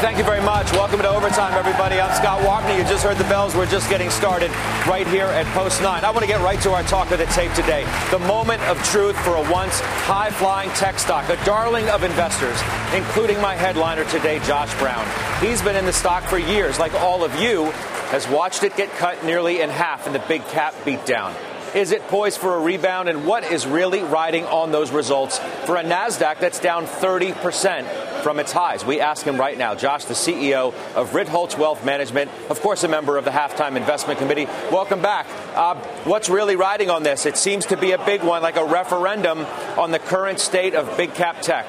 thank 0.00 0.16
you 0.16 0.24
very 0.24 0.42
much. 0.42 0.70
Welcome 0.72 1.00
to 1.00 1.08
Overtime, 1.08 1.54
everybody. 1.54 2.00
I'm 2.00 2.14
Scott 2.14 2.40
Wapner. 2.42 2.76
You 2.78 2.84
just 2.84 3.02
heard 3.02 3.16
the 3.16 3.24
bells. 3.24 3.56
We're 3.56 3.66
just 3.66 3.90
getting 3.90 4.10
started 4.10 4.50
right 4.86 5.06
here 5.06 5.26
at 5.26 5.44
Post 5.54 5.82
9. 5.82 6.04
I 6.04 6.10
want 6.10 6.20
to 6.20 6.26
get 6.26 6.40
right 6.40 6.60
to 6.62 6.70
our 6.70 6.84
talk 6.84 7.10
of 7.10 7.18
the 7.18 7.26
tape 7.26 7.52
today. 7.52 7.84
The 8.10 8.18
moment 8.20 8.62
of 8.62 8.80
truth 8.84 9.18
for 9.24 9.34
a 9.34 9.50
once 9.50 9.80
high 9.80 10.30
flying 10.30 10.70
tech 10.70 10.98
stock, 10.98 11.28
a 11.28 11.44
darling 11.44 11.88
of 11.88 12.04
investors, 12.04 12.60
including 12.94 13.40
my 13.40 13.56
headliner 13.56 14.04
today, 14.04 14.38
Josh 14.40 14.72
Brown. 14.78 15.04
He's 15.40 15.62
been 15.62 15.76
in 15.76 15.84
the 15.84 15.92
stock 15.92 16.22
for 16.24 16.38
years, 16.38 16.78
like 16.78 16.94
all 16.94 17.24
of 17.24 17.34
you, 17.40 17.64
has 18.10 18.28
watched 18.28 18.62
it 18.62 18.76
get 18.76 18.90
cut 18.90 19.24
nearly 19.24 19.62
in 19.62 19.70
half 19.70 20.06
in 20.06 20.12
the 20.12 20.22
big 20.28 20.46
cap 20.48 20.74
beatdown. 20.84 21.34
Is 21.74 21.92
it 21.92 22.02
poised 22.08 22.38
for 22.38 22.54
a 22.54 22.58
rebound? 22.58 23.08
And 23.08 23.26
what 23.26 23.44
is 23.44 23.66
really 23.66 24.02
riding 24.02 24.44
on 24.46 24.72
those 24.72 24.90
results 24.90 25.38
for 25.66 25.76
a 25.76 25.84
NASDAQ 25.84 26.38
that's 26.38 26.60
down 26.60 26.86
30% 26.86 28.22
from 28.22 28.40
its 28.40 28.52
highs? 28.52 28.86
We 28.86 29.00
ask 29.00 29.26
him 29.26 29.36
right 29.36 29.56
now. 29.56 29.74
Josh, 29.74 30.06
the 30.06 30.14
CEO 30.14 30.72
of 30.94 31.10
Ritholtz 31.10 31.58
Wealth 31.58 31.84
Management, 31.84 32.30
of 32.48 32.60
course, 32.60 32.84
a 32.84 32.88
member 32.88 33.18
of 33.18 33.24
the 33.26 33.30
Halftime 33.30 33.76
Investment 33.76 34.18
Committee. 34.18 34.46
Welcome 34.72 35.02
back. 35.02 35.26
Uh, 35.54 35.74
what's 36.04 36.30
really 36.30 36.56
riding 36.56 36.88
on 36.88 37.02
this? 37.02 37.26
It 37.26 37.36
seems 37.36 37.66
to 37.66 37.76
be 37.76 37.92
a 37.92 38.04
big 38.04 38.22
one, 38.22 38.40
like 38.40 38.56
a 38.56 38.64
referendum 38.64 39.40
on 39.76 39.90
the 39.90 39.98
current 39.98 40.40
state 40.40 40.74
of 40.74 40.96
big 40.96 41.12
cap 41.12 41.42
tech. 41.42 41.66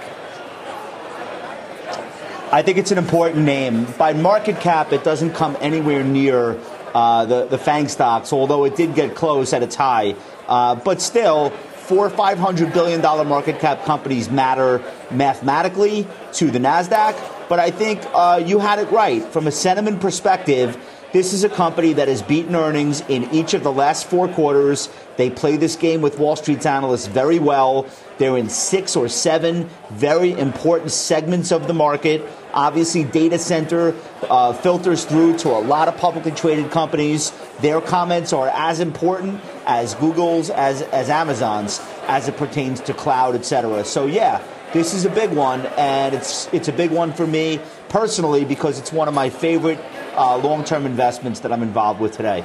I 2.51 2.63
think 2.63 2.77
it's 2.77 2.91
an 2.91 2.97
important 2.97 3.45
name. 3.45 3.85
By 3.97 4.13
market 4.13 4.59
cap, 4.59 4.93
it 4.93 5.03
doesn't 5.03 5.33
come 5.33 5.57
anywhere 5.59 6.03
near 6.03 6.57
uh, 6.93 7.25
the, 7.25 7.45
the 7.45 7.57
FANG 7.57 7.87
stocks, 7.87 8.33
although 8.33 8.65
it 8.65 8.75
did 8.75 8.95
get 8.95 9.15
close 9.15 9.53
at 9.53 9.63
its 9.63 9.75
high. 9.75 10.15
Uh, 10.47 10.75
but 10.75 11.01
still, 11.01 11.49
four 11.49 12.09
five 12.09 12.37
hundred 12.37 12.71
billion 12.73 13.01
dollar 13.01 13.25
market 13.25 13.59
cap 13.59 13.83
companies 13.85 14.29
matter 14.29 14.83
mathematically 15.11 16.07
to 16.33 16.51
the 16.51 16.59
Nasdaq. 16.59 17.15
But 17.49 17.59
I 17.59 17.71
think 17.71 18.01
uh, 18.13 18.41
you 18.45 18.59
had 18.59 18.79
it 18.79 18.91
right 18.91 19.23
from 19.23 19.47
a 19.47 19.51
sentiment 19.51 20.01
perspective. 20.01 20.77
This 21.11 21.33
is 21.33 21.43
a 21.43 21.49
company 21.49 21.93
that 21.93 22.07
has 22.07 22.21
beaten 22.21 22.55
earnings 22.55 23.01
in 23.09 23.23
each 23.31 23.55
of 23.55 23.63
the 23.63 23.71
last 23.71 24.07
four 24.07 24.27
quarters. 24.27 24.89
They 25.17 25.31
play 25.31 25.57
this 25.57 25.75
game 25.75 26.01
with 26.01 26.19
Wall 26.19 26.35
Street's 26.35 26.67
analysts 26.67 27.07
very 27.07 27.39
well. 27.39 27.87
They're 28.19 28.37
in 28.37 28.49
six 28.49 28.95
or 28.95 29.07
seven 29.09 29.69
very 29.89 30.33
important 30.33 30.91
segments 30.91 31.51
of 31.51 31.67
the 31.67 31.73
market. 31.73 32.21
Obviously, 32.53 33.03
data 33.03 33.39
center 33.39 33.95
uh, 34.29 34.53
filters 34.53 35.05
through 35.05 35.37
to 35.39 35.49
a 35.49 35.61
lot 35.61 35.87
of 35.87 35.97
publicly 35.97 36.31
traded 36.31 36.69
companies. 36.69 37.31
Their 37.61 37.79
comments 37.79 38.33
are 38.33 38.49
as 38.49 38.81
important 38.81 39.41
as 39.65 39.95
Google's, 39.95 40.49
as, 40.49 40.81
as 40.81 41.09
Amazon's, 41.09 41.79
as 42.07 42.27
it 42.27 42.37
pertains 42.37 42.81
to 42.81 42.93
cloud, 42.93 43.35
et 43.35 43.45
cetera. 43.45 43.85
So, 43.85 44.05
yeah, 44.05 44.43
this 44.73 44.93
is 44.93 45.05
a 45.05 45.09
big 45.09 45.31
one, 45.31 45.65
and 45.77 46.13
it's, 46.13 46.47
it's 46.53 46.67
a 46.67 46.73
big 46.73 46.91
one 46.91 47.13
for 47.13 47.25
me 47.25 47.59
personally 47.87 48.45
because 48.45 48.79
it's 48.79 48.91
one 48.91 49.07
of 49.07 49.13
my 49.13 49.29
favorite 49.29 49.79
uh, 50.15 50.37
long 50.37 50.63
term 50.63 50.85
investments 50.85 51.39
that 51.39 51.53
I'm 51.53 51.63
involved 51.63 52.01
with 52.01 52.17
today. 52.17 52.43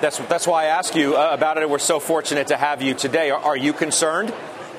That's, 0.00 0.18
that's 0.28 0.46
why 0.46 0.64
I 0.64 0.66
ask 0.66 0.94
you 0.94 1.16
uh, 1.16 1.30
about 1.32 1.56
it. 1.56 1.68
We're 1.68 1.78
so 1.78 1.98
fortunate 1.98 2.48
to 2.48 2.56
have 2.56 2.82
you 2.82 2.94
today. 2.94 3.30
Are, 3.30 3.40
are 3.40 3.56
you 3.56 3.72
concerned? 3.72 4.32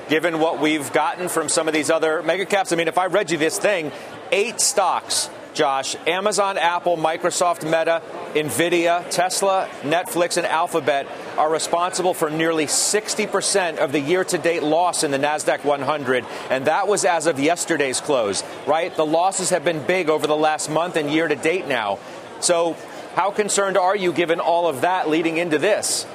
Given 0.08 0.40
what 0.40 0.60
we've 0.60 0.92
gotten 0.92 1.28
from 1.28 1.48
some 1.48 1.68
of 1.68 1.74
these 1.74 1.90
other 1.90 2.22
mega 2.22 2.46
caps. 2.46 2.72
I 2.72 2.76
mean, 2.76 2.88
if 2.88 2.98
I 2.98 3.06
read 3.06 3.30
you 3.30 3.38
this 3.38 3.58
thing, 3.58 3.92
eight 4.32 4.60
stocks, 4.60 5.30
Josh 5.54 5.96
Amazon, 6.06 6.56
Apple, 6.56 6.96
Microsoft, 6.96 7.64
Meta, 7.64 8.00
Nvidia, 8.34 9.08
Tesla, 9.10 9.68
Netflix, 9.82 10.36
and 10.36 10.46
Alphabet 10.46 11.08
are 11.36 11.50
responsible 11.50 12.14
for 12.14 12.30
nearly 12.30 12.66
60% 12.66 13.78
of 13.78 13.90
the 13.90 13.98
year 13.98 14.22
to 14.22 14.38
date 14.38 14.62
loss 14.62 15.02
in 15.02 15.10
the 15.10 15.18
NASDAQ 15.18 15.64
100. 15.64 16.24
And 16.50 16.66
that 16.66 16.86
was 16.86 17.04
as 17.04 17.26
of 17.26 17.40
yesterday's 17.40 18.00
close, 18.00 18.44
right? 18.66 18.94
The 18.94 19.06
losses 19.06 19.50
have 19.50 19.64
been 19.64 19.84
big 19.84 20.08
over 20.08 20.26
the 20.26 20.36
last 20.36 20.70
month 20.70 20.96
and 20.96 21.10
year 21.10 21.26
to 21.26 21.36
date 21.36 21.66
now. 21.66 21.98
So, 22.40 22.76
how 23.14 23.32
concerned 23.32 23.76
are 23.76 23.96
you 23.96 24.12
given 24.12 24.38
all 24.38 24.68
of 24.68 24.82
that 24.82 25.08
leading 25.08 25.38
into 25.38 25.58
this? 25.58 26.06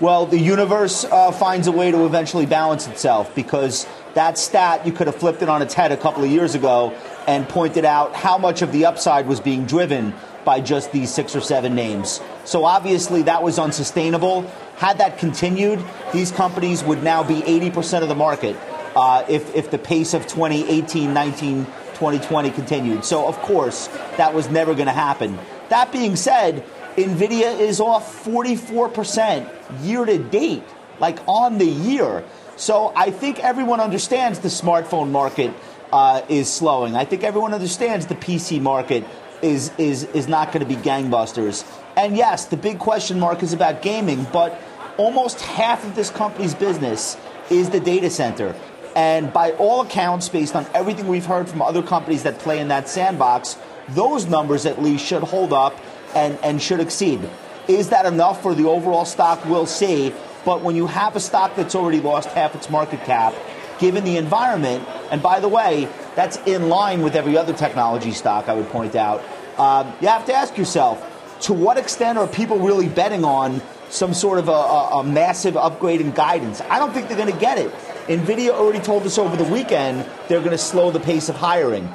Well, 0.00 0.26
the 0.26 0.38
universe 0.38 1.04
uh, 1.04 1.32
finds 1.32 1.66
a 1.66 1.72
way 1.72 1.90
to 1.90 2.06
eventually 2.06 2.46
balance 2.46 2.86
itself 2.86 3.34
because 3.34 3.84
that 4.14 4.38
stat, 4.38 4.86
you 4.86 4.92
could 4.92 5.08
have 5.08 5.16
flipped 5.16 5.42
it 5.42 5.48
on 5.48 5.60
its 5.60 5.74
head 5.74 5.90
a 5.90 5.96
couple 5.96 6.22
of 6.22 6.30
years 6.30 6.54
ago 6.54 6.96
and 7.26 7.48
pointed 7.48 7.84
out 7.84 8.14
how 8.14 8.38
much 8.38 8.62
of 8.62 8.70
the 8.70 8.86
upside 8.86 9.26
was 9.26 9.40
being 9.40 9.66
driven 9.66 10.14
by 10.44 10.60
just 10.60 10.92
these 10.92 11.12
six 11.12 11.34
or 11.34 11.40
seven 11.40 11.74
names. 11.74 12.20
So 12.44 12.64
obviously 12.64 13.22
that 13.22 13.42
was 13.42 13.58
unsustainable. 13.58 14.42
Had 14.76 14.98
that 14.98 15.18
continued, 15.18 15.82
these 16.12 16.30
companies 16.30 16.84
would 16.84 17.02
now 17.02 17.24
be 17.24 17.40
80% 17.40 18.02
of 18.02 18.08
the 18.08 18.14
market 18.14 18.56
uh, 18.94 19.24
if, 19.28 19.52
if 19.56 19.72
the 19.72 19.78
pace 19.78 20.14
of 20.14 20.28
2018, 20.28 21.12
19, 21.12 21.64
2020 21.64 22.50
continued. 22.52 23.04
So, 23.04 23.26
of 23.26 23.36
course, 23.40 23.88
that 24.16 24.32
was 24.32 24.48
never 24.48 24.74
going 24.74 24.86
to 24.86 24.92
happen. 24.92 25.36
That 25.70 25.90
being 25.90 26.14
said, 26.14 26.64
NVIDIA 26.98 27.60
is 27.60 27.80
off 27.80 28.24
44% 28.24 29.86
year 29.86 30.04
to 30.04 30.18
date, 30.18 30.64
like 30.98 31.20
on 31.28 31.58
the 31.58 31.64
year. 31.64 32.24
So 32.56 32.92
I 32.96 33.12
think 33.12 33.38
everyone 33.38 33.78
understands 33.78 34.40
the 34.40 34.48
smartphone 34.48 35.10
market 35.10 35.54
uh, 35.92 36.22
is 36.28 36.52
slowing. 36.52 36.96
I 36.96 37.04
think 37.04 37.22
everyone 37.22 37.54
understands 37.54 38.06
the 38.06 38.16
PC 38.16 38.60
market 38.60 39.04
is, 39.42 39.70
is, 39.78 40.04
is 40.06 40.26
not 40.26 40.50
going 40.50 40.66
to 40.66 40.74
be 40.74 40.74
gangbusters. 40.74 41.64
And 41.96 42.16
yes, 42.16 42.46
the 42.46 42.56
big 42.56 42.80
question 42.80 43.20
mark 43.20 43.44
is 43.44 43.52
about 43.52 43.80
gaming, 43.80 44.26
but 44.32 44.60
almost 44.96 45.40
half 45.40 45.84
of 45.84 45.94
this 45.94 46.10
company's 46.10 46.54
business 46.54 47.16
is 47.48 47.70
the 47.70 47.78
data 47.78 48.10
center. 48.10 48.56
And 48.96 49.32
by 49.32 49.52
all 49.52 49.82
accounts, 49.82 50.28
based 50.28 50.56
on 50.56 50.66
everything 50.74 51.06
we've 51.06 51.26
heard 51.26 51.48
from 51.48 51.62
other 51.62 51.84
companies 51.84 52.24
that 52.24 52.40
play 52.40 52.58
in 52.58 52.68
that 52.68 52.88
sandbox, 52.88 53.56
those 53.90 54.26
numbers 54.26 54.66
at 54.66 54.82
least 54.82 55.06
should 55.06 55.22
hold 55.22 55.52
up 55.52 55.76
and, 56.14 56.38
and 56.42 56.60
should 56.60 56.80
exceed. 56.80 57.28
Is 57.68 57.90
that 57.90 58.06
enough 58.06 58.42
for 58.42 58.54
the 58.54 58.66
overall 58.66 59.04
stock? 59.04 59.44
We'll 59.44 59.66
see. 59.66 60.14
But 60.44 60.62
when 60.62 60.76
you 60.76 60.86
have 60.86 61.16
a 61.16 61.20
stock 61.20 61.54
that's 61.56 61.74
already 61.74 62.00
lost 62.00 62.28
half 62.30 62.54
its 62.54 62.70
market 62.70 63.00
cap, 63.04 63.34
given 63.78 64.04
the 64.04 64.16
environment, 64.16 64.86
and 65.10 65.22
by 65.22 65.40
the 65.40 65.48
way, 65.48 65.88
that's 66.14 66.38
in 66.46 66.68
line 66.68 67.02
with 67.02 67.14
every 67.14 67.36
other 67.36 67.52
technology 67.52 68.12
stock, 68.12 68.48
I 68.48 68.54
would 68.54 68.68
point 68.68 68.96
out, 68.96 69.22
um, 69.58 69.92
you 70.00 70.08
have 70.08 70.24
to 70.26 70.34
ask 70.34 70.56
yourself 70.56 71.04
to 71.42 71.52
what 71.52 71.76
extent 71.76 72.18
are 72.18 72.26
people 72.26 72.58
really 72.58 72.88
betting 72.88 73.24
on 73.24 73.60
some 73.90 74.14
sort 74.14 74.38
of 74.38 74.48
a, 74.48 74.52
a, 74.52 75.00
a 75.00 75.04
massive 75.04 75.56
upgrade 75.56 76.00
in 76.00 76.10
guidance? 76.12 76.60
I 76.62 76.78
don't 76.78 76.92
think 76.92 77.08
they're 77.08 77.16
going 77.16 77.32
to 77.32 77.38
get 77.38 77.58
it. 77.58 77.72
NVIDIA 78.06 78.50
already 78.50 78.80
told 78.80 79.04
us 79.04 79.18
over 79.18 79.36
the 79.36 79.50
weekend 79.52 80.08
they're 80.28 80.40
going 80.40 80.52
to 80.52 80.58
slow 80.58 80.90
the 80.90 81.00
pace 81.00 81.28
of 81.28 81.36
hiring. 81.36 81.88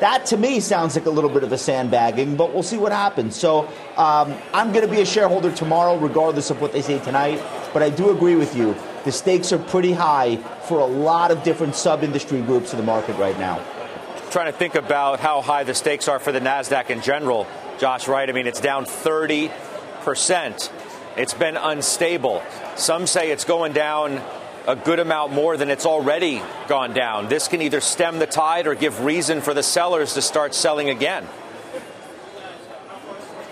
That 0.00 0.24
to 0.26 0.38
me 0.38 0.60
sounds 0.60 0.96
like 0.96 1.04
a 1.04 1.10
little 1.10 1.28
bit 1.28 1.44
of 1.44 1.52
a 1.52 1.58
sandbagging, 1.58 2.36
but 2.36 2.54
we'll 2.54 2.62
see 2.62 2.78
what 2.78 2.90
happens. 2.90 3.36
So 3.36 3.66
um, 3.98 4.34
I'm 4.54 4.72
going 4.72 4.84
to 4.84 4.90
be 4.90 5.02
a 5.02 5.06
shareholder 5.06 5.52
tomorrow, 5.52 5.98
regardless 5.98 6.48
of 6.48 6.60
what 6.60 6.72
they 6.72 6.80
say 6.80 6.98
tonight. 7.00 7.42
But 7.74 7.82
I 7.82 7.90
do 7.90 8.10
agree 8.10 8.34
with 8.34 8.56
you. 8.56 8.74
The 9.04 9.12
stakes 9.12 9.52
are 9.52 9.58
pretty 9.58 9.92
high 9.92 10.36
for 10.68 10.80
a 10.80 10.86
lot 10.86 11.30
of 11.30 11.42
different 11.42 11.74
sub 11.74 12.02
industry 12.02 12.40
groups 12.40 12.72
in 12.72 12.78
the 12.78 12.84
market 12.84 13.16
right 13.18 13.38
now. 13.38 13.62
Trying 14.30 14.50
to 14.50 14.56
think 14.56 14.74
about 14.74 15.20
how 15.20 15.42
high 15.42 15.64
the 15.64 15.74
stakes 15.74 16.08
are 16.08 16.18
for 16.18 16.32
the 16.32 16.40
NASDAQ 16.40 16.88
in 16.88 17.02
general, 17.02 17.46
Josh, 17.78 18.08
right? 18.08 18.28
I 18.28 18.32
mean, 18.32 18.46
it's 18.46 18.60
down 18.60 18.86
30%. 18.86 19.50
It's 21.16 21.34
been 21.34 21.56
unstable. 21.58 22.42
Some 22.76 23.06
say 23.06 23.32
it's 23.32 23.44
going 23.44 23.74
down 23.74 24.22
a 24.66 24.76
good 24.76 24.98
amount 24.98 25.32
more 25.32 25.56
than 25.56 25.70
it's 25.70 25.86
already 25.86 26.42
gone 26.68 26.92
down. 26.92 27.28
This 27.28 27.48
can 27.48 27.62
either 27.62 27.80
stem 27.80 28.18
the 28.18 28.26
tide 28.26 28.66
or 28.66 28.74
give 28.74 29.04
reason 29.04 29.40
for 29.40 29.54
the 29.54 29.62
sellers 29.62 30.14
to 30.14 30.22
start 30.22 30.54
selling 30.54 30.90
again. 30.90 31.26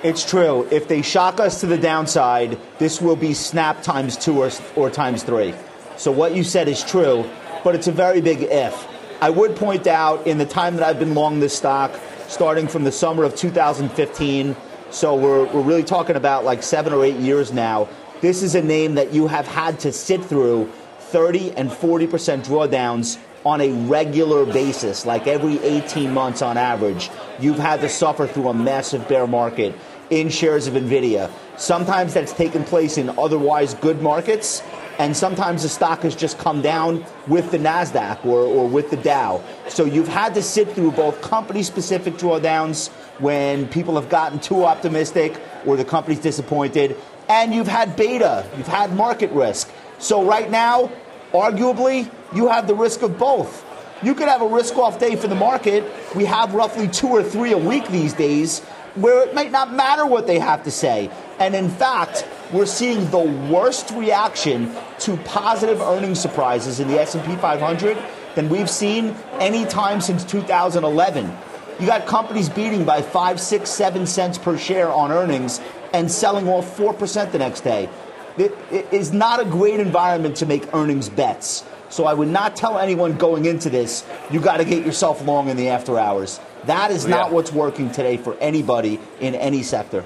It's 0.03 0.25
true. 0.25 0.69
If 0.71 0.87
they 0.87 1.03
shock 1.03 1.41
us 1.41 1.61
to 1.61 1.67
the 1.67 1.79
downside, 1.79 2.59
this 2.79 3.01
will 3.01 3.17
be 3.17 3.35
snap 3.35 3.83
times 3.83 4.17
two 4.17 4.41
or, 4.41 4.51
or 4.77 4.91
times 4.91 5.25
three. 5.25 5.55
So 5.97 6.13
what 6.13 6.37
you 6.37 6.45
said 6.45 6.69
is 6.69 6.85
true, 6.85 7.29
but 7.65 7.75
it's 7.75 7.89
a 7.89 7.93
very 7.93 8.21
big 8.21 8.43
if. 8.43 8.87
I 9.21 9.31
would 9.31 9.57
point 9.57 9.89
out 9.89 10.27
in 10.29 10.39
the 10.39 10.47
time 10.47 10.77
that 10.77 10.85
I've 10.85 11.01
been 11.01 11.15
long 11.15 11.41
this 11.41 11.57
stock, 11.57 11.99
starting 12.29 12.69
from 12.69 12.85
the 12.85 12.93
summer 12.93 13.25
of 13.25 13.35
2015, 13.35 14.55
so 14.91 15.17
we're, 15.17 15.45
we're 15.47 15.63
really 15.63 15.83
talking 15.83 16.15
about 16.15 16.45
like 16.45 16.63
seven 16.63 16.93
or 16.93 17.05
eight 17.05 17.17
years 17.17 17.53
now, 17.53 17.89
this 18.21 18.43
is 18.43 18.55
a 18.55 18.63
name 18.63 18.95
that 18.95 19.13
you 19.13 19.27
have 19.27 19.47
had 19.47 19.81
to 19.81 19.93
sit 19.93 20.25
through 20.25 20.71
30 21.09 21.53
and 21.53 21.71
40% 21.71 22.45
drawdowns 22.45 23.19
on 23.45 23.61
a 23.61 23.71
regular 23.87 24.45
basis, 24.45 25.07
like 25.07 25.27
every 25.27 25.59
18 25.61 26.13
months 26.13 26.43
on 26.43 26.57
average. 26.57 27.11
You've 27.41 27.59
had 27.59 27.81
to 27.81 27.89
suffer 27.89 28.27
through 28.27 28.49
a 28.49 28.55
massive 28.55 29.09
bear 29.09 29.27
market 29.27 29.75
in 30.11 30.29
shares 30.29 30.67
of 30.67 30.75
NVIDIA. 30.75 31.31
Sometimes 31.57 32.15
that's 32.15 32.33
taken 32.33 32.65
place 32.65 32.99
in 32.99 33.11
otherwise 33.19 33.75
good 33.75 34.03
markets, 34.03 34.63
and 34.99 35.17
sometimes 35.17 35.63
the 35.63 35.69
stock 35.69 36.03
has 36.03 36.15
just 36.17 36.39
come 36.39 36.61
down 36.61 37.05
with 37.27 37.51
the 37.51 37.59
NASDAQ 37.59 38.25
or, 38.25 38.41
or 38.41 38.69
with 38.69 38.91
the 38.91 38.97
Dow. 38.97 39.43
So 39.69 39.85
you've 39.85 40.09
had 40.09 40.35
to 40.35 40.43
sit 40.43 40.73
through 40.73 40.93
both 40.93 41.21
company 41.23 41.63
specific 41.63 42.15
drawdowns 42.15 42.89
when 43.21 43.69
people 43.69 43.95
have 43.95 44.09
gotten 44.09 44.41
too 44.41 44.65
optimistic 44.65 45.41
or 45.67 45.77
the 45.77 45.85
company's 45.85 46.21
disappointed, 46.21 46.97
and 47.29 47.55
you've 47.55 47.69
had 47.69 47.95
beta, 47.97 48.49
you've 48.57 48.67
had 48.67 48.93
market 48.95 49.31
risk. 49.31 49.71
So 49.99 50.25
right 50.25 50.51
now, 50.51 50.91
arguably, 51.33 52.11
you 52.35 52.49
have 52.49 52.67
the 52.67 52.75
risk 52.75 53.03
of 53.03 53.19
both. 53.19 53.65
you 54.03 54.15
could 54.15 54.29
have 54.29 54.43
a 54.43 54.47
risk 54.47 54.77
off 54.77 55.01
day 55.01 55.17
for 55.17 55.27
the 55.27 55.35
market. 55.35 55.85
We 56.15 56.25
have 56.25 56.55
roughly 56.55 56.87
two 56.87 57.09
or 57.09 57.23
three 57.23 57.53
a 57.53 57.59
week 57.59 57.89
these 57.89 58.13
days 58.15 58.61
where 58.95 59.27
it 59.27 59.35
might 59.35 59.51
not 59.51 59.73
matter 59.73 60.07
what 60.07 60.27
they 60.27 60.39
have 60.39 60.65
to 60.65 60.71
say. 60.71 61.11
And 61.39 61.55
in 61.55 61.69
fact, 61.69 62.27
we're 62.53 62.67
seeing 62.67 63.11
the 63.11 63.19
worst 63.51 63.91
reaction 63.91 64.73
to 65.01 65.17
positive 65.19 65.81
earnings 65.81 66.21
surprises 66.21 66.81
in 66.81 66.89
the 66.89 67.01
S&P 67.01 67.37
500 67.37 67.99
than 68.35 68.49
we've 68.49 68.71
seen 68.71 69.17
any 69.41 69.65
time 69.67 70.01
since 70.01 70.25
2011. 70.25 71.37
You 71.81 71.87
got 71.87 72.07
companies 72.07 72.49
beating 72.49 72.85
by 72.85 73.03
five, 73.03 73.41
six, 73.41 73.71
seven 73.71 74.07
cents 74.07 74.39
per 74.39 74.59
share 74.59 74.91
on 74.91 75.13
earnings 75.13 75.61
and 75.93 76.11
selling 76.11 76.49
off 76.49 76.77
4% 76.77 77.31
the 77.31 77.39
next 77.39 77.61
day. 77.61 77.89
It, 78.39 78.57
it 78.71 78.93
is 78.93 79.13
not 79.13 79.41
a 79.41 79.45
great 79.45 79.81
environment 79.81 80.37
to 80.37 80.47
make 80.47 80.73
earnings 80.75 81.09
bets. 81.09 81.65
So 81.91 82.05
I 82.05 82.15
would 82.15 82.29
not 82.29 82.55
tell 82.55 82.79
anyone 82.79 83.17
going 83.17 83.47
into 83.47 83.71
this, 83.71 84.05
you 84.31 84.41
got 84.41 84.59
to 84.59 84.65
get 84.65 84.85
yourself 84.85 85.25
long 85.25 85.49
in 85.49 85.57
the 85.57 85.71
after 85.71 85.99
hours. 85.99 86.39
That 86.65 86.91
is 86.91 87.07
not 87.07 87.29
yeah. 87.29 87.35
what's 87.35 87.53
working 87.53 87.91
today 87.91 88.17
for 88.17 88.37
anybody 88.41 89.01
in 89.21 89.35
any 89.35 89.63
sector. 89.63 90.05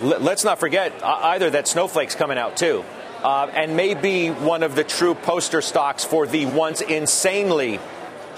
Let's 0.00 0.44
not 0.44 0.58
forget 0.58 0.92
uh, 1.02 1.18
either 1.22 1.50
that 1.50 1.68
Snowflake's 1.68 2.14
coming 2.14 2.38
out 2.38 2.56
too. 2.56 2.84
Uh, 3.22 3.50
and 3.52 3.76
may 3.76 3.94
be 3.94 4.28
one 4.28 4.62
of 4.62 4.76
the 4.76 4.84
true 4.84 5.14
poster 5.14 5.60
stocks 5.60 6.04
for 6.04 6.24
the 6.26 6.46
once 6.46 6.80
insanely 6.80 7.80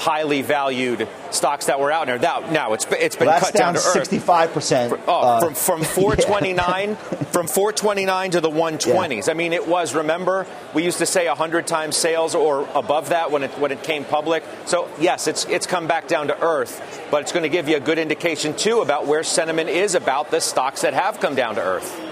highly 0.00 0.40
valued 0.40 1.06
stocks 1.30 1.66
that 1.66 1.78
were 1.78 1.92
out 1.92 2.06
there. 2.06 2.18
Now, 2.18 2.40
now 2.50 2.72
it's 2.72 2.86
it's 2.86 3.16
been 3.16 3.26
well, 3.26 3.38
cut 3.38 3.52
down, 3.52 3.74
down 3.74 3.74
to 3.74 3.80
sixty 3.80 4.18
five 4.18 4.52
percent. 4.52 4.98
Oh, 5.06 5.20
uh, 5.20 5.40
from 5.40 5.54
from 5.54 5.84
four 5.84 6.16
twenty 6.16 6.54
nine, 6.54 6.96
from 6.96 7.46
four 7.46 7.70
twenty 7.72 8.06
nine 8.06 8.30
to 8.30 8.40
the 8.40 8.50
one 8.50 8.78
twenties. 8.78 9.26
Yeah. 9.26 9.32
I 9.32 9.36
mean, 9.36 9.52
it 9.52 9.68
was. 9.68 9.94
Remember, 9.94 10.46
we 10.74 10.84
used 10.84 10.98
to 10.98 11.06
say 11.06 11.26
hundred 11.26 11.66
times 11.66 11.96
sales 11.96 12.34
or 12.34 12.66
above 12.74 13.10
that 13.10 13.30
when 13.30 13.42
it 13.44 13.50
when 13.58 13.72
it 13.72 13.82
came 13.82 14.04
public. 14.04 14.42
So 14.64 14.88
yes, 14.98 15.26
it's 15.26 15.44
it's 15.44 15.66
come 15.66 15.86
back 15.86 16.08
down 16.08 16.28
to 16.28 16.42
earth, 16.42 17.06
but 17.10 17.20
it's 17.20 17.32
going 17.32 17.42
to 17.42 17.50
give 17.50 17.68
you 17.68 17.76
a 17.76 17.80
good 17.80 17.98
indication 17.98 18.56
too 18.56 18.80
about 18.80 19.06
where 19.06 19.22
sentiment 19.22 19.68
is 19.68 19.94
about 19.94 20.30
the 20.30 20.40
stocks 20.40 20.80
that 20.80 20.94
have 20.94 21.20
come 21.20 21.34
down 21.34 21.56
to 21.56 21.62
earth. 21.62 22.06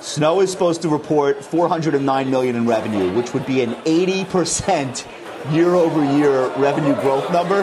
Snow 0.00 0.40
is 0.40 0.52
supposed 0.52 0.82
to 0.82 0.88
report 0.88 1.42
409 1.42 2.30
million 2.30 2.56
in 2.56 2.66
revenue, 2.66 3.12
which 3.14 3.32
would 3.32 3.46
be 3.46 3.62
an 3.62 3.74
80 3.86 4.24
percent 4.26 5.06
year 5.50 5.74
over 5.74 6.04
year 6.16 6.48
revenue 6.56 6.94
growth 7.00 7.30
number, 7.32 7.62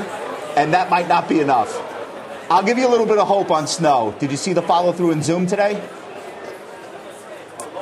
and 0.56 0.74
that 0.74 0.90
might 0.90 1.08
not 1.08 1.28
be 1.28 1.40
enough. 1.40 1.88
I'll 2.50 2.64
give 2.64 2.78
you 2.78 2.88
a 2.88 2.92
little 2.92 3.06
bit 3.06 3.18
of 3.18 3.28
hope 3.28 3.50
on 3.50 3.68
Snow. 3.68 4.14
Did 4.20 4.32
you 4.32 4.38
see 4.38 4.54
the 4.54 4.62
follow 4.62 4.92
through 4.92 5.12
in 5.12 5.24
Zoom 5.24 5.48
today? 5.48 5.82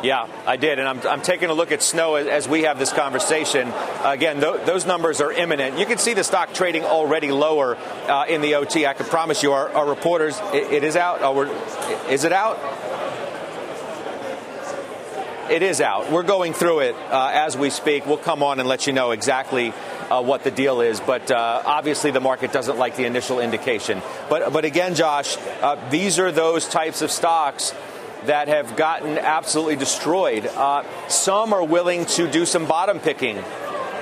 Yeah, 0.04 0.28
I 0.46 0.56
did, 0.56 0.80
and 0.80 0.88
I'm, 0.88 1.02
I'm 1.08 1.22
taking 1.22 1.50
a 1.50 1.54
look 1.54 1.72
at 1.72 1.82
Snow 1.82 2.16
as, 2.16 2.48
we 2.48 2.64
have 2.64 2.80
this 2.80 2.94
conversation. 2.94 3.74
Again, 4.04 4.40
th- 4.40 4.66
those 4.66 4.86
numbers 4.86 5.20
are 5.20 5.32
imminent. 5.32 5.78
You 5.78 5.86
can 5.86 5.98
see 5.98 6.14
the 6.14 6.24
stock 6.24 6.54
trading 6.54 6.84
already 6.86 7.32
lower 7.32 7.76
uh, 8.08 8.26
in 8.30 8.42
the 8.42 8.56
OT. 8.56 8.86
I 8.86 8.94
can 8.94 9.08
promise 9.08 9.44
you, 9.44 9.52
our, 9.52 9.70
our 9.70 9.88
reporters, 9.88 10.40
it, 10.54 10.72
it 10.72 10.84
is 10.84 10.96
out. 10.96 11.20
Oh, 11.22 11.44
is 12.10 12.24
it 12.24 12.32
out? 12.32 12.58
It 15.50 15.64
is 15.64 15.82
out. 15.82 16.12
We're 16.12 16.22
going 16.22 16.54
through 16.54 16.82
it 16.82 16.96
uh, 16.96 17.32
as 17.34 17.58
we 17.58 17.72
speak. 17.72 18.06
We'll 18.06 18.18
come 18.18 18.44
on 18.44 18.60
and 18.60 18.70
let 18.70 18.86
you 18.86 18.94
know 18.94 19.10
exactly 19.10 19.74
uh, 20.12 20.22
what 20.22 20.44
the 20.44 20.52
deal 20.52 20.82
is. 20.82 21.00
But 21.00 21.32
uh, 21.32 21.64
obviously, 21.66 22.12
the 22.12 22.20
market 22.20 22.52
doesn't 22.52 22.78
like 22.78 22.96
the 22.96 23.06
initial 23.06 23.40
indication. 23.40 24.04
But 24.30 24.54
but 24.54 24.64
again, 24.64 24.94
Josh, 24.94 25.38
uh, 25.62 25.90
these 25.90 26.20
are 26.20 26.32
those 26.32 26.68
types 26.68 27.02
of 27.02 27.10
stocks 27.10 27.74
that 28.26 28.48
have 28.48 28.76
gotten 28.76 29.18
absolutely 29.18 29.76
destroyed. 29.76 30.46
Uh, 30.46 30.84
some 31.08 31.52
are 31.52 31.64
willing 31.64 32.06
to 32.06 32.30
do 32.30 32.46
some 32.46 32.68
bottom 32.68 33.00
picking 33.00 33.44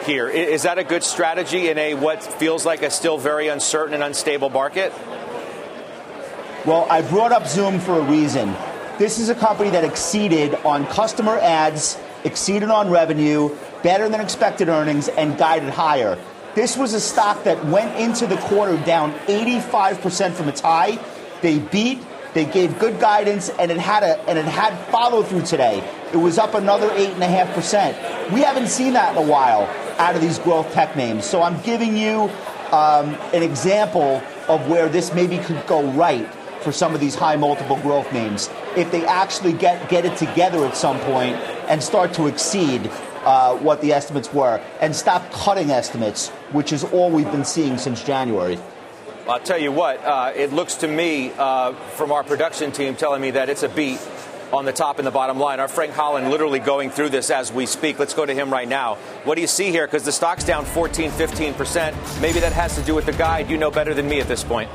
here. 0.06 0.28
Is 0.28 0.64
that 0.64 0.78
a 0.78 0.84
good 0.84 1.04
strategy 1.04 1.70
in 1.70 1.78
a 1.78 1.94
what 1.94 2.24
feels 2.24 2.66
like 2.66 2.82
a 2.82 2.90
still 2.90 3.18
very 3.18 3.48
uncertain 3.48 3.94
and 3.94 4.04
unstable 4.04 4.50
market? 4.50 4.92
Well, 6.66 6.86
I 6.90 7.04
brought 7.04 7.32
up 7.32 7.48
Zoom 7.48 7.80
for 7.80 7.94
a 7.94 8.02
reason. 8.02 8.54
This 8.98 9.20
is 9.20 9.30
a 9.30 9.36
company 9.36 9.70
that 9.70 9.84
exceeded 9.84 10.56
on 10.66 10.88
customer 10.88 11.38
ads, 11.38 12.00
exceeded 12.24 12.72
on 12.72 12.90
revenue, 12.90 13.56
better 13.84 14.10
than 14.10 14.20
expected 14.20 14.70
earnings, 14.70 15.08
and 15.08 15.38
guided 15.38 15.70
higher. 15.70 16.18
This 16.56 16.76
was 16.76 16.96
a 16.96 17.00
stock 17.00 17.44
that 17.44 17.64
went 17.66 17.96
into 18.00 18.26
the 18.26 18.38
quarter 18.38 18.76
down 18.86 19.14
85% 19.28 20.34
from 20.34 20.50
its 20.50 20.62
high. 20.62 20.98
They 21.44 21.60
beat, 21.60 22.00
they 22.34 22.46
gave 22.46 22.80
good 22.80 23.00
guidance, 23.00 23.50
and 23.50 23.70
it 23.70 23.78
had 23.78 24.02
a 24.02 24.20
and 24.28 24.40
it 24.40 24.46
had 24.46 24.76
follow 24.88 25.22
through 25.22 25.44
today. 25.44 25.88
It 26.12 26.18
was 26.18 26.40
up 26.40 26.56
another 26.56 26.90
eight 26.94 27.12
and 27.12 27.22
a 27.22 27.28
half 27.28 27.54
percent. 27.54 27.96
We 28.34 28.42
haven't 28.42 28.68
seen 28.68 28.94
that 28.94 29.16
in 29.16 29.24
a 29.24 29.28
while 29.28 29.70
out 30.00 30.16
of 30.16 30.22
these 30.22 30.40
growth 30.40 30.74
tech 30.74 30.96
names. 30.96 31.24
So 31.24 31.44
I'm 31.44 31.62
giving 31.62 31.96
you 31.96 32.32
um, 32.72 33.16
an 33.32 33.44
example 33.44 34.24
of 34.48 34.68
where 34.68 34.90
this 34.90 35.14
maybe 35.14 35.38
could 35.38 35.68
go 35.68 35.88
right 35.92 36.28
for 36.68 36.74
some 36.74 36.94
of 36.94 37.00
these 37.00 37.16
high 37.16 37.38
multiple 37.38 37.78
growth 37.78 38.12
names 38.12 38.50
if 38.76 38.92
they 38.92 39.06
actually 39.06 39.54
get, 39.54 39.88
get 39.88 40.04
it 40.04 40.18
together 40.18 40.66
at 40.66 40.76
some 40.76 41.00
point 41.00 41.34
and 41.70 41.82
start 41.82 42.12
to 42.12 42.28
exceed 42.28 42.92
uh, 43.24 43.56
what 43.60 43.80
the 43.80 43.94
estimates 43.94 44.34
were 44.34 44.62
and 44.82 44.94
stop 44.94 45.32
cutting 45.32 45.72
estimates, 45.72 46.28
which 46.52 46.74
is 46.74 46.84
all 46.84 47.10
we've 47.10 47.32
been 47.32 47.46
seeing 47.46 47.78
since 47.78 48.04
January. 48.04 48.60
I'll 49.30 49.40
tell 49.40 49.58
you 49.58 49.72
what, 49.72 50.04
uh, 50.04 50.34
it 50.36 50.52
looks 50.52 50.76
to 50.76 50.90
me 50.90 51.32
uh, 51.38 51.72
from 51.72 52.12
our 52.12 52.26
production 52.26 52.74
team 52.74 52.98
telling 52.98 53.22
me 53.22 53.32
that 53.32 53.48
it's 53.48 53.64
a 53.64 53.70
beat 53.70 54.06
on 54.52 54.66
the 54.66 54.74
top 54.74 54.98
and 54.98 55.08
the 55.08 55.12
bottom 55.12 55.40
line. 55.40 55.62
Our 55.62 55.70
Frank 55.70 55.94
Holland 55.94 56.30
literally 56.30 56.60
going 56.60 56.90
through 56.90 57.10
this 57.10 57.30
as 57.30 57.50
we 57.50 57.66
speak. 57.66 57.98
Let's 57.98 58.14
go 58.14 58.26
to 58.26 58.34
him 58.34 58.52
right 58.52 58.68
now. 58.68 58.96
What 59.24 59.36
do 59.36 59.42
you 59.42 59.48
see 59.48 59.72
here? 59.72 59.88
Because 59.88 60.04
the 60.04 60.12
stock's 60.12 60.44
down 60.44 60.66
14, 60.66 61.12
15%. 61.12 62.22
Maybe 62.22 62.42
that 62.42 62.52
has 62.52 62.76
to 62.76 62.82
do 62.82 62.94
with 62.94 63.06
the 63.06 63.14
guide. 63.14 63.50
You 63.50 63.56
know 63.56 63.72
better 63.72 63.94
than 63.94 64.10
me 64.10 64.20
at 64.20 64.28
this 64.28 64.44
point. 64.44 64.70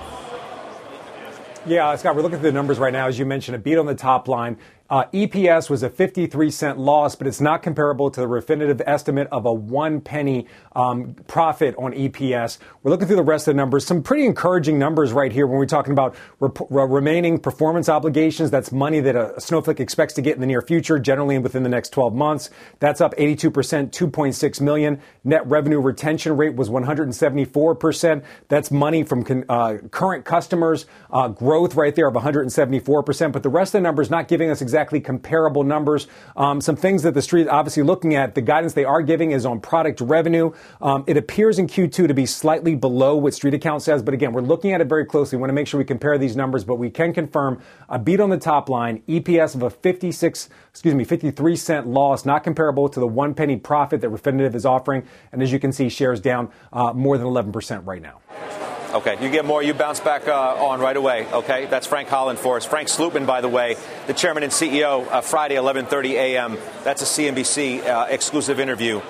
Yeah, 1.65 1.95
Scott, 1.95 2.17
we're 2.17 2.23
looking 2.23 2.39
at 2.39 2.43
the 2.43 2.51
numbers 2.51 2.81
right 2.81 2.93
now. 2.93 3.07
As 3.07 3.21
you 3.21 3.25
mentioned, 3.25 3.55
a 3.55 3.59
beat 3.59 3.79
on 3.79 3.87
the 3.87 3.95
top 3.95 4.27
line. 4.27 4.57
Uh, 4.93 5.07
EPS 5.15 5.71
was 5.71 5.83
a 5.83 5.89
53 5.89 6.51
cent 6.51 6.79
loss, 6.79 7.17
but 7.17 7.27
it's 7.27 7.41
not 7.41 7.63
comparable 7.63 8.11
to 8.11 8.21
the 8.21 8.27
Refinitiv 8.27 8.83
estimate 8.85 9.27
of 9.33 9.47
a 9.47 9.53
one 9.53 10.03
penny 10.03 10.47
um, 10.77 11.15
profit 11.27 11.75
on 11.79 11.95
EPS. 11.95 12.59
We're 12.83 12.91
looking 12.91 13.07
through 13.07 13.17
the 13.17 13.23
rest 13.23 13.49
of 13.49 13.55
the 13.55 13.57
numbers. 13.57 13.87
Some 13.87 14.03
pretty 14.03 14.27
encouraging 14.27 14.79
numbers 14.79 15.15
right 15.15 15.33
here 15.33 15.47
when 15.47 15.57
we're 15.57 15.65
talking 15.65 15.95
about 15.95 16.15
rep- 16.41 16.59
remaining 16.69 17.39
performance 17.39 17.89
obligations. 17.89 18.51
That's 18.51 18.71
money 18.71 19.01
that 19.01 19.17
a 19.17 19.41
Snowflake 19.41 19.81
expects 19.81 20.13
to 20.13 20.21
get 20.21 20.35
in 20.35 20.43
the 20.43 20.47
near 20.47 20.61
future, 20.61 20.99
generally 20.99 21.39
within 21.39 21.63
the 21.63 21.71
next 21.71 21.89
12 21.95 22.15
months. 22.15 22.51
That's 22.79 23.01
up 23.01 23.17
82%, 23.17 23.51
2.6 23.51 24.61
million. 24.61 25.01
Net 25.25 25.47
revenue 25.47 25.81
retention 25.81 26.37
rate 26.37 26.55
was 26.55 26.69
174%. 26.69 28.23
That's 28.49 28.71
money 28.71 29.05
from 29.05 29.25
con- 29.25 29.47
uh, 29.49 29.79
current 29.91 30.27
customers. 30.27 30.85
Uh, 31.11 31.29
growth 31.29 31.77
right 31.77 31.95
there 31.95 32.09
of 32.09 32.15
174%. 32.15 33.33
But 33.33 33.43
the 33.43 33.49
rest 33.49 33.71
of 33.71 33.81
the 33.81 33.81
numbers 33.81 34.11
not 34.11 34.29
giving 34.29 34.51
us 34.51 34.61
exactly 34.61 34.82
exactly 34.83 35.01
comparable 35.01 35.63
numbers. 35.63 36.09
Um, 36.37 36.61
some 36.61 36.75
things 36.75 37.05
that 37.05 37.15
the 37.15 37.23
street 37.23 37.47
obviously 37.47 37.85
looking 37.85 38.17
at. 38.17 38.35
The 38.35 38.41
guidance 38.41 38.73
they 38.73 38.85
are 38.85 39.01
giving 39.01 39.31
is 39.31 39.47
on 39.47 39.61
product 39.61 40.01
revenue. 40.01 40.51
Um, 40.81 41.05
it 41.07 41.17
appears 41.17 41.61
in 41.61 41.69
Q2 41.69 42.09
to 42.09 42.15
be 42.15 42.27
slightly 42.27 42.75
below 42.75 43.15
what 43.17 43.33
Street 43.33 43.55
Account 43.55 43.83
says, 43.83 44.03
but 44.03 44.13
again, 44.13 44.33
we're 44.33 44.41
looking 44.41 44.73
at 44.73 44.81
it 44.81 44.89
very 44.89 45.05
closely. 45.05 45.37
We 45.37 45.41
want 45.41 45.51
to 45.51 45.55
make 45.55 45.69
sure 45.69 45.79
we 45.79 45.85
compare 45.85 46.19
these 46.19 46.35
numbers, 46.35 46.65
but 46.65 46.77
we 46.77 46.91
can 46.91 47.13
confirm 47.13 47.63
a 47.89 47.97
beat 47.97 48.19
on 48.19 48.31
the 48.31 48.39
top 48.39 48.69
line, 48.69 49.05
EPS 49.09 49.55
of 49.55 49.63
a 49.63 49.71
56, 49.71 50.49
excuse 50.71 50.95
me, 50.97 51.05
53 51.05 51.55
cent 51.55 51.87
loss, 51.87 52.25
not 52.25 52.43
comparable 52.43 52.89
to 52.89 52.99
the 52.99 53.07
one 53.07 53.35
penny 53.35 53.57
profit 53.57 54.01
that 54.01 54.11
Refinitiv 54.11 54.57
is 54.57 54.67
offering. 54.67 55.07
And 55.31 55.43
as 55.43 55.53
you 55.53 55.61
can 55.61 55.71
see, 55.71 55.89
shares 55.89 56.21
down 56.21 56.51
uh, 56.73 56.93
more 56.93 57.19
than 57.19 57.29
11% 57.29 57.87
right 57.87 58.03
now. 58.03 58.82
Okay, 58.93 59.17
you 59.25 59.31
get 59.31 59.47
more, 59.47 59.63
you 59.63 59.73
bounce 59.73 60.01
back 60.01 60.29
uh, 60.29 60.67
on 60.67 60.79
right 60.79 60.97
away. 60.97 61.27
Okay, 61.33 61.65
that's 61.65 61.87
Frank 61.87 62.11
Holland 62.11 62.39
for 62.39 62.59
us. 62.59 62.67
Frank 62.67 62.89
Slootman, 62.89 63.27
by 63.27 63.41
the 63.41 63.49
way, 63.49 63.77
the 64.07 64.13
chairman 64.13 64.43
and 64.43 64.53
CEO, 64.53 65.11
uh, 65.11 65.23
Friday, 65.23 65.55
11:30 65.55 66.11
a.m. 66.11 66.59
That's 66.85 67.01
a 67.01 67.07
CNBC 67.07 67.87
uh, 67.87 68.07
exclusive 68.11 68.61
interview. 68.61 69.01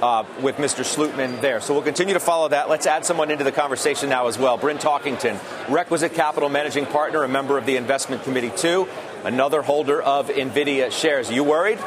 Uh, 0.00 0.24
with 0.40 0.56
Mr. 0.56 0.82
Slootman 0.82 1.40
there. 1.40 1.60
So 1.60 1.74
we'll 1.74 1.84
continue 1.84 2.14
to 2.14 2.20
follow 2.20 2.48
that. 2.48 2.68
Let's 2.68 2.88
add 2.88 3.04
someone 3.04 3.30
into 3.30 3.44
the 3.44 3.52
conversation 3.52 4.08
now 4.08 4.26
as 4.26 4.36
well. 4.36 4.56
Bryn 4.56 4.78
Talkington, 4.78 5.38
Requisite 5.68 6.14
Capital 6.14 6.48
Managing 6.48 6.86
Partner, 6.86 7.22
a 7.22 7.28
member 7.28 7.56
of 7.56 7.66
the 7.66 7.76
Investment 7.76 8.24
Committee, 8.24 8.50
too, 8.50 8.88
another 9.22 9.62
holder 9.62 10.02
of 10.02 10.28
NVIDIA 10.28 10.90
shares. 10.90 11.30
Are 11.30 11.34
you 11.34 11.44
worried? 11.44 11.78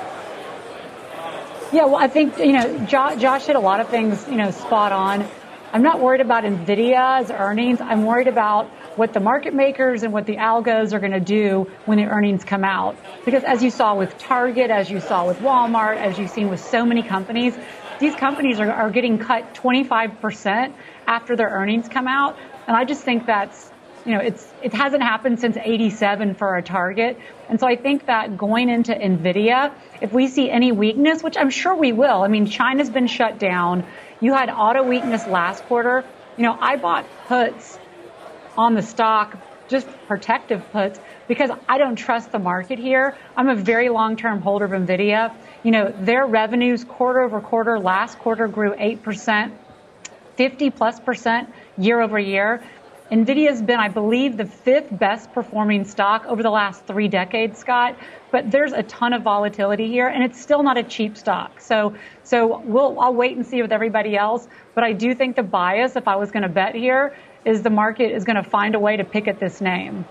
Yeah, 1.73 1.85
well, 1.85 1.97
I 1.97 2.07
think, 2.07 2.37
you 2.37 2.53
know, 2.53 2.85
Josh, 2.85 3.19
Josh 3.19 3.47
hit 3.47 3.57
a 3.57 3.59
lot 3.59 3.81
of 3.81 3.89
things, 3.89 4.25
you 4.29 4.37
know, 4.37 4.51
spot 4.51 4.93
on. 4.93 5.27
I'm 5.75 5.83
not 5.83 5.99
worried 5.99 6.21
about 6.21 6.45
NVIDIA's 6.45 7.29
earnings. 7.31 7.81
I'm 7.81 8.05
worried 8.05 8.29
about 8.29 8.67
what 8.95 9.11
the 9.11 9.19
market 9.19 9.53
makers 9.53 10.03
and 10.03 10.13
what 10.13 10.25
the 10.25 10.37
algos 10.37 10.93
are 10.93 11.01
going 11.01 11.11
to 11.11 11.19
do 11.19 11.69
when 11.83 11.97
the 11.97 12.05
earnings 12.05 12.45
come 12.45 12.63
out. 12.63 12.95
Because 13.25 13.43
as 13.43 13.61
you 13.61 13.69
saw 13.69 13.93
with 13.93 14.17
Target, 14.17 14.71
as 14.71 14.89
you 14.89 15.01
saw 15.01 15.27
with 15.27 15.39
Walmart, 15.39 15.97
as 15.97 16.17
you've 16.17 16.29
seen 16.29 16.47
with 16.47 16.61
so 16.63 16.85
many 16.85 17.03
companies, 17.03 17.57
these 17.99 18.15
companies 18.15 18.61
are, 18.61 18.71
are 18.71 18.89
getting 18.89 19.17
cut 19.17 19.53
25% 19.53 20.73
after 21.07 21.35
their 21.35 21.49
earnings 21.49 21.89
come 21.89 22.07
out. 22.07 22.37
And 22.67 22.77
I 22.77 22.85
just 22.85 23.03
think 23.03 23.25
that's, 23.25 23.69
you 24.05 24.13
know, 24.13 24.21
it's, 24.21 24.49
it 24.63 24.73
hasn't 24.73 25.03
happened 25.03 25.41
since 25.41 25.57
87 25.57 26.35
for 26.35 26.55
a 26.55 26.63
target. 26.63 27.19
And 27.49 27.59
so 27.59 27.67
I 27.67 27.75
think 27.75 28.05
that 28.05 28.37
going 28.37 28.69
into 28.69 28.93
NVIDIA, 28.93 29.73
if 29.99 30.13
we 30.13 30.29
see 30.29 30.49
any 30.49 30.71
weakness, 30.71 31.21
which 31.21 31.35
I'm 31.37 31.49
sure 31.49 31.75
we 31.75 31.91
will, 31.91 32.23
I 32.23 32.29
mean, 32.29 32.45
China's 32.45 32.89
been 32.89 33.07
shut 33.07 33.39
down. 33.39 33.85
You 34.21 34.33
had 34.33 34.49
auto 34.49 34.83
weakness 34.83 35.27
last 35.27 35.63
quarter. 35.65 36.03
You 36.37 36.43
know, 36.43 36.57
I 36.59 36.77
bought 36.77 37.05
puts 37.27 37.77
on 38.57 38.73
the 38.73 38.81
stock, 38.81 39.37
just 39.67 39.87
protective 40.07 40.63
puts, 40.71 40.99
because 41.27 41.49
I 41.67 41.77
don't 41.77 41.95
trust 41.95 42.31
the 42.31 42.39
market 42.39 42.79
here. 42.79 43.17
I'm 43.35 43.49
a 43.49 43.55
very 43.55 43.89
long-term 43.89 44.41
holder 44.41 44.65
of 44.65 44.71
NVIDIA. 44.71 45.35
You 45.63 45.71
know, 45.71 45.93
their 45.99 46.25
revenues 46.25 46.83
quarter 46.83 47.21
over 47.21 47.41
quarter, 47.41 47.79
last 47.79 48.19
quarter 48.19 48.47
grew 48.47 48.73
8%, 48.73 49.51
50 50.37 50.69
plus 50.69 50.99
percent 50.99 51.49
year 51.77 52.01
over 52.01 52.17
year. 52.19 52.63
NVIDIA 53.11 53.49
has 53.49 53.61
been, 53.61 53.79
I 53.79 53.89
believe, 53.89 54.35
the 54.35 54.45
fifth 54.45 54.87
best 54.91 55.31
performing 55.31 55.83
stock 55.83 56.25
over 56.27 56.41
the 56.41 56.49
last 56.49 56.87
three 56.87 57.07
decades, 57.07 57.59
Scott. 57.59 57.95
But 58.35 58.51
there's 58.51 58.73
a 58.73 58.83
ton 58.83 59.13
of 59.13 59.21
volatility 59.21 59.87
here, 59.87 60.09
and 60.09 60.21
it's 60.21 60.41
still 60.41 60.61
not 60.61 60.77
a 60.77 60.83
cheap 60.83 61.15
stock. 61.15 61.61
So, 61.61 61.95
so 62.25 62.59
we'll, 62.65 62.99
I'll 62.99 63.13
wait 63.13 63.37
and 63.37 63.45
see 63.45 63.61
with 63.61 63.71
everybody 63.71 64.17
else. 64.17 64.49
But 64.73 64.83
I 64.83 64.91
do 64.91 65.15
think 65.15 65.37
the 65.37 65.43
bias, 65.43 65.95
if 65.95 66.05
I 66.05 66.17
was 66.17 66.31
going 66.31 66.43
to 66.43 66.49
bet 66.49 66.75
here, 66.75 67.15
is 67.45 67.61
the 67.61 67.69
market 67.69 68.11
is 68.11 68.25
going 68.25 68.35
to 68.35 68.43
find 68.43 68.75
a 68.75 68.79
way 68.79 68.97
to 68.97 69.05
pick 69.05 69.29
at 69.29 69.39
this 69.39 69.61
name. 69.61 70.03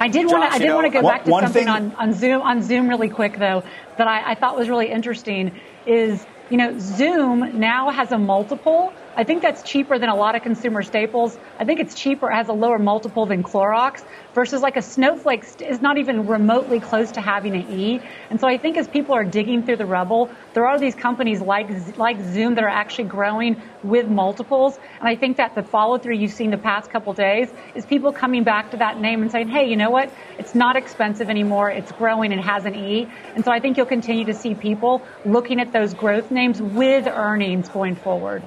I 0.00 0.08
did 0.08 0.26
want 0.26 0.50
to. 0.50 0.52
I 0.52 0.58
did 0.58 0.74
want 0.74 0.86
to 0.86 0.90
go 0.90 1.02
back 1.02 1.22
to 1.26 1.30
something 1.30 1.52
thing, 1.52 1.68
on, 1.68 1.92
on 1.92 2.12
Zoom 2.12 2.42
on 2.42 2.60
Zoom 2.60 2.88
really 2.88 3.08
quick 3.08 3.38
though 3.38 3.62
that 3.98 4.08
I, 4.08 4.32
I 4.32 4.34
thought 4.34 4.56
was 4.56 4.68
really 4.68 4.90
interesting 4.90 5.52
is 5.86 6.26
you 6.50 6.56
know 6.56 6.76
Zoom 6.80 7.60
now 7.60 7.90
has 7.90 8.10
a 8.10 8.18
multiple 8.18 8.92
I 9.16 9.22
think 9.22 9.42
that's 9.42 9.62
cheaper 9.62 9.96
than 9.96 10.08
a 10.08 10.16
lot 10.16 10.34
of 10.34 10.42
consumer 10.42 10.82
staples. 10.82 11.38
I 11.60 11.64
think 11.64 11.78
it's 11.78 11.94
cheaper, 11.94 12.28
has 12.28 12.48
a 12.48 12.52
lower 12.52 12.80
multiple 12.80 13.26
than 13.26 13.44
Clorox 13.44 14.02
versus 14.34 14.60
like 14.60 14.76
a 14.76 14.82
Snowflake 14.82 15.44
is 15.60 15.80
not 15.80 15.98
even 15.98 16.26
remotely 16.26 16.80
close 16.80 17.12
to 17.12 17.20
having 17.20 17.54
an 17.54 17.70
E. 17.70 18.00
And 18.30 18.40
so 18.40 18.48
I 18.48 18.58
think 18.58 18.76
as 18.76 18.88
people 18.88 19.14
are 19.14 19.22
digging 19.22 19.62
through 19.62 19.76
the 19.76 19.86
rubble, 19.86 20.30
there 20.52 20.66
are 20.66 20.80
these 20.80 20.96
companies 20.96 21.40
like, 21.40 21.96
like 21.96 22.20
Zoom 22.20 22.56
that 22.56 22.64
are 22.64 22.68
actually 22.68 23.04
growing 23.04 23.62
with 23.84 24.08
multiples. 24.08 24.76
And 24.98 25.08
I 25.08 25.14
think 25.14 25.36
that 25.36 25.54
the 25.54 25.62
follow 25.62 25.96
through 25.96 26.16
you've 26.16 26.32
seen 26.32 26.50
the 26.50 26.58
past 26.58 26.90
couple 26.90 27.12
days 27.12 27.52
is 27.76 27.86
people 27.86 28.12
coming 28.12 28.42
back 28.42 28.72
to 28.72 28.78
that 28.78 29.00
name 29.00 29.22
and 29.22 29.30
saying, 29.30 29.46
hey, 29.46 29.70
you 29.70 29.76
know 29.76 29.90
what? 29.90 30.12
It's 30.40 30.56
not 30.56 30.74
expensive 30.74 31.30
anymore. 31.30 31.70
It's 31.70 31.92
growing 31.92 32.32
and 32.32 32.42
has 32.42 32.64
an 32.64 32.74
E. 32.74 33.08
And 33.36 33.44
so 33.44 33.52
I 33.52 33.60
think 33.60 33.76
you'll 33.76 33.86
continue 33.86 34.24
to 34.24 34.34
see 34.34 34.56
people 34.56 35.02
looking 35.24 35.60
at 35.60 35.72
those 35.72 35.94
growth 35.94 36.32
names 36.32 36.60
with 36.60 37.06
earnings 37.06 37.68
going 37.68 37.94
forward. 37.94 38.42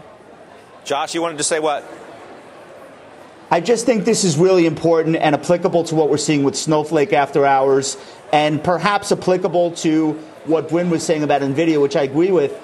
Josh, 0.87 1.13
you 1.13 1.21
wanted 1.21 1.37
to 1.39 1.43
say 1.43 1.59
what? 1.59 1.83
I 3.51 3.59
just 3.59 3.85
think 3.85 4.05
this 4.05 4.23
is 4.23 4.37
really 4.37 4.65
important 4.65 5.17
and 5.17 5.35
applicable 5.35 5.83
to 5.83 5.95
what 5.95 6.09
we're 6.09 6.15
seeing 6.15 6.43
with 6.43 6.55
Snowflake 6.55 7.11
after 7.11 7.45
hours, 7.45 7.97
and 8.31 8.63
perhaps 8.63 9.11
applicable 9.11 9.71
to 9.71 10.13
what 10.45 10.69
Bryn 10.69 10.89
was 10.89 11.05
saying 11.05 11.23
about 11.23 11.41
NVIDIA, 11.41 11.81
which 11.81 11.97
I 11.97 12.03
agree 12.03 12.31
with. 12.31 12.57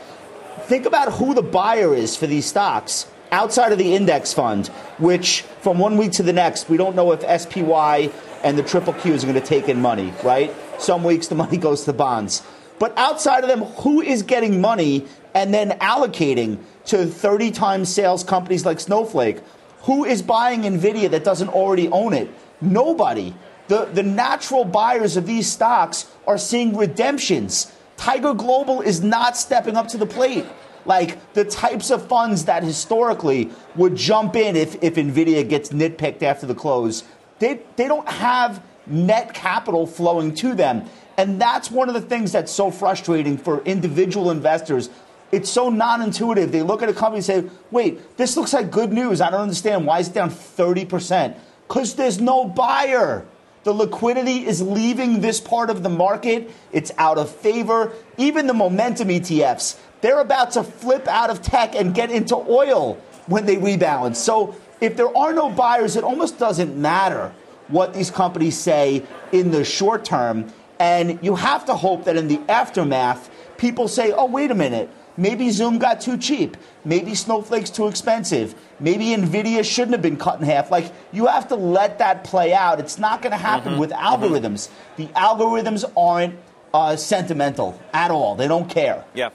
Think 0.62 0.86
about 0.86 1.12
who 1.12 1.34
the 1.34 1.42
buyer 1.42 1.94
is 1.94 2.16
for 2.16 2.26
these 2.26 2.46
stocks 2.46 3.12
outside 3.34 3.74
of 3.74 3.78
the 3.78 3.94
index 3.94 4.34
fund, 4.34 4.68
which 5.00 5.42
from 5.60 5.78
one 5.78 5.98
week 5.98 6.14
to 6.14 6.24
the 6.24 6.32
next, 6.32 6.70
we 6.70 6.78
don't 6.78 6.96
know 6.96 7.12
if 7.12 7.42
SPY 7.42 8.10
and 8.42 8.58
the 8.58 8.64
triple 8.64 8.94
Qs 8.94 9.24
are 9.24 9.28
going 9.28 9.34
to 9.34 9.42
take 9.42 9.68
in 9.68 9.82
money, 9.82 10.14
right? 10.24 10.56
Some 10.80 11.04
weeks 11.04 11.28
the 11.28 11.36
money 11.44 11.58
goes 11.58 11.84
to 11.84 11.92
bonds. 11.92 12.42
But 12.80 12.98
outside 12.98 13.44
of 13.44 13.50
them, 13.50 13.64
who 13.64 14.02
is 14.02 14.24
getting 14.24 14.62
money 14.62 15.08
and 15.34 15.54
then 15.54 15.72
allocating 15.80 16.60
to 16.86 17.06
30 17.06 17.52
times 17.52 17.94
sales 17.94 18.24
companies 18.24 18.66
like 18.66 18.80
Snowflake. 18.80 19.40
Who 19.84 20.06
is 20.06 20.22
buying 20.22 20.62
NVIDIA 20.62 21.10
that 21.12 21.24
doesn't 21.24 21.50
already 21.50 21.90
own 21.90 22.14
it? 22.14 22.30
Nobody. 22.62 23.34
The, 23.68 23.86
the 23.86 24.04
natural 24.04 24.66
buyers 24.66 25.18
of 25.18 25.26
these 25.26 25.50
stocks 25.50 26.08
are 26.28 26.38
seeing 26.38 26.76
redemptions. 26.76 27.72
Tiger 27.98 28.34
Global 28.34 28.82
is 28.82 29.02
not 29.02 29.38
stepping 29.38 29.76
up 29.76 29.88
to 29.90 29.98
the 29.98 30.06
plate. 30.06 30.46
Like 30.86 31.34
the 31.34 31.46
types 31.46 31.92
of 31.92 32.08
funds 32.08 32.46
that 32.46 32.64
historically 32.64 33.50
would 33.76 33.96
jump 33.96 34.36
in 34.36 34.56
if, 34.56 34.82
if 34.84 34.96
NVIDIA 34.96 35.48
gets 35.48 35.70
nitpicked 35.70 36.24
after 36.24 36.46
the 36.46 36.56
close, 36.56 37.04
they, 37.40 37.62
they 37.78 37.88
don't 37.88 38.08
have 38.08 38.62
net 38.86 39.34
capital 39.34 39.88
flowing 39.88 40.34
to 40.36 40.54
them. 40.54 40.86
And 41.18 41.40
that's 41.40 41.72
one 41.72 41.88
of 41.88 41.94
the 41.94 42.02
things 42.02 42.32
that's 42.32 42.52
so 42.52 42.72
frustrating 42.72 43.38
for 43.38 43.62
individual 43.64 44.32
investors 44.32 44.90
it's 45.34 45.50
so 45.50 45.70
non-intuitive. 45.70 46.52
They 46.52 46.62
look 46.62 46.84
at 46.84 46.90
a 46.90 46.94
company 46.94 47.18
and 47.18 47.26
say, 47.26 47.44
"Wait, 47.72 48.18
this 48.18 48.38
looks 48.38 48.54
like 48.54 48.72
good 48.72 48.94
news. 48.94 49.20
I 49.20 49.30
don't 49.32 49.42
understand 49.42 49.86
why 49.86 50.00
is 50.00 50.08
it 50.08 50.14
down 50.14 50.30
30%?" 50.30 51.36
Cuz 51.68 51.96
there's 51.96 52.22
no 52.22 52.46
buyer. 52.46 53.26
The 53.64 53.74
liquidity 53.74 54.46
is 54.46 54.62
leaving 54.62 55.22
this 55.22 55.40
part 55.40 55.70
of 55.70 55.84
the 55.84 55.90
market. 55.90 56.52
It's 56.72 56.92
out 56.98 57.18
of 57.18 57.30
favor. 57.30 57.92
Even 58.18 58.46
the 58.46 58.54
momentum 58.54 59.10
ETFs, 59.10 59.76
they're 60.02 60.20
about 60.20 60.52
to 60.52 60.64
flip 60.64 61.08
out 61.08 61.30
of 61.30 61.42
tech 61.42 61.74
and 61.76 61.96
get 61.96 62.12
into 62.12 62.36
oil 62.36 62.98
when 63.28 63.46
they 63.46 63.56
rebalance. 63.56 64.18
So 64.18 64.56
if 64.82 64.98
there 64.98 65.18
are 65.18 65.34
no 65.34 65.50
buyers, 65.50 65.96
it 65.96 66.04
almost 66.04 66.38
doesn't 66.38 66.76
matter 66.76 67.32
what 67.70 67.94
these 67.94 68.12
companies 68.12 68.58
say 68.58 69.04
in 69.32 69.52
the 69.52 69.64
short 69.64 70.04
term. 70.06 70.54
And 70.78 71.20
you 71.22 71.36
have 71.36 71.66
to 71.66 71.76
hope 71.76 72.04
that 72.04 72.18
in 72.18 72.28
the 72.28 72.42
aftermath, 72.50 73.30
people 73.58 73.88
say, 73.88 74.12
oh, 74.12 74.26
wait 74.26 74.52
a 74.52 74.56
minute. 74.56 74.90
Maybe 75.16 75.50
Zoom 75.52 75.78
got 75.78 76.02
too 76.02 76.18
cheap. 76.18 76.58
Maybe 76.84 77.16
Snowflake's 77.16 77.70
too 77.70 77.88
expensive. 77.88 78.56
Maybe 78.80 79.08
Nvidia 79.08 79.64
shouldn't 79.64 79.94
have 79.94 80.02
been 80.02 80.18
cut 80.18 80.40
in 80.40 80.46
half. 80.46 80.72
Like 80.72 80.92
you 81.12 81.28
have 81.28 81.48
to 81.50 81.56
let 81.56 82.00
that 82.00 82.24
play 82.24 82.54
out. 82.54 82.80
It's 82.80 82.98
not 82.98 83.22
going 83.22 83.32
to 83.32 83.38
happen 83.38 83.74
mm-hmm. 83.74 83.82
with 83.82 83.92
mm-hmm. 83.92 84.24
algorithms. 84.24 84.68
Mm-hmm. 84.68 85.04
The 85.04 85.08
algorithms 85.10 85.92
aren't 85.96 86.36
uh, 86.74 86.96
sentimental 86.96 87.80
at 87.94 88.12
all. 88.12 88.36
They 88.36 88.48
don't 88.48 88.70
care. 88.70 89.06
Yeah. 89.14 89.30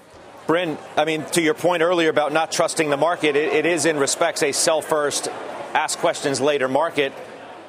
Bryn, 0.46 0.78
I 0.96 1.04
mean, 1.04 1.24
to 1.32 1.42
your 1.42 1.54
point 1.54 1.82
earlier 1.82 2.08
about 2.08 2.32
not 2.32 2.50
trusting 2.50 2.88
the 2.88 2.96
market, 2.96 3.36
it, 3.36 3.52
it 3.52 3.66
is 3.66 3.84
in 3.84 3.98
respects 3.98 4.42
a 4.42 4.52
sell 4.52 4.80
first, 4.80 5.28
ask 5.74 5.98
questions 5.98 6.40
later 6.40 6.68
market, 6.68 7.12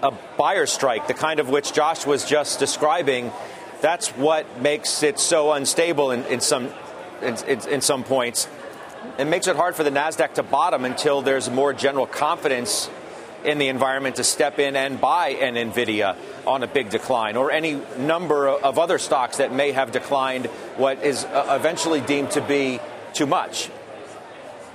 a 0.02 0.12
buyer 0.38 0.66
strike, 0.66 1.08
the 1.08 1.14
kind 1.14 1.42
of 1.42 1.50
which 1.50 1.74
Josh 1.74 2.06
was 2.06 2.24
just 2.24 2.58
describing. 2.58 3.32
That's 3.82 4.10
what 4.10 4.62
makes 4.62 5.04
it 5.04 5.20
so 5.20 5.52
unstable 5.52 6.12
in, 6.12 6.24
in 6.26 6.40
some 6.40 6.70
in, 7.22 7.36
in, 7.46 7.68
in 7.68 7.82
some 7.82 8.04
points. 8.04 8.48
It 9.18 9.26
makes 9.26 9.48
it 9.48 9.56
hard 9.56 9.76
for 9.76 9.84
the 9.84 9.92
NASDAQ 9.92 10.34
to 10.36 10.44
bottom 10.44 10.86
until 10.86 11.22
there's 11.22 11.50
more 11.50 11.74
general 11.74 12.06
confidence 12.06 12.90
in 13.44 13.58
the 13.58 13.68
environment 13.70 14.18
to 14.18 14.24
step 14.24 14.60
in 14.60 14.76
and 14.76 15.00
buy 15.00 15.30
an 15.30 15.56
NVIDIA 15.56 16.18
on 16.46 16.64
a 16.64 16.68
big 16.68 16.90
decline 16.90 17.38
or 17.38 17.52
any 17.52 17.82
number 17.98 18.50
of 18.50 18.78
other 18.78 18.98
stocks 18.98 19.38
that 19.38 19.54
may 19.54 19.72
have 19.72 19.92
declined 19.92 20.48
what 20.76 21.04
is 21.04 21.24
uh, 21.24 21.58
eventually 21.60 22.02
deemed 22.02 22.32
to 22.32 22.42
be 22.42 22.80
too 23.14 23.26
much. 23.26 23.70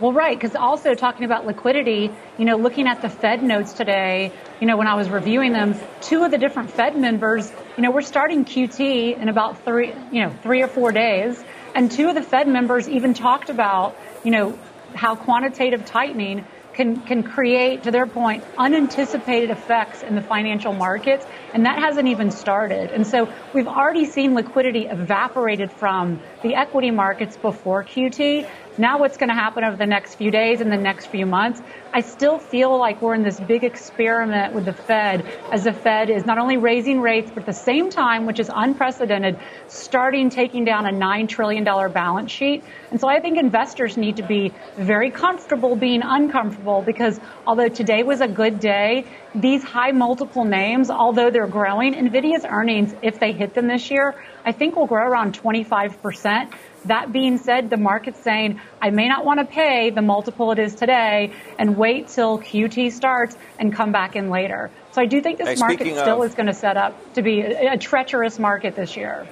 Well, 0.01 0.13
right, 0.13 0.37
because 0.37 0.57
also 0.57 0.95
talking 0.95 1.25
about 1.25 1.47
liquidity, 1.47 2.11
you 2.37 2.45
know, 2.45 2.57
looking 2.57 2.89
at 2.89 3.01
the 3.01 3.09
Fed 3.09 3.45
notes 3.45 3.75
today, 3.75 4.33
you 4.61 4.67
know, 4.67 4.77
when 4.77 4.89
I 4.89 4.97
was 4.97 5.09
reviewing 5.09 5.53
them, 5.53 5.77
two 6.01 6.25
of 6.25 6.33
the 6.33 6.39
different 6.39 6.73
Fed 6.73 6.97
members, 6.97 7.51
you 7.77 7.83
know, 7.83 7.93
we're 7.93 8.03
starting 8.03 8.45
QT 8.45 9.17
in 9.17 9.29
about 9.29 9.65
three, 9.65 9.93
you 10.11 10.25
know, 10.25 10.31
three 10.43 10.63
or 10.63 10.69
four 10.69 10.91
days. 10.91 11.43
And 11.75 11.91
two 11.91 12.09
of 12.09 12.15
the 12.15 12.23
Fed 12.23 12.47
members 12.47 12.89
even 12.89 13.15
talked 13.15 13.51
about, 13.51 13.97
you 14.23 14.31
know, 14.31 14.59
how 14.95 15.17
quantitative 15.17 15.85
tightening 15.85 16.47
can, 16.75 17.01
can 17.03 17.23
create, 17.23 17.85
to 17.85 17.91
their 17.91 18.07
point, 18.07 18.45
unanticipated 18.59 19.51
effects 19.51 20.03
in 20.03 20.15
the 20.15 20.23
financial 20.23 20.73
markets, 20.73 21.25
and 21.53 21.67
that 21.67 21.79
hasn't 21.79 22.09
even 22.09 22.31
started. 22.31 22.91
And 22.91 23.07
so 23.07 23.33
we've 23.53 23.69
already 23.69 24.07
seen 24.07 24.35
liquidity 24.35 24.87
evaporated 24.87 25.73
from 25.73 26.21
the 26.43 26.55
equity 26.57 26.91
markets 26.91 27.37
before 27.37 27.85
QT. 27.85 28.49
Now 28.77 28.99
what's 28.99 29.17
going 29.17 29.29
to 29.29 29.37
happen 29.37 29.63
over 29.63 29.77
the 29.77 29.87
next 29.87 30.17
few 30.17 30.33
days 30.33 30.61
and 30.61 30.73
the 30.73 30.77
next 30.77 31.07
few 31.07 31.27
months? 31.27 31.63
I 31.93 32.01
still 32.01 32.39
feel 32.39 32.77
like 32.77 33.01
we're 33.01 33.15
in 33.15 33.23
this 33.23 33.39
big 33.39 33.63
experiment 33.63 34.53
with 34.53 34.65
the 34.65 34.73
Fed 34.73 35.25
as 35.53 35.63
the 35.63 35.73
Fed 35.73 36.11
is 36.11 36.27
not 36.27 36.39
only 36.39 36.57
raising 36.57 37.01
rates, 37.01 37.31
but 37.33 37.45
at 37.45 37.47
the 37.47 37.53
same 37.53 37.89
time, 37.89 38.27
which 38.27 38.41
is 38.41 38.51
unprecedented, 38.53 39.39
starting 39.69 40.29
taking 40.29 40.65
down 40.65 40.87
a 40.87 40.91
$9 40.91 41.29
trillion 41.29 41.63
balance 41.63 42.33
sheet. 42.33 42.65
And 42.91 43.01
so 43.01 43.07
I 43.07 43.21
think 43.21 43.39
investors 43.39 43.97
need 43.97 44.17
to 44.17 44.25
be 44.25 44.53
very 44.77 45.13
comfortable 45.13 45.77
being 45.77 46.03
uncomfortable 46.03 46.83
because 46.83 47.21
although 47.47 47.69
today 47.69 48.03
was 48.03 48.21
a 48.21 48.29
good 48.29 48.59
day, 48.59 49.07
these 49.37 49.63
high 49.63 49.93
multiple 49.93 50.45
names, 50.45 50.91
although 50.91 51.31
they're 51.31 51.47
growing, 51.47 51.95
NVIDIA's 51.95 52.45
earnings, 52.45 52.93
if 53.03 53.21
they 53.21 53.31
hit 53.31 53.55
them 53.55 53.69
this 53.69 53.89
year, 53.93 54.17
I 54.45 54.51
think 54.51 54.75
will 54.75 54.89
grow 54.89 55.07
around 55.07 55.41
25%. 55.41 56.53
That 56.87 57.13
being 57.13 57.39
said, 57.39 57.71
the 57.71 57.77
market's 57.77 58.21
saying, 58.21 58.61
I 58.81 58.91
may 58.91 59.09
not 59.09 59.25
want 59.25 59.41
to 59.41 59.47
pay 59.47 59.91
the 59.91 60.03
multiple 60.03 60.53
it 60.53 60.59
is 60.59 60.75
today 60.75 61.33
and 61.59 61.77
wait 61.77 62.09
till 62.09 62.39
QT 62.39 62.93
starts 62.93 63.37
and 63.59 63.75
come 63.75 63.93
back 63.93 64.17
in 64.17 64.31
later. 64.31 64.71
So 64.93 65.01
I 65.01 65.07
do 65.07 65.21
think 65.21 65.39
this 65.39 65.49
hey, 65.49 65.55
market 65.57 65.87
still 65.97 66.23
of, 66.23 66.29
is 66.29 66.35
going 66.35 66.47
to 66.47 66.55
set 66.55 66.77
up 66.77 67.15
to 67.15 67.23
be 67.23 67.41
a, 67.41 67.73
a, 67.73 67.79
treacherous 67.79 68.39
market 68.39 68.77
this 68.77 68.97
year. 68.97 69.27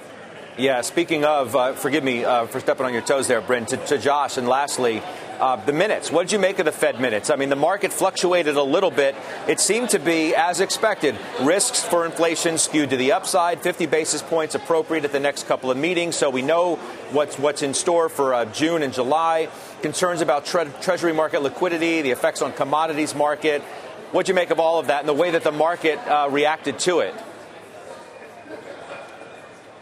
Yeah, 0.57 0.81
speaking 0.81 1.25
of, 1.25 1.55
uh, 1.55 1.73
forgive 1.73 2.03
me 2.03 2.25
uh, 2.25 2.45
for 2.47 2.59
stepping 2.59 2.85
on 2.85 2.93
your 2.93 3.01
toes 3.01 3.27
there, 3.27 3.41
Bryn, 3.41 3.65
to, 3.67 3.77
to 3.77 3.97
Josh, 3.97 4.37
and 4.37 4.47
lastly, 4.47 5.01
Uh, 5.43 5.57
the 5.65 5.73
minutes, 5.73 6.09
what 6.09 6.23
did 6.23 6.31
you 6.31 6.39
make 6.39 6.57
of 6.59 6.63
the 6.63 6.71
Fed 6.71 7.01
minutes? 7.01 7.29
I 7.29 7.35
mean, 7.35 7.49
the 7.49 7.57
market 7.57 7.91
fluctuated 7.91 8.55
a 8.55 8.63
little 8.63 8.89
bit. 8.89 9.13
It 9.45 9.59
seemed 9.59 9.89
to 9.89 9.99
be, 9.99 10.33
as 10.33 10.61
expected, 10.61 11.17
risks 11.41 11.83
for 11.83 12.05
inflation 12.05 12.57
skewed 12.57 12.91
to 12.91 12.95
the 12.95 13.11
upside, 13.11 13.61
50 13.61 13.87
basis 13.87 14.21
points 14.21 14.55
appropriate 14.55 15.03
at 15.03 15.11
the 15.11 15.19
next 15.19 15.45
couple 15.45 15.69
of 15.69 15.75
meetings. 15.75 16.15
So 16.15 16.29
we 16.29 16.41
know 16.41 16.77
what's, 17.11 17.37
what's 17.37 17.61
in 17.61 17.73
store 17.73 18.07
for 18.07 18.33
uh, 18.33 18.45
June 18.53 18.83
and 18.83 18.93
July. 18.93 19.49
Concerns 19.81 20.21
about 20.21 20.45
tre- 20.45 20.71
Treasury 20.79 21.11
market 21.11 21.41
liquidity, 21.41 22.01
the 22.01 22.11
effects 22.11 22.41
on 22.41 22.53
commodities 22.53 23.13
market. 23.13 23.61
What'd 24.13 24.29
you 24.29 24.35
make 24.35 24.49
of 24.49 24.61
all 24.61 24.79
of 24.79 24.87
that 24.87 25.01
and 25.01 25.09
the 25.09 25.13
way 25.13 25.31
that 25.31 25.43
the 25.43 25.51
market 25.51 25.99
uh, 26.07 26.29
reacted 26.31 26.79
to 26.79 26.99
it? 26.99 27.13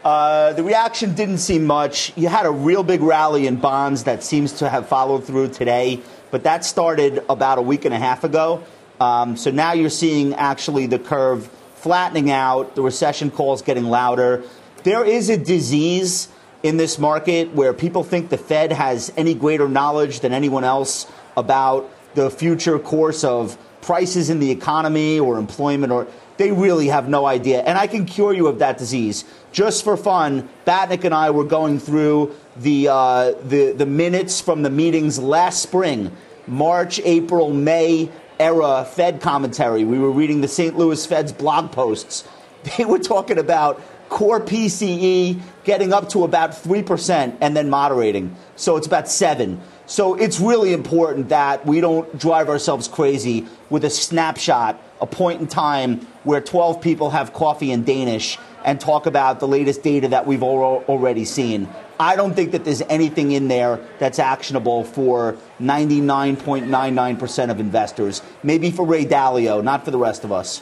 Uh, 0.03 0.53
the 0.53 0.63
reaction 0.63 1.13
didn't 1.13 1.37
seem 1.37 1.65
much. 1.65 2.11
You 2.17 2.27
had 2.27 2.47
a 2.47 2.51
real 2.51 2.81
big 2.81 3.01
rally 3.01 3.45
in 3.45 3.57
bonds 3.57 4.05
that 4.05 4.23
seems 4.23 4.53
to 4.53 4.67
have 4.67 4.87
followed 4.87 5.25
through 5.25 5.49
today, 5.49 6.01
but 6.31 6.43
that 6.43 6.65
started 6.65 7.23
about 7.29 7.59
a 7.59 7.61
week 7.61 7.85
and 7.85 7.93
a 7.93 7.99
half 7.99 8.23
ago. 8.23 8.63
Um, 8.99 9.37
so 9.37 9.51
now 9.51 9.73
you're 9.73 9.91
seeing 9.91 10.33
actually 10.33 10.87
the 10.87 10.97
curve 10.97 11.47
flattening 11.75 12.31
out, 12.31 12.73
the 12.75 12.81
recession 12.81 13.29
calls 13.29 13.61
getting 13.61 13.85
louder. 13.85 14.43
There 14.83 15.05
is 15.05 15.29
a 15.29 15.37
disease 15.37 16.29
in 16.63 16.77
this 16.77 16.97
market 16.97 17.53
where 17.53 17.73
people 17.73 18.03
think 18.03 18.29
the 18.29 18.37
Fed 18.37 18.71
has 18.71 19.13
any 19.17 19.35
greater 19.35 19.69
knowledge 19.69 20.21
than 20.21 20.33
anyone 20.33 20.63
else 20.63 21.11
about 21.37 21.89
the 22.15 22.29
future 22.29 22.77
course 22.79 23.23
of 23.23 23.57
prices 23.81 24.29
in 24.29 24.39
the 24.39 24.51
economy 24.51 25.19
or 25.19 25.37
employment 25.37 25.91
or 25.91 26.07
they 26.37 26.51
really 26.51 26.87
have 26.87 27.07
no 27.07 27.25
idea. 27.25 27.61
And 27.61 27.77
I 27.77 27.87
can 27.87 28.05
cure 28.05 28.33
you 28.33 28.47
of 28.47 28.59
that 28.59 28.77
disease. 28.77 29.25
Just 29.51 29.83
for 29.83 29.97
fun, 29.97 30.47
Batnick 30.65 31.03
and 31.03 31.13
I 31.13 31.31
were 31.31 31.43
going 31.43 31.79
through 31.79 32.35
the, 32.55 32.87
uh, 32.87 33.31
the, 33.43 33.73
the 33.73 33.85
minutes 33.85 34.39
from 34.39 34.61
the 34.61 34.69
meetings 34.69 35.19
last 35.19 35.61
spring, 35.61 36.15
March, 36.47 37.01
April, 37.03 37.51
May 37.51 38.09
era 38.39 38.85
Fed 38.85 39.21
commentary. 39.21 39.83
We 39.83 39.99
were 39.99 40.11
reading 40.11 40.41
the 40.41 40.47
St. 40.47 40.77
Louis 40.77 41.05
Fed's 41.05 41.31
blog 41.31 41.71
posts. 41.71 42.27
They 42.77 42.85
were 42.85 42.99
talking 42.99 43.39
about 43.39 43.81
core 44.09 44.39
PCE 44.39 45.41
getting 45.63 45.93
up 45.93 46.09
to 46.09 46.23
about 46.23 46.51
3% 46.51 47.35
and 47.41 47.57
then 47.57 47.71
moderating. 47.71 48.35
So 48.55 48.77
it's 48.77 48.85
about 48.85 49.09
7. 49.09 49.59
So 49.87 50.13
it's 50.13 50.39
really 50.39 50.73
important 50.73 51.29
that 51.29 51.65
we 51.65 51.81
don't 51.81 52.19
drive 52.19 52.49
ourselves 52.49 52.87
crazy 52.87 53.47
with 53.71 53.83
a 53.83 53.89
snapshot, 53.89 54.79
a 55.01 55.07
point 55.07 55.41
in 55.41 55.47
time 55.47 56.01
where 56.23 56.39
12 56.39 56.81
people 56.81 57.09
have 57.09 57.33
coffee 57.33 57.71
in 57.71 57.83
Danish 57.83 58.37
and 58.63 58.79
talk 58.79 59.05
about 59.05 59.39
the 59.39 59.47
latest 59.47 59.83
data 59.83 60.09
that 60.09 60.25
we've 60.27 60.43
already 60.43 61.25
seen. 61.25 61.67
I 61.99 62.15
don't 62.15 62.33
think 62.33 62.51
that 62.51 62.65
there's 62.65 62.81
anything 62.83 63.31
in 63.31 63.47
there 63.47 63.79
that's 63.99 64.19
actionable 64.19 64.83
for 64.83 65.37
99.99% 65.61 67.51
of 67.51 67.59
investors. 67.59 68.21
Maybe 68.43 68.71
for 68.71 68.85
Ray 68.85 69.05
Dalio, 69.05 69.63
not 69.63 69.85
for 69.85 69.91
the 69.91 69.99
rest 69.99 70.23
of 70.23 70.31
us. 70.31 70.61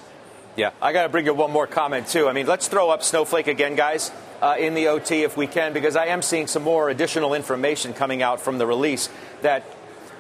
Yeah, 0.56 0.72
I 0.82 0.92
got 0.92 1.04
to 1.04 1.10
bring 1.10 1.26
you 1.26 1.34
one 1.34 1.52
more 1.52 1.68
comment, 1.68 2.08
too. 2.08 2.28
I 2.28 2.34
mean, 2.34 2.46
let's 2.46 2.68
throw 2.68 2.90
up 2.90 3.04
Snowflake 3.04 3.48
again, 3.48 3.76
guys 3.76 4.12
uh, 4.42 4.56
in 4.60 4.74
the 4.74 4.88
OT 4.88 5.24
if 5.24 5.38
we 5.38 5.48
can, 5.48 5.74
because 5.74 5.96
I 5.96 6.08
am 6.08 6.22
seeing 6.22 6.48
some 6.48 6.64
more 6.64 6.90
additional 6.90 7.34
information 7.34 7.94
coming 7.94 8.22
out 8.22 8.42
from 8.42 8.58
the 8.58 8.66
release 8.66 9.10
that 9.42 9.64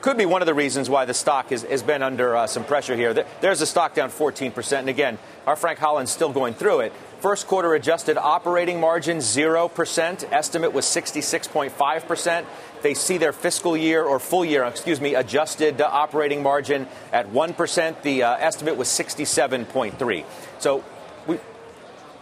could 0.02 0.18
be 0.18 0.26
one 0.26 0.42
of 0.42 0.46
the 0.46 0.54
reasons 0.54 0.90
why 0.90 1.06
the 1.06 1.14
stock 1.14 1.52
is, 1.52 1.64
has 1.64 1.84
been 1.84 2.02
under 2.02 2.36
uh, 2.36 2.48
some 2.48 2.64
pressure 2.64 2.96
here. 2.96 3.26
There's 3.42 3.62
a 3.62 3.66
stock 3.66 3.94
down 3.94 4.10
14%. 4.10 4.80
And 4.80 4.90
again, 4.90 5.18
our 5.46 5.58
Frank 5.58 5.80
Holland's 5.80 6.12
still 6.12 6.32
going 6.32 6.54
through 6.54 6.82
it. 6.82 6.94
First 7.20 7.48
quarter 7.48 7.74
adjusted 7.74 8.18
operating 8.18 8.80
margin 8.80 9.18
0%. 9.18 10.32
Estimate 10.32 10.72
was 10.72 10.86
66.5%. 10.86 12.46
They 12.82 12.94
see 12.94 13.18
their 13.18 13.34
fiscal 13.34 13.76
year 13.76 14.04
or 14.04 14.20
full 14.20 14.46
year, 14.46 14.64
excuse 14.64 15.02
me, 15.02 15.16
adjusted 15.16 15.82
operating 15.82 16.42
margin 16.42 16.88
at 17.12 17.28
1%. 17.28 18.02
The 18.04 18.24
uh, 18.24 18.38
estimate 18.38 18.78
was 18.78 18.88
67.3. 18.88 20.24
So 20.60 20.86
we, 21.28 21.40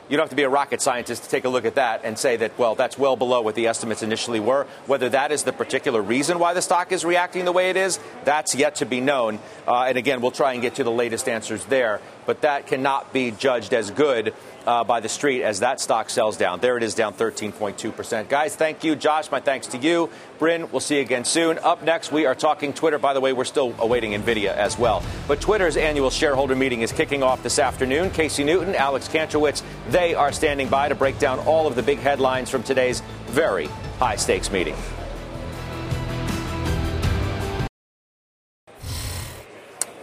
you 0.10 0.18
don't 0.18 0.24
have 0.24 0.30
to 0.32 0.36
be 0.36 0.44
a 0.44 0.50
rocket 0.50 0.82
scientist 0.82 1.26
to 1.26 1.30
take 1.30 1.46
a 1.46 1.50
look 1.50 1.66
at 1.66 1.76
that 1.76 2.02
and 2.04 2.18
say 2.18 2.38
that, 2.38 2.58
well, 2.58 2.74
that's 2.74 2.98
well 2.98 3.16
below 3.16 3.42
what 3.42 3.54
the 3.54 3.68
estimates 3.68 4.02
initially 4.02 4.40
were. 4.40 4.66
Whether 4.88 5.10
that 5.10 5.32
is 5.32 5.44
the 5.44 5.54
particular 5.54 6.02
reason 6.02 6.40
why 6.40 6.56
the 6.56 6.62
stock 6.64 6.92
is 6.92 7.06
reacting 7.06 7.46
the 7.46 7.52
way 7.52 7.70
it 7.70 7.78
is, 7.78 8.00
that's 8.24 8.56
yet 8.56 8.76
to 8.76 8.86
be 8.88 9.00
known. 9.00 9.38
Uh, 9.68 9.84
and 9.84 9.98
again, 9.98 10.22
we'll 10.22 10.32
try 10.32 10.54
and 10.54 10.62
get 10.64 10.76
to 10.76 10.84
the 10.84 10.92
latest 10.92 11.30
answers 11.30 11.64
there. 11.66 12.02
But 12.26 12.42
that 12.42 12.66
cannot 12.66 13.14
be 13.14 13.30
judged 13.30 13.74
as 13.74 13.92
good 13.92 14.34
uh, 14.68 14.84
by 14.84 15.00
the 15.00 15.10
street 15.10 15.42
as 15.42 15.62
that 15.62 15.80
stock 15.80 16.10
sells 16.10 16.36
down. 16.36 16.60
There 16.60 16.78
it 16.78 16.84
is, 16.84 16.94
down 16.94 17.14
13.2%. 17.14 18.28
Guys, 18.28 18.56
thank 18.56 18.84
you. 18.84 18.96
Josh, 18.96 19.32
my 19.32 19.40
thanks 19.40 19.68
to 19.68 19.78
you. 19.78 20.10
Bryn, 20.38 20.70
we'll 20.72 20.82
see 20.82 20.98
you 20.98 21.02
again 21.02 21.24
soon. 21.24 21.58
Up 21.60 21.82
next, 21.84 22.12
we 22.12 22.26
are 22.26 22.36
talking 22.36 22.74
Twitter. 22.74 23.00
By 23.00 23.14
the 23.14 23.22
way, 23.22 23.32
we're 23.32 23.46
still 23.46 23.74
awaiting 23.80 24.12
NVIDIA 24.12 24.54
as 24.54 24.78
well. 24.78 25.02
But 25.28 25.40
Twitter's 25.40 25.78
annual 25.78 26.10
shareholder 26.10 26.56
meeting 26.56 26.82
is 26.82 26.92
kicking 26.92 27.24
off 27.24 27.42
this 27.42 27.60
afternoon. 27.60 28.12
Casey 28.12 28.44
Newton, 28.44 28.76
Alex 28.76 29.08
Kantrowitz, 29.08 29.64
they 29.90 30.14
are 30.14 30.34
standing 30.34 30.68
by 30.68 30.90
to 30.90 30.96
break 30.96 31.18
down 31.18 31.40
all 31.40 31.66
of 31.66 31.76
the 31.76 31.84
big 31.84 32.00
headlines 32.00 32.50
from 32.50 32.62
today's 32.62 33.02
very 33.28 33.68
high 34.00 34.18
stakes 34.18 34.52
meeting. 34.52 34.76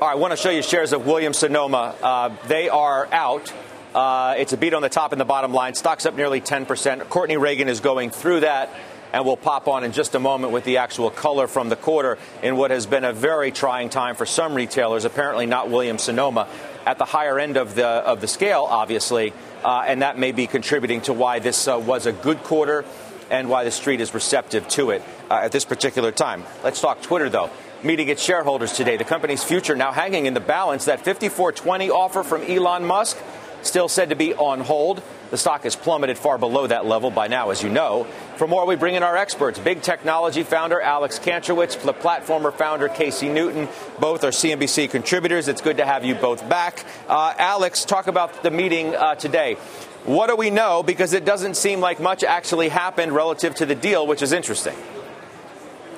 All 0.01 0.09
right, 0.09 0.17
I 0.17 0.21
want 0.21 0.33
to 0.33 0.37
show 0.37 0.51
you 0.51 0.63
shares 0.63 0.93
of 0.93 1.07
Williams 1.07 1.39
Sonoma. 1.39 1.95
Uh, 2.03 2.37
they 2.49 2.69
are 2.69 3.09
out. 3.13 3.53
Uh, 3.95 4.35
it's 4.39 4.53
a 4.53 4.57
beat 4.57 4.75
on 4.75 4.83
the 4.83 4.89
top 4.89 5.13
and 5.13 5.21
the 5.21 5.25
bottom 5.25 5.53
line. 5.53 5.75
Stock's 5.75 6.05
up 6.05 6.17
nearly 6.17 6.41
10%. 6.41 7.09
Courtney 7.09 7.37
Reagan 7.37 7.69
is 7.69 7.79
going 7.79 8.11
through 8.11 8.41
that, 8.41 8.69
and 9.13 9.25
we'll 9.25 9.37
pop 9.37 9.69
on 9.69 9.85
in 9.85 9.93
just 9.93 10.17
a 10.17 10.19
moment 10.19 10.53
with 10.53 10.65
the 10.65 10.79
actual 10.79 11.11
color 11.11 11.47
from 11.47 11.69
the 11.69 11.77
quarter 11.77 12.19
in 12.43 12.57
what 12.57 12.73
has 12.73 12.87
been 12.87 13.05
a 13.05 13.13
very 13.13 13.53
trying 13.53 13.91
time 13.91 14.17
for 14.17 14.27
some 14.27 14.55
retailers, 14.55 15.05
apparently 15.05 15.47
not 15.47 15.71
Williams 15.71 16.03
Sonoma, 16.03 16.49
at 16.85 16.99
the 16.99 17.05
higher 17.05 17.39
end 17.39 17.57
of 17.57 17.77
the, 17.77 17.87
of 17.87 18.21
the 18.21 18.27
scale, 18.27 18.67
obviously, 18.69 19.33
uh, 19.63 19.85
and 19.87 20.03
that 20.03 20.19
may 20.19 20.33
be 20.33 20.49
contributing 20.49 21.01
to 21.03 21.13
why 21.13 21.39
this 21.39 21.69
uh, 21.69 21.79
was 21.79 22.07
a 22.07 22.13
good 22.13 22.43
quarter 22.43 22.85
and 23.31 23.49
why 23.49 23.63
the 23.63 23.71
street 23.71 24.01
is 24.01 24.13
receptive 24.13 24.67
to 24.67 24.91
it 24.91 25.03
uh, 25.31 25.35
at 25.35 25.53
this 25.53 25.65
particular 25.65 26.11
time. 26.11 26.43
Let's 26.65 26.81
talk 26.81 27.01
Twitter, 27.01 27.29
though 27.29 27.51
meeting 27.85 28.09
its 28.09 28.23
shareholders 28.23 28.73
today. 28.73 28.97
The 28.97 29.05
company's 29.05 29.45
future 29.45 29.77
now 29.77 29.93
hanging 29.93 30.25
in 30.25 30.33
the 30.33 30.41
balance. 30.41 30.87
That 30.87 31.05
5420 31.05 31.91
offer 31.91 32.23
from 32.23 32.41
Elon 32.43 32.87
Musk 32.87 33.19
still 33.67 33.89
said 33.89 34.11
to 34.11 34.17
be 34.17 34.35
on 34.35 34.61
hold. 34.61 35.03
The 35.31 35.39
stock 35.39 35.65
has 35.65 35.75
plummeted 35.75 36.19
far 36.19 36.39
below 36.39 36.67
that 36.67 36.87
level 36.87 37.11
by 37.11 37.29
now, 37.29 37.51
as 37.51 37.63
you 37.63 37.69
know. 37.69 38.05
For 38.37 38.47
more, 38.47 38.67
we 38.67 38.77
bring 38.77 38.95
in 38.95 39.03
our 39.03 39.17
experts 39.17 39.59
big 39.59 39.83
technology 39.83 40.43
founder 40.43 40.81
Alex 40.81 41.19
Kantrowitz, 41.19 41.81
the 41.83 41.95
platformer 41.95 42.53
founder 42.53 42.89
Casey 42.89 43.29
Newton. 43.29 43.69
Both 43.99 44.25
are 44.25 44.31
CNBC 44.31 44.91
contributors. 44.91 45.49
It's 45.49 45.61
good 45.61 45.79
to 45.79 45.85
have 45.85 46.05
you 46.05 46.15
both 46.15 46.49
back. 46.49 46.85
Uh, 47.09 47.35
Alex, 47.39 47.85
talk 47.85 48.07
about 48.07 48.43
the 48.43 48.51
meeting 48.51 48.95
uh, 48.95 49.15
today. 49.15 49.57
What 50.05 50.29
do 50.29 50.37
we 50.37 50.51
know? 50.51 50.83
Because 50.83 51.15
it 51.15 51.25
doesn't 51.25 51.57
seem 51.57 51.81
like 51.81 51.99
much 51.99 52.25
actually 52.25 52.69
happened 52.69 53.13
relative 53.13 53.55
to 53.57 53.67
the 53.67 53.75
deal, 53.75 54.07
which 54.07 54.21
is 54.21 54.33
interesting. 54.33 54.77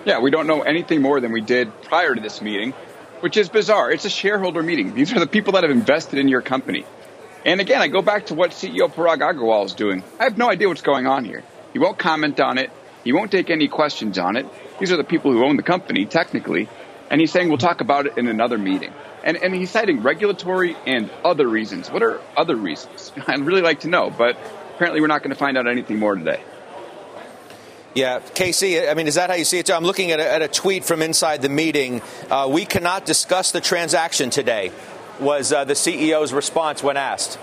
Yeah, 0.04 0.20
we 0.20 0.30
don't 0.30 0.46
know 0.46 0.62
anything 0.62 1.02
more 1.02 1.20
than 1.20 1.32
we 1.32 1.40
did 1.40 1.82
prior 1.82 2.14
to 2.14 2.20
this 2.20 2.40
meeting, 2.40 2.72
which 3.20 3.36
is 3.36 3.48
bizarre. 3.48 3.90
It's 3.90 4.04
a 4.04 4.10
shareholder 4.10 4.62
meeting. 4.62 4.94
These 4.94 5.12
are 5.12 5.18
the 5.18 5.26
people 5.26 5.54
that 5.54 5.64
have 5.64 5.72
invested 5.72 6.20
in 6.20 6.28
your 6.28 6.42
company. 6.42 6.86
And 7.46 7.60
again, 7.60 7.80
I 7.80 7.86
go 7.86 8.02
back 8.02 8.26
to 8.26 8.34
what 8.34 8.50
CEO 8.50 8.92
Parag 8.92 9.18
Agrawal 9.18 9.64
is 9.66 9.74
doing. 9.74 10.02
I 10.18 10.24
have 10.24 10.36
no 10.36 10.50
idea 10.50 10.66
what's 10.66 10.82
going 10.82 11.06
on 11.06 11.24
here. 11.24 11.44
He 11.72 11.78
won't 11.78 11.96
comment 11.96 12.40
on 12.40 12.58
it. 12.58 12.72
He 13.04 13.12
won't 13.12 13.30
take 13.30 13.50
any 13.50 13.68
questions 13.68 14.18
on 14.18 14.34
it. 14.36 14.46
These 14.80 14.90
are 14.90 14.96
the 14.96 15.04
people 15.04 15.30
who 15.30 15.44
own 15.44 15.56
the 15.56 15.62
company, 15.62 16.06
technically. 16.06 16.68
And 17.08 17.20
he's 17.20 17.30
saying 17.30 17.48
we'll 17.48 17.58
talk 17.58 17.80
about 17.80 18.06
it 18.06 18.18
in 18.18 18.26
another 18.26 18.58
meeting. 18.58 18.92
And, 19.22 19.36
and 19.36 19.54
he's 19.54 19.70
citing 19.70 20.02
regulatory 20.02 20.76
and 20.86 21.08
other 21.24 21.46
reasons. 21.46 21.88
What 21.88 22.02
are 22.02 22.20
other 22.36 22.56
reasons? 22.56 23.12
I'd 23.28 23.38
really 23.38 23.62
like 23.62 23.80
to 23.80 23.88
know, 23.88 24.10
but 24.10 24.36
apparently 24.74 25.00
we're 25.00 25.06
not 25.06 25.22
going 25.22 25.30
to 25.30 25.38
find 25.38 25.56
out 25.56 25.68
anything 25.68 26.00
more 26.00 26.16
today. 26.16 26.42
Yeah, 27.94 28.18
Casey, 28.34 28.86
I 28.86 28.94
mean, 28.94 29.06
is 29.06 29.14
that 29.14 29.30
how 29.30 29.36
you 29.36 29.44
see 29.44 29.58
it? 29.58 29.70
I'm 29.70 29.84
looking 29.84 30.10
at 30.10 30.18
a, 30.18 30.30
at 30.30 30.42
a 30.42 30.48
tweet 30.48 30.84
from 30.84 31.00
inside 31.00 31.42
the 31.42 31.48
meeting. 31.48 32.02
Uh, 32.28 32.48
we 32.50 32.66
cannot 32.66 33.06
discuss 33.06 33.52
the 33.52 33.60
transaction 33.60 34.30
today 34.30 34.72
was 35.20 35.52
uh, 35.52 35.64
the 35.64 35.74
CEO's 35.74 36.32
response 36.32 36.82
when 36.82 36.96
asked. 36.96 37.38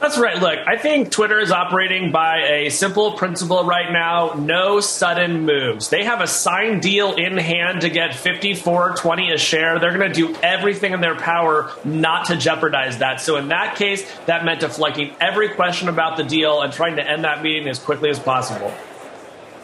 That's 0.00 0.16
right. 0.16 0.40
Look, 0.40 0.58
I 0.66 0.78
think 0.78 1.10
Twitter 1.10 1.38
is 1.38 1.52
operating 1.52 2.10
by 2.10 2.38
a 2.38 2.70
simple 2.70 3.12
principle 3.12 3.64
right 3.64 3.92
now 3.92 4.32
no 4.32 4.80
sudden 4.80 5.44
moves. 5.44 5.90
They 5.90 6.04
have 6.04 6.22
a 6.22 6.26
signed 6.26 6.80
deal 6.80 7.12
in 7.12 7.36
hand 7.36 7.82
to 7.82 7.90
get 7.90 8.12
54.20 8.12 9.34
a 9.34 9.36
share. 9.36 9.78
They're 9.78 9.96
going 9.96 10.10
to 10.10 10.14
do 10.14 10.34
everything 10.42 10.94
in 10.94 11.02
their 11.02 11.16
power 11.16 11.70
not 11.84 12.26
to 12.26 12.36
jeopardize 12.36 12.98
that. 12.98 13.20
So, 13.20 13.36
in 13.36 13.48
that 13.48 13.76
case, 13.76 14.10
that 14.24 14.42
meant 14.42 14.60
deflecting 14.60 15.14
every 15.20 15.50
question 15.50 15.90
about 15.90 16.16
the 16.16 16.24
deal 16.24 16.62
and 16.62 16.72
trying 16.72 16.96
to 16.96 17.06
end 17.06 17.24
that 17.24 17.42
meeting 17.42 17.68
as 17.68 17.78
quickly 17.78 18.08
as 18.08 18.18
possible. 18.18 18.72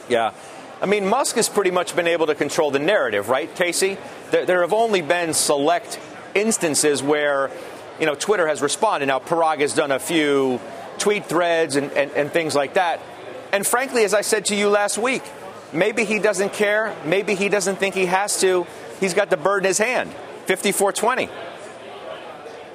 Yeah. 0.07 0.35
I 0.83 0.85
mean, 0.85 1.07
Musk 1.07 1.37
has 1.37 1.49
pretty 1.49 1.70
much 1.70 1.96
been 1.96 2.07
able 2.07 2.27
to 2.27 2.35
control 2.35 2.70
the 2.70 2.79
narrative, 2.79 3.31
right, 3.31 3.53
Casey? 3.55 3.96
There, 4.31 4.44
there 4.44 4.61
have 4.61 4.75
only 4.75 5.01
been 5.01 5.33
select 5.33 5.99
instances 6.37 7.03
where, 7.03 7.51
you 7.99 8.07
know, 8.07 8.14
Twitter 8.14 8.46
has 8.46 8.62
responded. 8.62 9.07
Now, 9.07 9.18
Parag 9.18 9.61
has 9.61 9.75
done 9.75 9.90
a 9.90 9.99
few 9.99 10.61
tweet 10.99 11.27
threads 11.27 11.77
and, 11.77 11.90
and, 11.92 12.11
and 12.12 12.31
things 12.31 12.55
like 12.55 12.75
that. 12.75 13.01
And 13.53 13.66
frankly, 13.66 14.05
as 14.05 14.14
I 14.14 14.20
said 14.20 14.46
to 14.46 14.55
you 14.55 14.68
last 14.68 14.99
week, 14.99 15.22
maybe 15.72 16.05
he 16.05 16.18
doesn't 16.18 16.53
care. 16.53 16.94
Maybe 17.05 17.35
he 17.35 17.49
doesn't 17.49 17.77
think 17.77 17.94
he 17.94 18.07
has 18.07 18.40
to. 18.40 18.66
He's 19.01 19.14
got 19.14 19.31
the 19.31 19.37
bird 19.37 19.64
in 19.64 19.68
his 19.68 19.79
hand. 19.79 20.12
5420. 20.46 21.29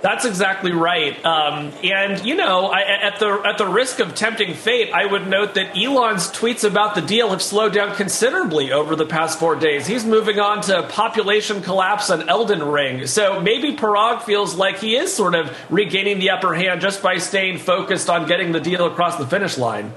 That's 0.01 0.25
exactly 0.25 0.71
right. 0.71 1.23
Um, 1.23 1.71
and 1.83 2.25
you 2.25 2.33
know, 2.35 2.67
I, 2.67 2.81
at 2.81 3.19
the 3.19 3.39
at 3.45 3.59
the 3.59 3.67
risk 3.67 3.99
of 3.99 4.15
tempting 4.15 4.55
fate, 4.55 4.91
I 4.91 5.05
would 5.05 5.27
note 5.27 5.53
that 5.53 5.77
Elon's 5.77 6.31
tweets 6.31 6.67
about 6.67 6.95
the 6.95 7.01
deal 7.01 7.29
have 7.29 7.41
slowed 7.41 7.73
down 7.73 7.95
considerably 7.95 8.71
over 8.71 8.95
the 8.95 9.05
past 9.05 9.37
four 9.37 9.55
days. 9.55 9.85
He's 9.85 10.03
moving 10.03 10.39
on 10.39 10.61
to 10.63 10.83
population 10.83 11.61
collapse 11.61 12.09
and 12.09 12.27
Elden 12.27 12.63
Ring. 12.63 13.05
So 13.05 13.41
maybe 13.41 13.75
Parag 13.75 14.23
feels 14.23 14.55
like 14.55 14.79
he 14.79 14.95
is 14.95 15.13
sort 15.13 15.35
of 15.35 15.55
regaining 15.69 16.17
the 16.17 16.31
upper 16.31 16.55
hand 16.55 16.81
just 16.81 17.03
by 17.03 17.19
staying 17.19 17.59
focused 17.59 18.09
on 18.09 18.27
getting 18.27 18.53
the 18.53 18.59
deal 18.59 18.87
across 18.87 19.17
the 19.17 19.27
finish 19.27 19.59
line. 19.59 19.93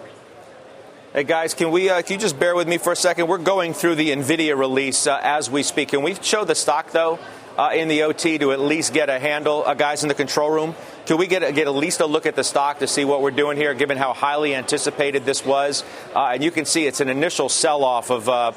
Hey 1.15 1.25
guys, 1.25 1.55
can 1.55 1.71
we 1.71 1.89
uh, 1.89 2.03
can 2.03 2.15
you 2.15 2.21
just 2.21 2.39
bear 2.39 2.55
with 2.55 2.69
me 2.69 2.77
for 2.77 2.93
a 2.93 2.97
second? 2.97 3.27
We're 3.27 3.39
going 3.39 3.73
through 3.73 3.95
the 3.95 4.11
Nvidia 4.11 4.55
release 4.59 5.07
uh, 5.07 5.19
as 5.23 5.51
we 5.51 5.63
speak. 5.63 5.89
Can 5.89 6.03
we 6.03 6.15
show 6.17 6.45
the 6.45 6.55
stock 6.55 6.91
though? 6.91 7.19
Uh, 7.57 7.71
in 7.75 7.89
the 7.89 8.03
OT 8.03 8.39
to 8.39 8.53
at 8.53 8.61
least 8.61 8.93
get 8.93 9.09
a 9.09 9.19
handle, 9.19 9.63
uh, 9.65 9.75
guys 9.75 10.03
in 10.03 10.09
the 10.09 10.15
control 10.15 10.51
room? 10.51 10.75
Can 11.07 11.19
we 11.19 11.27
get, 11.27 11.55
get 11.55 11.67
at 11.67 11.75
least 11.75 12.01
a 12.01 12.07
look 12.07 12.27
at 12.27 12.35
the 12.35 12.45
stock 12.45 12.79
to 12.81 12.87
see 12.87 13.05
what 13.05 13.23
we're 13.23 13.31
doing 13.31 13.57
here, 13.57 13.75
given 13.75 13.99
how 13.99 14.13
highly 14.13 14.55
anticipated 14.55 15.25
this 15.25 15.45
was? 15.45 15.85
Uh, 16.15 16.31
and 16.33 16.43
you 16.43 16.51
can 16.51 16.65
see 16.65 16.87
it's 16.87 17.01
an 17.01 17.09
initial 17.09 17.49
sell 17.49 17.85
off 17.85 18.11
of 18.11 18.29
uh, 18.29 18.53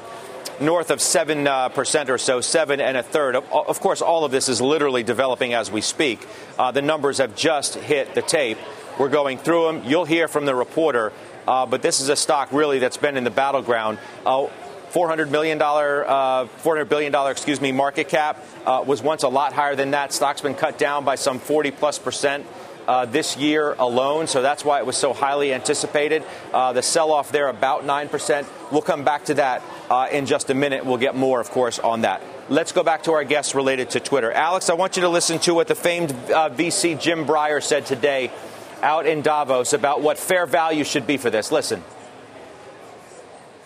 north 0.60 0.90
of 0.90 0.98
7% 0.98 1.46
uh, 1.46 2.12
or 2.12 2.18
so, 2.18 2.40
7 2.40 2.80
and 2.80 2.96
a 2.96 3.02
third. 3.02 3.36
Of 3.36 3.80
course, 3.80 4.02
all 4.02 4.24
of 4.24 4.32
this 4.32 4.48
is 4.48 4.60
literally 4.60 5.02
developing 5.02 5.54
as 5.54 5.70
we 5.70 5.80
speak. 5.80 6.26
Uh, 6.58 6.70
the 6.70 6.82
numbers 6.82 7.18
have 7.18 7.36
just 7.36 7.74
hit 7.74 8.14
the 8.14 8.22
tape. 8.22 8.58
We're 8.98 9.08
going 9.08 9.38
through 9.38 9.66
them. 9.66 9.82
You'll 9.84 10.04
hear 10.04 10.26
from 10.26 10.44
the 10.44 10.54
reporter. 10.54 11.12
Uh, 11.46 11.64
but 11.64 11.80
this 11.80 12.00
is 12.00 12.10
a 12.10 12.16
stock 12.16 12.52
really 12.52 12.78
that's 12.78 12.98
been 12.98 13.16
in 13.16 13.24
the 13.24 13.30
battleground. 13.30 13.98
Uh, 14.88 14.92
$400 14.92 15.30
million, 15.30 15.60
uh, 15.60 16.46
$400 16.62 16.88
billion, 16.88 17.14
excuse 17.30 17.60
me, 17.60 17.72
market 17.72 18.08
cap 18.08 18.44
uh, 18.64 18.82
was 18.86 19.02
once 19.02 19.22
a 19.22 19.28
lot 19.28 19.52
higher 19.52 19.76
than 19.76 19.90
that. 19.92 20.12
Stock's 20.12 20.40
been 20.40 20.54
cut 20.54 20.78
down 20.78 21.04
by 21.04 21.14
some 21.14 21.38
40 21.38 21.70
plus 21.72 21.98
percent. 21.98 22.46
Uh, 22.86 23.04
this 23.04 23.36
year 23.36 23.74
alone, 23.74 24.26
so 24.26 24.40
that's 24.40 24.64
why 24.64 24.78
it 24.78 24.86
was 24.86 24.96
so 24.96 25.12
highly 25.12 25.52
anticipated. 25.52 26.22
Uh, 26.54 26.72
the 26.72 26.80
sell 26.80 27.12
off 27.12 27.30
there, 27.30 27.48
about 27.48 27.84
9%. 27.84 28.46
We'll 28.72 28.80
come 28.80 29.04
back 29.04 29.26
to 29.26 29.34
that 29.34 29.62
uh, 29.90 30.08
in 30.10 30.24
just 30.24 30.48
a 30.48 30.54
minute. 30.54 30.86
We'll 30.86 30.96
get 30.96 31.14
more, 31.14 31.38
of 31.38 31.50
course, 31.50 31.78
on 31.78 32.00
that. 32.00 32.22
Let's 32.48 32.72
go 32.72 32.82
back 32.82 33.02
to 33.02 33.12
our 33.12 33.24
guests 33.24 33.54
related 33.54 33.90
to 33.90 34.00
Twitter. 34.00 34.32
Alex, 34.32 34.70
I 34.70 34.72
want 34.72 34.96
you 34.96 35.02
to 35.02 35.10
listen 35.10 35.38
to 35.40 35.52
what 35.52 35.68
the 35.68 35.74
famed 35.74 36.12
uh, 36.12 36.48
VC 36.48 36.98
Jim 36.98 37.26
Breyer 37.26 37.62
said 37.62 37.84
today 37.84 38.30
out 38.80 39.04
in 39.04 39.20
Davos 39.20 39.74
about 39.74 40.00
what 40.00 40.18
fair 40.18 40.46
value 40.46 40.82
should 40.82 41.06
be 41.06 41.18
for 41.18 41.28
this. 41.28 41.52
Listen. 41.52 41.84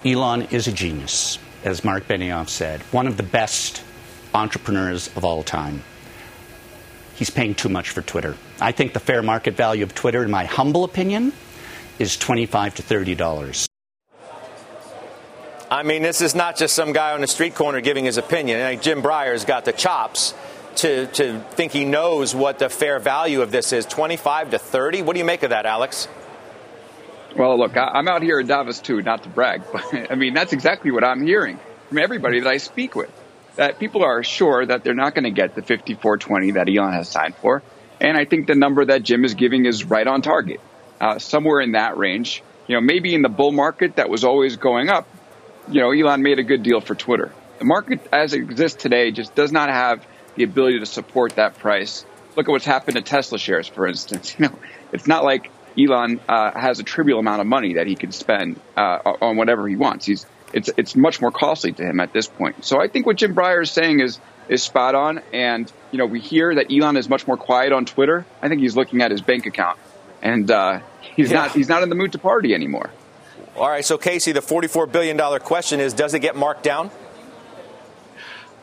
Elon 0.04 0.42
is 0.50 0.66
a 0.66 0.72
genius, 0.72 1.38
as 1.62 1.84
Marc 1.84 2.08
Benioff 2.08 2.48
said, 2.48 2.80
one 2.90 3.06
of 3.06 3.16
the 3.16 3.22
best 3.22 3.84
entrepreneurs 4.34 5.08
of 5.16 5.24
all 5.24 5.44
time. 5.44 5.84
He's 7.14 7.30
paying 7.30 7.54
too 7.54 7.68
much 7.68 7.90
for 7.90 8.02
Twitter. 8.02 8.36
I 8.60 8.72
think 8.72 8.94
the 8.94 9.00
fair 9.00 9.22
market 9.22 9.54
value 9.54 9.84
of 9.84 9.94
Twitter, 9.94 10.24
in 10.24 10.30
my 10.30 10.44
humble 10.44 10.82
opinion, 10.82 11.32
is 12.00 12.16
25 12.16 12.76
to 12.76 12.82
$30. 12.82 13.68
I 15.70 15.84
mean, 15.84 16.02
this 16.02 16.20
is 16.20 16.34
not 16.34 16.56
just 16.56 16.74
some 16.74 16.92
guy 16.92 17.12
on 17.12 17.20
the 17.20 17.26
street 17.28 17.54
corner 17.54 17.80
giving 17.80 18.04
his 18.04 18.18
opinion. 18.18 18.80
Jim 18.80 19.02
Breyer's 19.02 19.44
got 19.44 19.64
the 19.64 19.72
chops 19.72 20.34
to, 20.76 21.06
to 21.06 21.40
think 21.50 21.72
he 21.72 21.84
knows 21.84 22.34
what 22.34 22.58
the 22.58 22.68
fair 22.68 22.98
value 22.98 23.40
of 23.40 23.52
this 23.52 23.72
is 23.72 23.86
25 23.86 24.50
to 24.50 24.58
30. 24.58 25.02
What 25.02 25.12
do 25.12 25.20
you 25.20 25.24
make 25.24 25.44
of 25.44 25.50
that, 25.50 25.64
Alex? 25.64 26.08
Well, 27.36 27.58
look, 27.58 27.76
I'm 27.76 28.08
out 28.08 28.22
here 28.22 28.40
in 28.40 28.46
Davos 28.46 28.80
too, 28.80 29.00
not 29.02 29.22
to 29.22 29.28
brag, 29.28 29.62
but 29.72 30.10
I 30.10 30.14
mean, 30.14 30.34
that's 30.34 30.52
exactly 30.52 30.90
what 30.90 31.04
I'm 31.04 31.24
hearing 31.24 31.58
from 31.88 31.98
everybody 31.98 32.40
that 32.40 32.48
I 32.48 32.58
speak 32.58 32.94
with. 32.94 33.10
That 33.56 33.78
people 33.78 34.02
are 34.02 34.22
sure 34.22 34.64
that 34.64 34.82
they're 34.82 34.94
not 34.94 35.14
going 35.14 35.24
to 35.24 35.30
get 35.30 35.54
the 35.54 35.60
5420 35.60 36.52
that 36.52 36.68
Elon 36.68 36.92
has 36.94 37.08
signed 37.08 37.34
for. 37.36 37.62
And 38.00 38.16
I 38.16 38.24
think 38.24 38.46
the 38.46 38.54
number 38.54 38.84
that 38.86 39.02
Jim 39.02 39.24
is 39.24 39.34
giving 39.34 39.66
is 39.66 39.84
right 39.84 40.06
on 40.06 40.22
target, 40.22 40.60
uh, 41.00 41.18
somewhere 41.18 41.60
in 41.60 41.72
that 41.72 41.98
range. 41.98 42.42
You 42.66 42.76
know, 42.76 42.80
maybe 42.80 43.14
in 43.14 43.22
the 43.22 43.28
bull 43.28 43.52
market 43.52 43.96
that 43.96 44.08
was 44.08 44.24
always 44.24 44.56
going 44.56 44.88
up, 44.88 45.06
you 45.68 45.80
know, 45.80 45.90
Elon 45.90 46.22
made 46.22 46.38
a 46.38 46.42
good 46.42 46.62
deal 46.62 46.80
for 46.80 46.94
Twitter. 46.94 47.30
The 47.58 47.64
market 47.64 48.00
as 48.12 48.32
it 48.32 48.38
exists 48.38 48.82
today 48.82 49.10
just 49.10 49.34
does 49.34 49.52
not 49.52 49.68
have 49.68 50.04
the 50.34 50.44
ability 50.44 50.80
to 50.80 50.86
support 50.86 51.36
that 51.36 51.58
price. 51.58 52.04
Look 52.36 52.48
at 52.48 52.50
what's 52.50 52.64
happened 52.64 52.96
to 52.96 53.02
Tesla 53.02 53.38
shares, 53.38 53.68
for 53.68 53.86
instance. 53.86 54.34
You 54.38 54.48
know, 54.48 54.58
it's 54.92 55.06
not 55.06 55.24
like 55.24 55.50
Elon 55.78 56.20
uh, 56.28 56.58
has 56.58 56.78
a 56.80 56.82
trivial 56.82 57.18
amount 57.18 57.40
of 57.40 57.46
money 57.46 57.74
that 57.74 57.86
he 57.86 57.94
can 57.94 58.12
spend 58.12 58.60
uh, 58.76 58.98
on 59.20 59.36
whatever 59.36 59.66
he 59.68 59.76
wants. 59.76 60.06
He's 60.06 60.26
it's 60.52 60.70
it's 60.76 60.94
much 60.94 61.20
more 61.20 61.30
costly 61.30 61.72
to 61.72 61.82
him 61.84 62.00
at 62.00 62.12
this 62.12 62.26
point. 62.26 62.64
So 62.64 62.80
I 62.80 62.88
think 62.88 63.06
what 63.06 63.16
Jim 63.16 63.34
Breyer 63.34 63.62
is 63.62 63.70
saying 63.70 64.00
is 64.00 64.18
is 64.48 64.62
spot 64.62 64.94
on. 64.94 65.20
And 65.32 65.70
you 65.90 65.98
know, 65.98 66.06
we 66.06 66.20
hear 66.20 66.54
that 66.54 66.70
Elon 66.70 66.96
is 66.96 67.08
much 67.08 67.26
more 67.26 67.36
quiet 67.36 67.72
on 67.72 67.84
Twitter. 67.84 68.26
I 68.40 68.48
think 68.48 68.60
he's 68.60 68.76
looking 68.76 69.02
at 69.02 69.10
his 69.10 69.20
bank 69.20 69.46
account, 69.46 69.78
and 70.20 70.50
uh, 70.50 70.80
he's 71.00 71.30
yeah. 71.30 71.38
not 71.38 71.52
he's 71.52 71.68
not 71.68 71.82
in 71.82 71.88
the 71.88 71.94
mood 71.94 72.12
to 72.12 72.18
party 72.18 72.54
anymore. 72.54 72.90
All 73.56 73.68
right, 73.68 73.84
so 73.84 73.98
Casey, 73.98 74.32
the 74.32 74.42
forty-four 74.42 74.86
billion 74.86 75.16
dollar 75.16 75.38
question 75.38 75.80
is: 75.80 75.92
Does 75.92 76.14
it 76.14 76.20
get 76.20 76.36
marked 76.36 76.62
down? 76.62 76.90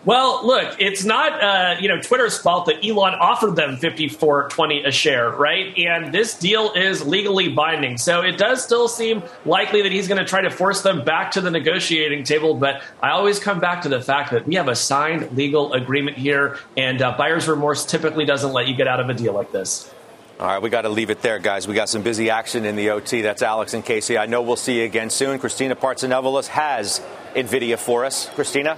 Well, 0.06 0.48
look, 0.48 0.78
it's 0.80 1.04
not 1.04 1.44
uh, 1.44 1.76
you 1.82 1.90
know 1.90 2.00
Twitter's 2.00 2.38
fault 2.38 2.68
that 2.68 2.86
Elon 2.86 3.16
offered 3.16 3.58
them 3.58 3.76
fifty 3.78 4.08
four 4.08 4.48
twenty 4.48 4.84
a 4.84 4.92
share, 4.92 5.30
right? 5.30 5.78
And 5.78 6.14
this 6.14 6.40
deal 6.40 6.72
is 6.72 7.06
legally 7.06 7.50
binding, 7.50 7.98
so 7.98 8.22
it 8.22 8.38
does 8.38 8.64
still 8.64 8.88
seem 8.88 9.24
likely 9.46 9.82
that 9.82 9.92
he's 9.92 10.08
going 10.08 10.20
to 10.20 10.26
try 10.26 10.42
to 10.42 10.50
force 10.50 10.84
them 10.84 11.04
back 11.04 11.32
to 11.32 11.42
the 11.42 11.52
negotiating 11.52 12.24
table. 12.24 12.54
But 12.54 12.82
I 13.04 13.10
always 13.10 13.40
come 13.40 13.60
back 13.60 13.82
to 13.82 13.90
the 13.90 14.02
fact 14.02 14.32
that 14.32 14.48
we 14.48 14.56
have 14.56 14.70
a 14.70 14.76
signed 14.76 15.36
legal 15.36 15.74
agreement 15.74 16.18
here, 16.18 16.58
and 16.78 17.02
uh, 17.02 17.18
buyer's 17.18 17.50
remorse 17.50 17.86
typically 17.86 18.24
doesn't 18.24 18.54
let 18.54 18.70
you 18.70 18.76
get 18.76 18.88
out 18.88 19.02
of 19.02 19.10
a 19.10 19.14
deal 19.14 19.34
like 19.34 19.52
this. 19.52 19.94
All 20.40 20.48
right, 20.48 20.62
we 20.62 20.70
got 20.70 20.84
to 20.84 20.90
leave 20.90 21.10
it 21.10 21.22
there, 21.22 21.38
guys. 21.40 21.68
We 21.68 21.74
got 21.74 21.90
some 21.90 22.02
busy 22.02 22.30
action 22.30 22.64
in 22.64 22.78
the 22.78 22.92
OT. 22.92 23.22
That's 23.22 23.42
Alex 23.42 23.74
and 23.74 23.84
Casey. 23.84 24.18
I 24.18 24.28
know 24.28 24.42
we'll 24.42 24.56
see 24.56 24.80
you 24.80 24.86
again 24.86 25.10
soon. 25.10 25.38
Christina 25.38 25.76
Partsinevelos 25.76 26.48
has 26.48 27.02
NVIDIA 27.36 27.78
for 27.78 28.06
us. 28.06 28.30
Christina? 28.30 28.78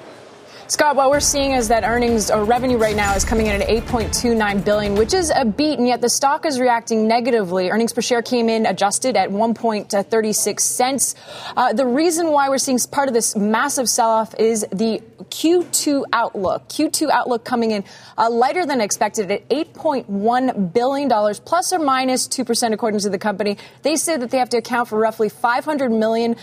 Scott, 0.71 0.95
what 0.95 1.09
we're 1.09 1.19
seeing 1.19 1.51
is 1.51 1.67
that 1.67 1.83
earnings 1.83 2.31
or 2.31 2.45
revenue 2.45 2.77
right 2.77 2.95
now 2.95 3.13
is 3.13 3.25
coming 3.25 3.47
in 3.47 3.61
at 3.61 3.67
8.29 3.67 4.63
billion, 4.63 4.95
which 4.95 5.13
is 5.13 5.29
a 5.35 5.43
beat, 5.43 5.77
and 5.79 5.85
yet 5.85 5.99
the 5.99 6.07
stock 6.07 6.45
is 6.45 6.61
reacting 6.61 7.09
negatively. 7.09 7.69
Earnings 7.69 7.91
per 7.91 7.99
share 7.99 8.21
came 8.21 8.47
in 8.47 8.65
adjusted 8.65 9.17
at 9.17 9.31
1.36 9.31 10.59
cents. 10.61 11.15
Uh, 11.57 11.73
the 11.73 11.85
reason 11.85 12.31
why 12.31 12.47
we're 12.47 12.57
seeing 12.57 12.79
part 12.89 13.09
of 13.09 13.13
this 13.13 13.35
massive 13.35 13.89
sell-off 13.89 14.33
is 14.39 14.65
the 14.71 15.01
Q2 15.23 16.05
outlook. 16.13 16.69
Q2 16.69 17.09
outlook 17.09 17.43
coming 17.43 17.71
in 17.71 17.83
uh, 18.17 18.29
lighter 18.29 18.65
than 18.65 18.79
expected 18.79 19.29
at 19.29 19.49
8.1 19.49 20.73
billion 20.73 21.09
dollars, 21.09 21.41
plus 21.41 21.73
or 21.73 21.79
minus 21.79 22.27
two 22.27 22.45
percent, 22.45 22.73
according 22.73 23.01
to 23.01 23.09
the 23.09 23.19
company. 23.19 23.57
They 23.81 23.97
say 23.97 24.15
that 24.15 24.31
they 24.31 24.37
have 24.37 24.49
to 24.51 24.57
account 24.57 24.87
for 24.87 24.97
roughly 24.97 25.27
500 25.27 25.91
million 25.91 26.37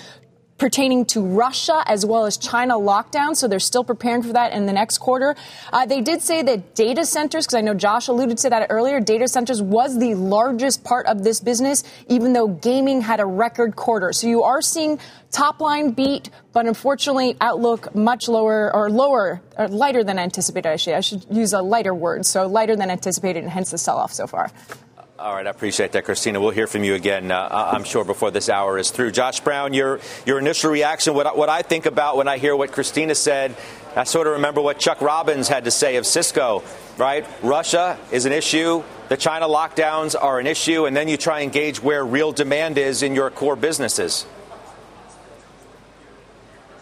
pertaining 0.59 1.05
to 1.07 1.21
Russia 1.21 1.83
as 1.87 2.05
well 2.05 2.27
as 2.27 2.37
China 2.37 2.75
lockdown. 2.75 3.37
So 3.37 3.49
they're 3.49 3.61
still 3.61 3.85
preparing 3.85 4.23
for 4.23 4.33
that 4.33 4.53
in 4.53 4.67
the 4.67 4.73
next 4.73 4.99
quarter. 4.99 5.37
Uh, 5.73 5.87
they 5.87 6.01
did 6.01 6.21
say 6.21 6.43
that 6.43 6.75
data 6.75 7.07
centers, 7.07 7.47
because 7.47 7.55
I 7.55 7.61
know 7.61 7.75
Josh 7.75 8.09
alluded 8.09 8.39
to 8.39 8.51
that 8.51 8.67
earlier, 8.69 9.01
data 9.01 9.29
centers 9.29 9.63
was 9.63 9.99
the 9.99 10.15
largest 10.15 10.85
part 10.85 11.07
of 11.07 11.23
this 11.23 11.41
business, 11.41 11.85
even 12.09 12.33
though 12.33 12.49
gaming 12.49 13.01
had 13.01 13.21
a 13.21 13.27
record 13.27 13.77
quarter. 13.77 14.13
So 14.13 14.27
you 14.27 14.43
are 14.43 14.61
seeing 14.61 14.99
top 15.31 15.61
line 15.61 15.93
beat, 15.93 16.31
but 16.53 16.67
unfortunately 16.67 17.37
outlook 17.41 17.95
much 17.95 18.29
lower 18.29 18.75
or 18.75 18.91
lower 18.91 19.41
or 19.57 19.69
lighter 19.69 20.03
than 20.03 20.19
anticipated. 20.19 20.69
Actually, 20.69 20.97
I 20.97 21.01
should 21.01 21.25
use 21.31 21.53
a 21.53 21.63
lighter 21.63 21.95
word. 21.95 22.27
So 22.27 22.47
lighter 22.47 22.75
than 22.75 22.91
anticipated 22.91 23.45
and 23.45 23.53
hence 23.53 23.71
the 23.71 23.79
sell 23.79 23.99
off 23.99 24.13
so 24.13 24.27
far. 24.27 24.51
All 25.19 25.35
right, 25.35 25.49
I 25.49 25.51
appreciate 25.51 25.91
that, 25.93 26.05
Christina. 26.05 26.41
We'll 26.41 26.53
hear 26.53 26.69
from 26.69 26.85
you 26.85 26.95
again, 26.95 27.33
uh, 27.33 27.49
I'm 27.51 27.83
sure, 27.83 28.05
before 28.05 28.31
this 28.31 28.49
hour 28.49 28.79
is 28.79 28.93
through. 28.93 29.11
Josh 29.11 29.41
Brown, 29.41 29.73
your 29.75 29.99
your 30.25 30.39
initial 30.39 30.71
reaction, 30.71 31.13
what, 31.13 31.37
what 31.37 31.49
I 31.49 31.63
think 31.63 31.87
about 31.87 32.17
when 32.17 32.29
I 32.29 32.39
hear 32.39 32.55
what 32.55 32.71
Christina 32.71 33.17
said, 33.17 33.57
I 33.97 34.05
sort 34.05 34.29
of 34.29 34.35
remember 34.35 34.61
what 34.61 34.79
Chuck 34.79 35.01
Robbins 35.01 35.49
had 35.49 35.65
to 35.65 35.73
say 35.73 35.97
of 35.97 36.07
Cisco, 36.07 36.63
right? 36.99 37.27
Russia 37.43 37.99
is 38.13 38.27
an 38.27 38.33
issue, 38.33 38.85
the 39.09 39.17
China 39.17 39.49
lockdowns 39.49 40.15
are 40.15 40.39
an 40.39 40.47
issue, 40.47 40.87
and 40.87 40.97
then 40.97 41.09
you 41.09 41.17
try 41.17 41.41
and 41.41 41.51
gauge 41.51 41.83
where 41.83 42.07
real 42.07 42.31
demand 42.31 42.79
is 42.79 43.03
in 43.03 43.17
your 43.17 43.29
core 43.29 43.57
businesses. 43.57 44.25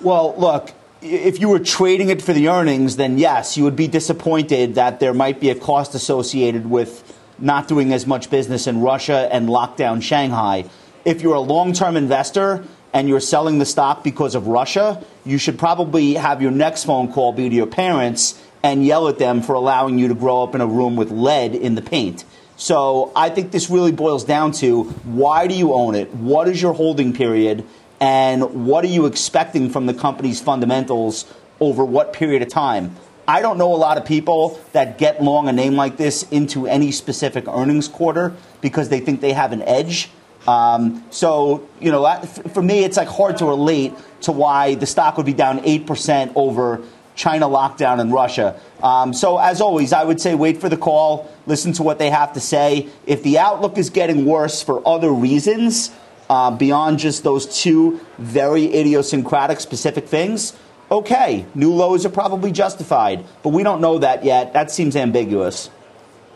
Well, 0.02 0.34
look, 0.36 0.72
if 1.00 1.40
you 1.40 1.48
were 1.48 1.60
trading 1.60 2.10
it 2.10 2.20
for 2.20 2.34
the 2.34 2.48
earnings, 2.48 2.96
then 2.96 3.16
yes, 3.16 3.56
you 3.56 3.64
would 3.64 3.76
be 3.76 3.88
disappointed 3.88 4.74
that 4.74 5.00
there 5.00 5.14
might 5.14 5.40
be 5.40 5.48
a 5.48 5.54
cost 5.54 5.94
associated 5.94 6.68
with 6.68 7.15
not 7.38 7.68
doing 7.68 7.92
as 7.92 8.06
much 8.06 8.30
business 8.30 8.66
in 8.66 8.80
Russia 8.80 9.28
and 9.30 9.48
lockdown 9.48 10.02
Shanghai. 10.02 10.64
If 11.04 11.22
you're 11.22 11.34
a 11.34 11.40
long 11.40 11.72
term 11.72 11.96
investor 11.96 12.64
and 12.92 13.08
you're 13.08 13.20
selling 13.20 13.58
the 13.58 13.66
stock 13.66 14.02
because 14.02 14.34
of 14.34 14.46
Russia, 14.46 15.04
you 15.24 15.38
should 15.38 15.58
probably 15.58 16.14
have 16.14 16.40
your 16.40 16.50
next 16.50 16.84
phone 16.84 17.12
call 17.12 17.32
be 17.32 17.48
to 17.48 17.54
your 17.54 17.66
parents 17.66 18.40
and 18.62 18.84
yell 18.84 19.08
at 19.08 19.18
them 19.18 19.42
for 19.42 19.54
allowing 19.54 19.98
you 19.98 20.08
to 20.08 20.14
grow 20.14 20.42
up 20.42 20.54
in 20.54 20.60
a 20.60 20.66
room 20.66 20.96
with 20.96 21.10
lead 21.10 21.54
in 21.54 21.74
the 21.74 21.82
paint. 21.82 22.24
So 22.56 23.12
I 23.14 23.28
think 23.28 23.50
this 23.50 23.68
really 23.68 23.92
boils 23.92 24.24
down 24.24 24.52
to 24.52 24.84
why 24.84 25.46
do 25.46 25.54
you 25.54 25.74
own 25.74 25.94
it? 25.94 26.12
What 26.14 26.48
is 26.48 26.60
your 26.60 26.72
holding 26.72 27.12
period? 27.12 27.64
and 28.00 28.66
what 28.66 28.84
are 28.84 28.88
you 28.88 29.06
expecting 29.06 29.70
from 29.70 29.86
the 29.86 29.94
company's 29.94 30.40
fundamentals 30.40 31.24
over 31.60 31.84
what 31.84 32.12
period 32.12 32.42
of 32.42 32.48
time? 32.48 32.94
I 33.28 33.42
don't 33.42 33.58
know 33.58 33.74
a 33.74 33.76
lot 33.76 33.98
of 33.98 34.04
people 34.04 34.60
that 34.72 34.98
get 34.98 35.22
long 35.22 35.48
a 35.48 35.52
name 35.52 35.74
like 35.74 35.96
this 35.96 36.22
into 36.30 36.66
any 36.66 36.92
specific 36.92 37.48
earnings 37.48 37.88
quarter 37.88 38.36
because 38.60 38.88
they 38.88 39.00
think 39.00 39.20
they 39.20 39.32
have 39.32 39.52
an 39.52 39.62
edge. 39.62 40.10
Um, 40.46 41.04
so, 41.10 41.68
you 41.80 41.90
know, 41.90 42.20
for 42.54 42.62
me, 42.62 42.84
it's 42.84 42.96
like 42.96 43.08
hard 43.08 43.38
to 43.38 43.46
relate 43.46 43.94
to 44.22 44.32
why 44.32 44.76
the 44.76 44.86
stock 44.86 45.16
would 45.16 45.26
be 45.26 45.32
down 45.32 45.60
8% 45.60 46.32
over 46.36 46.82
China 47.16 47.48
lockdown 47.48 48.00
in 48.00 48.12
Russia. 48.12 48.60
Um, 48.82 49.12
so, 49.12 49.38
as 49.38 49.60
always, 49.60 49.92
I 49.92 50.04
would 50.04 50.20
say 50.20 50.34
wait 50.34 50.60
for 50.60 50.68
the 50.68 50.76
call, 50.76 51.28
listen 51.46 51.72
to 51.74 51.82
what 51.82 51.98
they 51.98 52.10
have 52.10 52.34
to 52.34 52.40
say. 52.40 52.88
If 53.06 53.22
the 53.24 53.38
outlook 53.38 53.76
is 53.78 53.90
getting 53.90 54.24
worse 54.24 54.62
for 54.62 54.86
other 54.86 55.10
reasons, 55.10 55.90
uh, 56.28 56.50
beyond 56.50 56.98
just 56.98 57.24
those 57.24 57.46
two 57.62 58.00
very 58.18 58.72
idiosyncratic 58.74 59.60
specific 59.60 60.06
things, 60.06 60.52
okay, 60.90 61.46
new 61.54 61.72
lows 61.72 62.06
are 62.06 62.10
probably 62.10 62.52
justified. 62.52 63.24
But 63.42 63.50
we 63.50 63.62
don't 63.62 63.80
know 63.80 63.98
that 63.98 64.24
yet. 64.24 64.52
That 64.52 64.70
seems 64.70 64.96
ambiguous. 64.96 65.70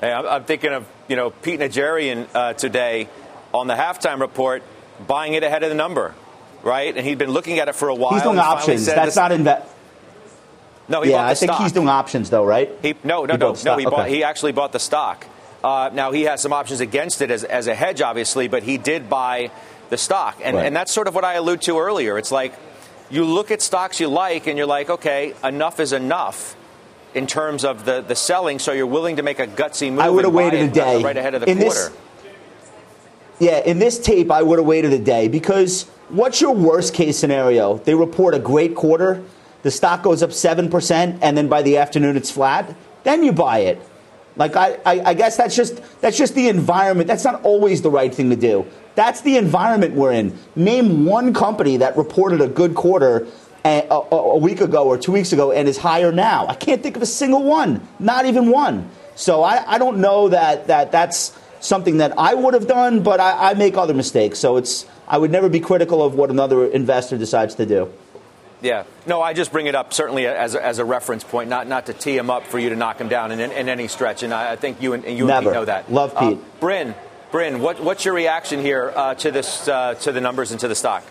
Hey, 0.01 0.13
I'm 0.13 0.45
thinking 0.45 0.73
of, 0.73 0.87
you 1.09 1.17
know, 1.17 1.31
Pete 1.31 1.61
Najarian 1.61 2.27
uh, 2.35 2.55
today 2.55 3.09
on 3.53 3.67
the 3.67 3.75
halftime 3.75 4.21
report 4.21 4.63
buying 5.07 5.35
it 5.35 5.43
ahead 5.43 5.63
of 5.63 5.69
the 5.69 5.75
number, 5.75 6.15
right? 6.63 6.97
And 6.97 7.07
he'd 7.07 7.19
been 7.19 7.31
looking 7.31 7.59
at 7.59 7.69
it 7.69 7.75
for 7.75 7.89
a 7.89 7.95
while. 7.95 8.15
He's 8.15 8.23
doing 8.23 8.39
options. 8.39 8.87
That's 8.87 9.09
this, 9.09 9.17
not 9.17 9.33
invest. 9.33 9.67
No, 10.89 11.05
yeah, 11.05 11.25
I 11.25 11.35
think 11.35 11.53
he's 11.53 11.73
doing 11.73 11.89
options 11.89 12.31
though, 12.31 12.45
right? 12.45 12.71
He, 12.83 12.95
no, 13.05 13.25
no, 13.25 13.35
he 13.35 13.39
no, 13.39 13.55
no. 13.65 13.77
He, 13.77 13.87
okay. 13.87 13.97
bought, 13.97 14.09
he 14.09 14.25
actually 14.25 14.53
bought 14.53 14.73
the 14.73 14.81
stock. 14.81 15.25
Uh, 15.63 15.91
now 15.93 16.11
he 16.11 16.23
has 16.23 16.41
some 16.41 16.53
options 16.53 16.81
against 16.81 17.23
it 17.23 17.31
as, 17.31 17.45
as 17.45 17.67
a 17.67 17.75
hedge, 17.75 18.01
obviously, 18.01 18.49
but 18.49 18.63
he 18.63 18.79
did 18.79 19.09
buy 19.09 19.51
the 19.91 19.99
stock, 19.99 20.41
and 20.43 20.57
right. 20.57 20.67
and 20.67 20.75
that's 20.75 20.93
sort 20.93 21.07
of 21.07 21.15
what 21.15 21.25
I 21.25 21.35
alluded 21.35 21.63
to 21.63 21.79
earlier. 21.79 22.17
It's 22.17 22.33
like 22.33 22.55
you 23.11 23.25
look 23.25 23.51
at 23.51 23.61
stocks 23.63 24.01
you 24.01 24.09
like, 24.09 24.47
and 24.47 24.57
you're 24.57 24.67
like, 24.67 24.91
okay, 24.91 25.35
enough 25.43 25.81
is 25.81 25.93
enough 25.93 26.57
in 27.15 27.27
terms 27.27 27.65
of 27.65 27.85
the, 27.85 28.01
the 28.03 28.15
selling, 28.15 28.59
so 28.59 28.73
you're 28.73 28.87
willing 28.87 29.17
to 29.17 29.23
make 29.23 29.39
a 29.39 29.47
gutsy 29.47 29.91
move. 29.91 30.01
I 30.01 30.11
would 30.11 30.25
have 30.25 30.35
waited 30.35 30.61
a 30.61 30.73
day 30.73 31.03
right 31.03 31.17
ahead 31.17 31.35
of 31.35 31.41
the 31.41 31.51
in 31.51 31.59
quarter. 31.59 31.89
This, 31.89 31.93
yeah, 33.41 33.59
in 33.59 33.79
this 33.79 33.99
tape, 33.99 34.31
I 34.31 34.43
would 34.43 34.59
have 34.59 34.67
waited 34.67 34.93
a 34.93 34.99
day 34.99 35.29
because 35.29 35.85
what's 36.09 36.41
your 36.41 36.55
worst 36.55 36.95
case 36.95 37.19
scenario? 37.19 37.79
They 37.79 37.95
report 37.95 38.35
a 38.35 38.39
great 38.39 38.75
quarter 38.75 39.25
the 39.63 39.71
stock 39.71 40.03
goes 40.03 40.23
up 40.23 40.31
7%, 40.31 41.19
and 41.21 41.37
then 41.37 41.49
by 41.49 41.63
the 41.63 41.77
afternoon 41.77 42.17
it's 42.17 42.31
flat, 42.31 42.75
then 43.03 43.23
you 43.23 43.33
buy 43.33 43.61
it. 43.61 43.81
Like 44.37 44.57
I, 44.57 44.79
I, 44.87 45.01
I, 45.07 45.15
guess 45.15 45.37
that's 45.37 45.57
just 45.57 45.81
that's 46.01 46.17
just 46.17 46.35
the 46.35 46.49
environment. 46.49 47.09
That's 47.09 47.25
not 47.25 47.43
always 47.43 47.83
the 47.83 47.91
right 47.91 48.15
thing 48.15 48.31
to 48.31 48.37
do. 48.37 48.67
That's 48.95 49.21
the 49.23 49.37
environment 49.37 49.95
we're 49.95 50.13
in. 50.13 50.39
Name 50.57 51.05
one 51.05 51.35
company 51.35 51.79
that 51.79 51.97
reported 51.97 52.41
a 52.41 52.49
good 52.49 52.75
quarter 52.75 53.27
eh, 53.65 53.87
a, 53.91 53.95
a, 53.95 54.17
a 54.17 54.39
week 54.39 54.61
ago 54.61 54.87
or 54.87 54.99
two 54.99 55.13
weeks 55.13 55.33
ago 55.33 55.53
and 55.53 55.69
is 55.69 55.79
higher 55.79 56.13
now. 56.13 56.47
I 56.47 56.55
can't 56.55 56.83
think 56.83 56.97
of 56.97 57.03
a 57.03 57.07
single 57.07 57.43
one. 57.43 57.87
Not 57.99 58.27
even 58.27 58.51
one. 58.51 58.89
So 59.17 59.43
I, 59.43 59.75
I 59.75 59.79
don't 59.79 59.99
know 59.99 60.29
that, 60.29 60.69
that 60.69 60.93
that's 60.93 61.37
something 61.61 61.99
that 61.99 62.19
I 62.19 62.35
would 62.35 62.55
have 62.55 62.67
done, 62.67 63.03
but 63.03 63.21
I, 63.21 63.51
I 63.51 63.55
make 63.55 63.77
other 63.77 63.95
mistakes. 63.95 64.39
So 64.39 64.57
it's 64.57 64.87
I 65.07 65.19
would 65.19 65.31
never 65.31 65.49
be 65.49 65.61
critical 65.61 66.03
of 66.03 66.15
what 66.15 66.31
another 66.31 66.67
investor 66.67 67.19
decides 67.19 67.55
to 67.57 67.67
do. 67.67 67.93
Yeah. 68.63 68.85
No, 69.07 69.23
I 69.23 69.33
just 69.33 69.53
bring 69.53 69.67
it 69.67 69.75
up 69.75 69.93
certainly 69.93 70.27
as 70.27 70.55
a, 70.55 70.65
as 70.65 70.79
a 70.79 70.85
reference 70.85 71.25
point, 71.25 71.49
not 71.49 71.67
not 71.67 71.87
to 71.87 71.95
tee 71.95 72.17
him 72.17 72.31
up 72.31 72.47
for 72.47 72.59
you 72.59 72.71
to 72.71 72.77
knock 72.77 73.01
him 73.01 73.09
down 73.09 73.33
in, 73.33 73.41
in, 73.41 73.53
in 73.53 73.69
any 73.69 73.89
stretch. 73.89 74.23
And 74.23 74.35
I, 74.35 74.53
I, 74.53 74.57
think 74.57 74.83
you 74.83 74.93
and, 74.93 75.05
and 75.05 75.17
you 75.17 75.27
Never. 75.27 75.39
and 75.39 75.47
Pete 75.47 75.55
know 75.55 75.65
that. 75.65 75.93
Love 75.93 76.17
Pete. 76.19 76.39
Uh, 76.39 76.61
Bryn, 76.61 76.95
Bryn, 77.31 77.61
what, 77.61 77.81
what's 77.81 78.05
your 78.05 78.15
reaction 78.15 78.61
here 78.61 78.93
uh, 78.95 79.15
to 79.15 79.31
this 79.31 79.69
uh, 79.69 79.95
to 79.95 80.13
the 80.13 80.21
numbers 80.21 80.51
and 80.51 80.61
to 80.61 80.69
the 80.69 80.75
stock? 80.75 81.05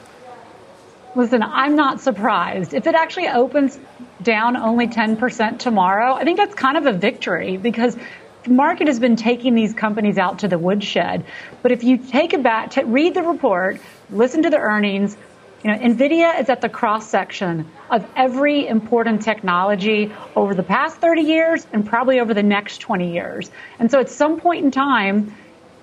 Listen, 1.16 1.42
I'm 1.42 1.76
not 1.76 2.02
surprised. 2.02 2.74
If 2.74 2.86
it 2.86 2.94
actually 2.94 3.30
opens 3.30 3.80
down 4.22 4.56
only 4.56 4.88
10% 4.88 5.58
tomorrow, 5.58 6.14
I 6.14 6.24
think 6.24 6.38
that's 6.38 6.54
kind 6.54 6.78
of 6.78 6.86
a 6.86 6.94
victory 6.94 7.58
because 7.58 7.98
the 8.44 8.52
market 8.52 8.88
has 8.88 9.00
been 9.00 9.16
taking 9.16 9.56
these 9.56 9.74
companies 9.74 10.18
out 10.18 10.40
to 10.40 10.48
the 10.48 10.60
woodshed. 10.60 11.26
But 11.64 11.72
if 11.72 11.84
you 11.84 11.98
take 11.98 12.34
it 12.34 12.44
back, 12.44 12.72
to 12.72 12.84
read 12.84 13.16
the 13.16 13.24
report, 13.24 13.82
listen 14.12 14.44
to 14.44 14.50
the 14.50 14.58
earnings, 14.58 15.18
you 15.64 15.72
know, 15.72 15.78
NVIDIA 15.78 16.40
is 16.40 16.50
at 16.50 16.62
the 16.62 16.70
cross 16.70 17.10
section 17.10 17.70
of 17.90 18.06
every 18.16 18.68
important 18.68 19.22
technology 19.22 20.12
over 20.36 20.56
the 20.56 20.64
past 20.64 20.98
30 20.98 21.22
years 21.22 21.68
and 21.74 21.86
probably 21.86 22.20
over 22.22 22.34
the 22.34 22.44
next 22.44 22.78
20 22.78 23.12
years. 23.12 23.52
And 23.78 23.92
so 23.92 24.00
at 24.00 24.10
some 24.10 24.40
point 24.40 24.64
in 24.64 24.72
time, 24.72 25.36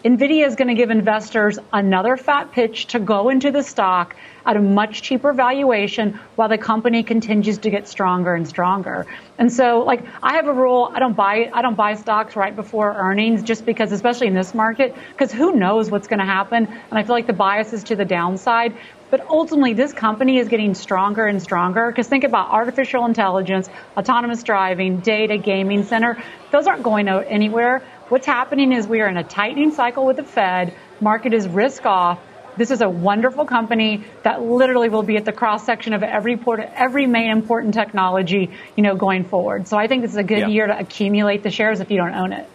NVIDIA 0.05 0.47
is 0.47 0.55
going 0.55 0.69
to 0.69 0.75
give 0.75 0.91
investors 0.91 1.59
another 1.73 2.17
fat 2.17 2.53
pitch 2.53 2.87
to 2.89 3.01
go 3.01 3.29
into 3.29 3.51
the 3.51 3.62
stock 3.62 4.15
at 4.47 4.57
a 4.57 4.61
much 4.61 5.03
cheaper 5.03 5.33
valuation 5.33 6.21
while 6.37 6.49
the 6.49 6.59
company 6.59 7.03
continues 7.03 7.59
to 7.59 7.71
get 7.71 7.89
stronger 7.89 8.35
and 8.35 8.47
stronger. 8.47 9.05
And 9.39 9.53
so, 9.53 9.81
like, 9.81 10.05
I 10.23 10.35
have 10.35 10.47
a 10.47 10.53
rule: 10.53 10.93
I 10.95 11.01
don't 11.01 11.17
buy 11.17 11.51
I 11.53 11.61
don't 11.61 11.75
buy 11.75 11.95
stocks 11.95 12.37
right 12.37 12.55
before 12.55 12.95
earnings, 12.95 13.43
just 13.43 13.67
because, 13.67 13.91
especially 13.91 14.29
in 14.29 14.35
this 14.35 14.55
market, 14.55 14.95
because 15.11 15.33
who 15.33 15.57
knows 15.57 15.91
what's 15.91 16.07
going 16.07 16.21
to 16.21 16.25
happen. 16.25 16.67
And 16.67 16.99
I 16.99 17.03
feel 17.03 17.17
like 17.17 17.27
the 17.27 17.33
bias 17.33 17.73
is 17.73 17.83
to 17.85 17.97
the 17.97 18.05
downside. 18.05 18.77
But 19.11 19.29
ultimately, 19.29 19.73
this 19.73 19.92
company 19.92 20.38
is 20.38 20.49
getting 20.49 20.75
stronger 20.75 21.27
and 21.27 21.40
stronger 21.40 21.90
because 21.90 22.09
think 22.09 22.25
about 22.25 22.51
artificial 22.51 23.05
intelligence, 23.05 23.69
autonomous 23.97 24.42
driving, 24.42 24.99
data, 24.99 25.38
gaming 25.38 25.85
center. 25.85 26.23
Those 26.51 26.66
aren't 26.66 26.83
going 26.83 27.09
anywhere. 27.09 27.83
What's 28.09 28.27
happening 28.27 28.73
is 28.73 28.87
we 28.87 29.01
are 29.01 29.09
in 29.09 29.16
a 29.16 29.25
tightening 29.25 29.73
cycle 29.73 30.07
with 30.07 30.16
the 30.16 30.25
Fed. 30.25 30.75
Market 31.01 31.35
is 31.35 31.47
risk 31.47 31.87
off. 31.87 32.19
This 32.57 32.71
is 32.71 32.81
a 32.81 32.88
wonderful 32.88 33.45
company 33.45 34.03
that 34.23 34.42
literally 34.42 34.88
will 34.88 35.03
be 35.03 35.16
at 35.16 35.25
the 35.25 35.33
cross 35.33 35.64
section 35.64 35.92
of 35.92 36.03
every 36.03 36.37
port, 36.37 36.61
every 36.61 37.07
main 37.07 37.31
important 37.31 37.75
technology, 37.75 38.51
you 38.77 38.83
know, 38.83 38.97
going 38.97 39.25
forward. 39.25 39.69
So 39.69 39.77
I 39.77 39.88
think 39.88 40.03
this 40.03 40.12
is 40.12 40.16
a 40.16 40.25
good 40.25 40.38
yeah. 40.38 40.49
year 40.49 40.66
to 40.66 40.79
accumulate 40.79 41.42
the 41.42 41.51
shares 41.51 41.81
if 41.81 41.90
you 41.90 41.99
don't 41.99 42.14
own 42.14 42.33
it. 42.33 42.49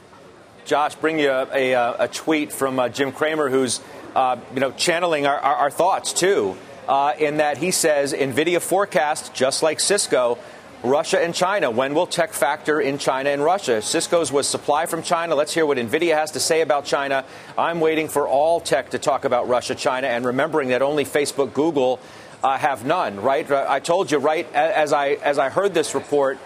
Josh, 0.66 0.96
bring 0.96 1.20
you 1.20 1.30
a, 1.30 1.74
a, 1.74 1.96
a 2.00 2.08
tweet 2.08 2.52
from 2.52 2.80
uh, 2.80 2.90
Jim 2.90 3.12
Cramer, 3.12 3.50
who's 3.50 3.80
uh, 4.16 4.38
you 4.54 4.60
know, 4.60 4.72
channeling 4.72 5.26
our, 5.26 5.40
our, 5.40 5.56
our 5.56 5.72
thoughts 5.72 6.14
too, 6.14 6.58
uh, 6.88 7.14
in 7.18 7.38
that 7.38 7.58
he 7.58 7.72
says 7.72 8.14
NVIDIA 8.14 8.62
forecast, 8.62 9.34
just 9.34 9.64
like 9.64 9.80
Cisco, 9.80 10.38
Russia 10.84 11.24
and 11.24 11.34
China. 11.34 11.70
When 11.70 11.94
will 11.94 12.08
tech 12.08 12.34
factor 12.34 12.82
in 12.82 12.98
China 12.98 13.30
and 13.30 13.44
Russia? 13.44 13.82
Cisco's 13.82 14.32
was 14.32 14.48
supply 14.48 14.88
from 14.88 15.04
China. 15.04 15.36
Let's 15.36 15.54
hear 15.54 15.66
what 15.66 15.78
NVIDIA 15.78 16.16
has 16.16 16.32
to 16.32 16.40
say 16.40 16.62
about 16.62 16.86
China. 16.86 17.24
I'm 17.58 17.80
waiting 17.80 18.08
for 18.08 18.28
all 18.28 18.60
tech 18.60 18.90
to 18.92 19.00
talk 19.00 19.24
about 19.24 19.48
Russia, 19.48 19.76
China, 19.76 20.08
and 20.08 20.26
remembering 20.26 20.70
that 20.70 20.82
only 20.82 21.06
Facebook, 21.06 21.54
Google 21.54 22.00
uh, 22.44 22.58
have 22.58 22.84
none, 22.84 23.22
right? 23.22 23.50
I 23.52 23.80
told 23.80 24.12
you, 24.12 24.18
right, 24.18 24.52
as 24.54 24.92
I, 24.92 25.10
as 25.10 25.38
I 25.38 25.50
heard 25.50 25.76
this 25.76 25.94
report, 25.94 26.40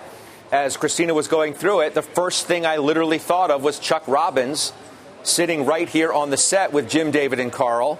as 0.52 0.78
Christina 0.78 1.14
was 1.14 1.28
going 1.28 1.54
through 1.54 1.82
it, 1.82 1.94
the 1.94 2.02
first 2.02 2.46
thing 2.46 2.66
I 2.66 2.78
literally 2.78 3.18
thought 3.18 3.52
of 3.52 3.64
was 3.64 3.80
Chuck 3.80 4.08
Robbins 4.08 4.74
sitting 5.26 5.66
right 5.66 5.90
here 5.90 6.14
on 6.14 6.30
the 6.30 6.38
set 6.38 6.72
with 6.72 6.90
Jim, 6.90 7.12
David, 7.12 7.40
and 7.40 7.52
Carl 7.52 8.00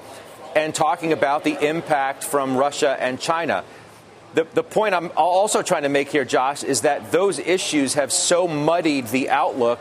and 0.56 0.74
talking 0.74 1.12
about 1.12 1.44
the 1.44 1.68
impact 1.68 2.24
from 2.24 2.56
Russia 2.56 2.96
and 3.00 3.20
China. 3.20 3.64
The, 4.36 4.48
the 4.54 4.64
point 4.64 4.94
I'm 4.94 5.12
also 5.16 5.62
trying 5.62 5.84
to 5.84 5.90
make 5.90 6.10
here, 6.10 6.26
Josh, 6.26 6.64
is 6.64 6.82
that 6.82 7.12
those 7.12 7.40
issues 7.40 7.96
have 7.96 8.12
so 8.12 8.48
muddied 8.48 9.08
the 9.08 9.30
outlook. 9.30 9.80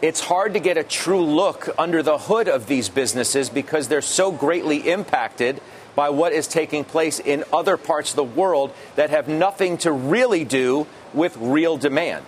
It's 0.00 0.20
hard 0.20 0.54
to 0.54 0.60
get 0.60 0.76
a 0.76 0.84
true 0.84 1.24
look 1.24 1.68
under 1.78 2.02
the 2.02 2.18
hood 2.18 2.48
of 2.48 2.66
these 2.66 2.88
businesses 2.88 3.50
because 3.50 3.88
they're 3.88 4.00
so 4.00 4.30
greatly 4.30 4.90
impacted 4.90 5.60
by 5.94 6.10
what 6.10 6.32
is 6.32 6.46
taking 6.46 6.84
place 6.84 7.18
in 7.18 7.44
other 7.52 7.76
parts 7.76 8.10
of 8.10 8.16
the 8.16 8.24
world 8.24 8.72
that 8.96 9.10
have 9.10 9.26
nothing 9.26 9.78
to 9.78 9.90
really 9.92 10.44
do 10.44 10.86
with 11.12 11.36
real 11.38 11.76
demand. 11.76 12.24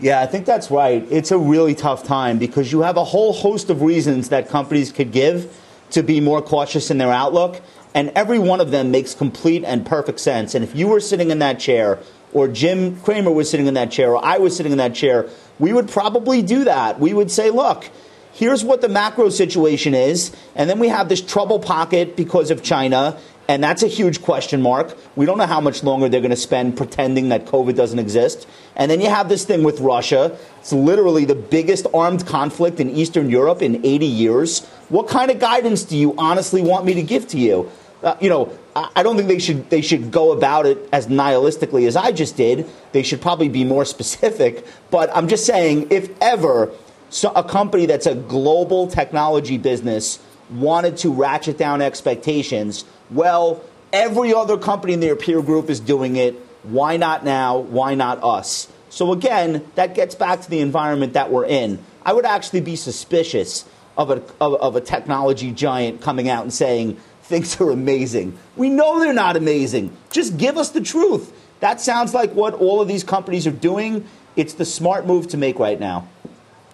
Yeah, 0.00 0.20
I 0.20 0.26
think 0.26 0.46
that's 0.46 0.70
right. 0.70 1.06
It's 1.10 1.30
a 1.30 1.38
really 1.38 1.74
tough 1.74 2.02
time 2.02 2.38
because 2.38 2.72
you 2.72 2.80
have 2.80 2.96
a 2.96 3.04
whole 3.04 3.32
host 3.32 3.70
of 3.70 3.82
reasons 3.82 4.30
that 4.30 4.48
companies 4.48 4.90
could 4.90 5.12
give 5.12 5.56
to 5.90 6.02
be 6.02 6.20
more 6.20 6.40
cautious 6.42 6.90
in 6.90 6.98
their 6.98 7.12
outlook, 7.12 7.60
and 7.94 8.10
every 8.14 8.38
one 8.38 8.60
of 8.60 8.70
them 8.70 8.90
makes 8.90 9.14
complete 9.14 9.62
and 9.64 9.84
perfect 9.84 10.18
sense. 10.18 10.54
And 10.54 10.64
if 10.64 10.74
you 10.74 10.88
were 10.88 11.00
sitting 11.00 11.30
in 11.30 11.38
that 11.40 11.60
chair, 11.60 11.98
or 12.32 12.48
Jim 12.48 12.98
Cramer 13.00 13.30
was 13.30 13.50
sitting 13.50 13.66
in 13.66 13.74
that 13.74 13.90
chair, 13.90 14.14
or 14.14 14.24
I 14.24 14.38
was 14.38 14.56
sitting 14.56 14.72
in 14.72 14.78
that 14.78 14.94
chair, 14.94 15.28
we 15.58 15.72
would 15.72 15.88
probably 15.88 16.40
do 16.40 16.64
that. 16.64 16.98
We 16.98 17.12
would 17.12 17.30
say, 17.30 17.50
look, 17.50 17.90
here's 18.32 18.64
what 18.64 18.80
the 18.80 18.88
macro 18.88 19.28
situation 19.28 19.94
is, 19.94 20.34
and 20.54 20.68
then 20.68 20.78
we 20.78 20.88
have 20.88 21.08
this 21.08 21.20
trouble 21.20 21.58
pocket 21.58 22.16
because 22.16 22.50
of 22.50 22.62
China, 22.62 23.16
and 23.48 23.62
that's 23.62 23.82
a 23.82 23.88
huge 23.88 24.22
question 24.22 24.62
mark. 24.62 24.96
We 25.16 25.26
don't 25.26 25.38
know 25.38 25.46
how 25.46 25.60
much 25.60 25.82
longer 25.82 26.08
they're 26.08 26.20
going 26.20 26.30
to 26.30 26.36
spend 26.36 26.76
pretending 26.76 27.30
that 27.30 27.46
COVID 27.46 27.74
doesn't 27.74 27.98
exist. 27.98 28.46
And 28.76 28.90
then 28.90 29.00
you 29.00 29.10
have 29.10 29.28
this 29.28 29.44
thing 29.44 29.62
with 29.62 29.80
Russia. 29.80 30.36
It's 30.60 30.72
literally 30.72 31.24
the 31.24 31.34
biggest 31.34 31.86
armed 31.92 32.26
conflict 32.26 32.80
in 32.80 32.90
Eastern 32.90 33.30
Europe 33.30 33.60
in 33.60 33.84
80 33.84 34.06
years. 34.06 34.64
What 34.88 35.08
kind 35.08 35.30
of 35.30 35.38
guidance 35.38 35.82
do 35.82 35.96
you 35.96 36.14
honestly 36.16 36.62
want 36.62 36.86
me 36.86 36.94
to 36.94 37.02
give 37.02 37.26
to 37.28 37.38
you? 37.38 37.70
Uh, 38.02 38.16
you 38.20 38.28
know, 38.28 38.52
I 38.74 39.02
don't 39.02 39.16
think 39.16 39.28
they 39.28 39.38
should 39.38 39.68
they 39.70 39.82
should 39.82 40.10
go 40.10 40.32
about 40.32 40.66
it 40.66 40.88
as 40.92 41.06
nihilistically 41.06 41.86
as 41.86 41.94
I 41.94 42.10
just 42.10 42.36
did. 42.36 42.66
They 42.92 43.02
should 43.02 43.20
probably 43.20 43.48
be 43.48 43.64
more 43.64 43.84
specific. 43.96 44.66
But 44.90 45.14
I'm 45.14 45.28
just 45.28 45.46
saying, 45.46 45.88
if 45.90 46.10
ever 46.20 46.72
so 47.12 47.30
a 47.34 47.44
company 47.44 47.86
that's 47.86 48.06
a 48.06 48.14
global 48.14 48.86
technology 48.86 49.58
business 49.58 50.18
wanted 50.50 50.96
to 50.98 51.12
ratchet 51.12 51.58
down 51.58 51.82
expectations. 51.82 52.84
Well, 53.10 53.62
every 53.92 54.34
other 54.34 54.56
company 54.56 54.94
in 54.94 55.00
their 55.00 55.16
peer 55.16 55.42
group 55.42 55.70
is 55.70 55.80
doing 55.80 56.16
it. 56.16 56.34
Why 56.62 56.96
not 56.96 57.24
now? 57.24 57.58
Why 57.58 57.94
not 57.94 58.22
us? 58.22 58.68
So 58.90 59.12
again, 59.12 59.64
that 59.74 59.94
gets 59.94 60.14
back 60.14 60.42
to 60.42 60.50
the 60.50 60.60
environment 60.60 61.14
that 61.14 61.30
we're 61.30 61.46
in. 61.46 61.78
I 62.04 62.12
would 62.12 62.26
actually 62.26 62.60
be 62.60 62.76
suspicious 62.76 63.64
of 63.96 64.10
a, 64.10 64.22
of, 64.40 64.54
of 64.54 64.76
a 64.76 64.80
technology 64.80 65.52
giant 65.52 66.00
coming 66.00 66.28
out 66.28 66.42
and 66.42 66.52
saying 66.52 66.96
things 67.22 67.60
are 67.60 67.70
amazing. 67.70 68.38
We 68.56 68.68
know 68.68 69.00
they're 69.00 69.12
not 69.12 69.36
amazing. 69.36 69.96
Just 70.10 70.36
give 70.36 70.56
us 70.56 70.70
the 70.70 70.80
truth. 70.80 71.32
That 71.60 71.80
sounds 71.80 72.12
like 72.12 72.32
what 72.32 72.54
all 72.54 72.80
of 72.80 72.88
these 72.88 73.04
companies 73.04 73.46
are 73.46 73.52
doing. 73.52 74.06
It's 74.34 74.54
the 74.54 74.64
smart 74.64 75.06
move 75.06 75.28
to 75.28 75.36
make 75.36 75.58
right 75.58 75.78
now. 75.78 76.08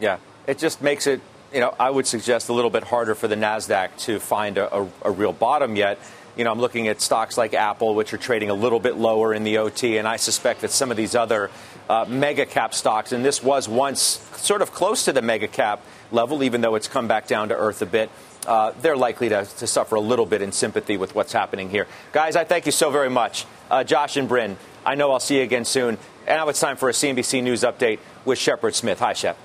Yeah, 0.01 0.19
it 0.49 0.57
just 0.57 0.81
makes 0.81 1.07
it, 1.07 1.21
you 1.53 1.61
know, 1.61 1.75
I 1.79 1.91
would 1.91 2.07
suggest 2.07 2.49
a 2.49 2.55
little 2.55 2.71
bit 2.71 2.83
harder 2.83 3.15
for 3.15 3.29
the 3.29 3.37
NASDAQ 3.37 3.97
to 4.07 4.19
find 4.19 4.57
a, 4.57 4.75
a, 4.75 4.89
a 5.03 5.11
real 5.11 5.33
bottom 5.33 5.77
yet. 5.77 5.99
You 6.37 6.45
know, 6.45 6.51
I'm 6.51 6.59
looking 6.59 6.89
at 6.89 7.03
stocks 7.03 7.37
like 7.37 7.53
Apple, 7.53 7.95
which 7.95 8.15
are 8.15 8.19
trading 8.19 8.49
a 8.49 8.55
little 8.55 8.81
bit 8.81 8.97
lower 8.97 9.35
in 9.35 9.45
the 9.45 9.59
OT, 9.59 9.99
and 9.99 10.09
I 10.09 10.17
suspect 10.17 10.63
that 10.63 10.71
some 10.71 10.91
of 10.91 10.97
these 10.97 11.15
other 11.15 11.51
uh, 11.89 12.07
mega 12.09 12.47
cap 12.47 12.73
stocks, 12.73 13.13
and 13.13 13.25
this 13.25 13.43
was 13.43 13.69
once 13.69 14.01
sort 14.37 14.63
of 14.63 14.73
close 14.73 15.05
to 15.05 15.13
the 15.13 15.21
mega 15.21 15.49
cap 15.49 15.83
level, 16.13 16.43
even 16.43 16.63
though 16.63 16.77
it's 16.77 16.89
come 16.89 17.09
back 17.09 17.27
down 17.27 17.51
to 17.51 17.57
earth 17.57 17.83
a 17.83 17.87
bit. 17.87 18.11
Uh, 18.47 18.73
they're 18.81 18.97
likely 18.97 19.29
to, 19.29 19.45
to, 19.59 19.67
suffer 19.67 19.97
a 19.97 20.01
little 20.01 20.25
bit 20.25 20.41
in 20.41 20.53
sympathy 20.53 20.97
with 20.97 21.15
what's 21.15 21.33
happening 21.33 21.69
here. 21.69 21.87
Guys, 22.13 22.35
I 22.35 22.45
thank 22.45 22.65
you 22.65 22.73
so 22.73 22.91
very 22.91 23.11
much. 23.11 23.45
Uh, 23.71 23.85
Josh 23.85 24.17
and 24.17 24.27
Bryn, 24.27 24.57
I 24.87 24.95
know 24.95 25.13
I'll 25.13 25.21
see 25.21 25.37
you 25.37 25.43
again 25.43 25.67
soon. 25.67 25.99
And 26.27 26.37
now 26.37 26.49
it's 26.49 26.61
time 26.61 26.79
for 26.79 26.89
a 26.89 26.93
CNBC 26.93 27.43
News 27.43 27.63
update 27.63 27.99
with 28.25 28.39
Shepard 28.39 28.75
Smith. 28.75 29.01
Hi, 29.01 29.13
Shep. 29.13 29.37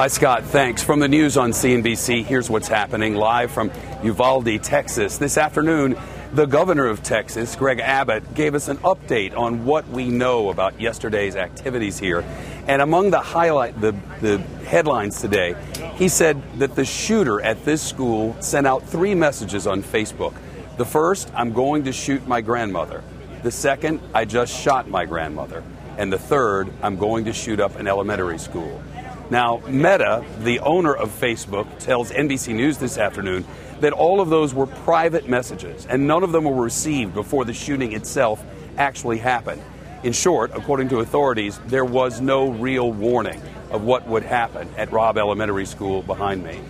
Hi, 0.00 0.08
Scott. 0.08 0.44
Thanks. 0.44 0.82
From 0.82 0.98
the 1.00 1.08
news 1.08 1.36
on 1.36 1.50
CNBC, 1.50 2.24
here's 2.24 2.48
what's 2.48 2.68
happening 2.68 3.16
live 3.16 3.50
from 3.50 3.70
Uvalde, 4.02 4.62
Texas. 4.62 5.18
This 5.18 5.36
afternoon, 5.36 5.94
the 6.32 6.46
governor 6.46 6.86
of 6.86 7.02
Texas, 7.02 7.54
Greg 7.54 7.80
Abbott, 7.80 8.32
gave 8.32 8.54
us 8.54 8.68
an 8.68 8.78
update 8.78 9.36
on 9.36 9.66
what 9.66 9.86
we 9.88 10.08
know 10.08 10.48
about 10.48 10.80
yesterday's 10.80 11.36
activities 11.36 11.98
here. 11.98 12.24
And 12.66 12.80
among 12.80 13.10
the 13.10 13.20
highlight, 13.20 13.78
the, 13.78 13.94
the 14.22 14.38
headlines 14.64 15.20
today, 15.20 15.54
he 15.96 16.08
said 16.08 16.42
that 16.58 16.76
the 16.76 16.86
shooter 16.86 17.42
at 17.42 17.66
this 17.66 17.82
school 17.82 18.34
sent 18.40 18.66
out 18.66 18.88
three 18.88 19.14
messages 19.14 19.66
on 19.66 19.82
Facebook. 19.82 20.32
The 20.78 20.86
first, 20.86 21.30
I'm 21.34 21.52
going 21.52 21.84
to 21.84 21.92
shoot 21.92 22.26
my 22.26 22.40
grandmother. 22.40 23.04
The 23.42 23.50
second, 23.50 24.00
I 24.14 24.24
just 24.24 24.58
shot 24.58 24.88
my 24.88 25.04
grandmother. 25.04 25.62
And 25.98 26.10
the 26.10 26.18
third, 26.18 26.72
I'm 26.82 26.96
going 26.96 27.26
to 27.26 27.34
shoot 27.34 27.60
up 27.60 27.76
an 27.76 27.86
elementary 27.86 28.38
school. 28.38 28.82
Now, 29.30 29.62
Meta, 29.68 30.24
the 30.40 30.58
owner 30.58 30.92
of 30.92 31.08
Facebook, 31.08 31.78
tells 31.78 32.10
NBC 32.10 32.52
News 32.52 32.78
this 32.78 32.98
afternoon 32.98 33.46
that 33.78 33.92
all 33.92 34.20
of 34.20 34.28
those 34.28 34.52
were 34.52 34.66
private 34.66 35.28
messages 35.28 35.86
and 35.86 36.08
none 36.08 36.24
of 36.24 36.32
them 36.32 36.42
were 36.42 36.62
received 36.62 37.14
before 37.14 37.44
the 37.44 37.54
shooting 37.54 37.92
itself 37.92 38.44
actually 38.76 39.18
happened. 39.18 39.62
In 40.02 40.12
short, 40.12 40.50
according 40.52 40.88
to 40.88 40.98
authorities, 40.98 41.60
there 41.66 41.84
was 41.84 42.20
no 42.20 42.50
real 42.50 42.90
warning 42.90 43.40
of 43.70 43.84
what 43.84 44.04
would 44.08 44.24
happen 44.24 44.68
at 44.76 44.90
Robb 44.90 45.16
Elementary 45.16 45.66
School 45.66 46.02
behind 46.02 46.42
me. 46.42 46.60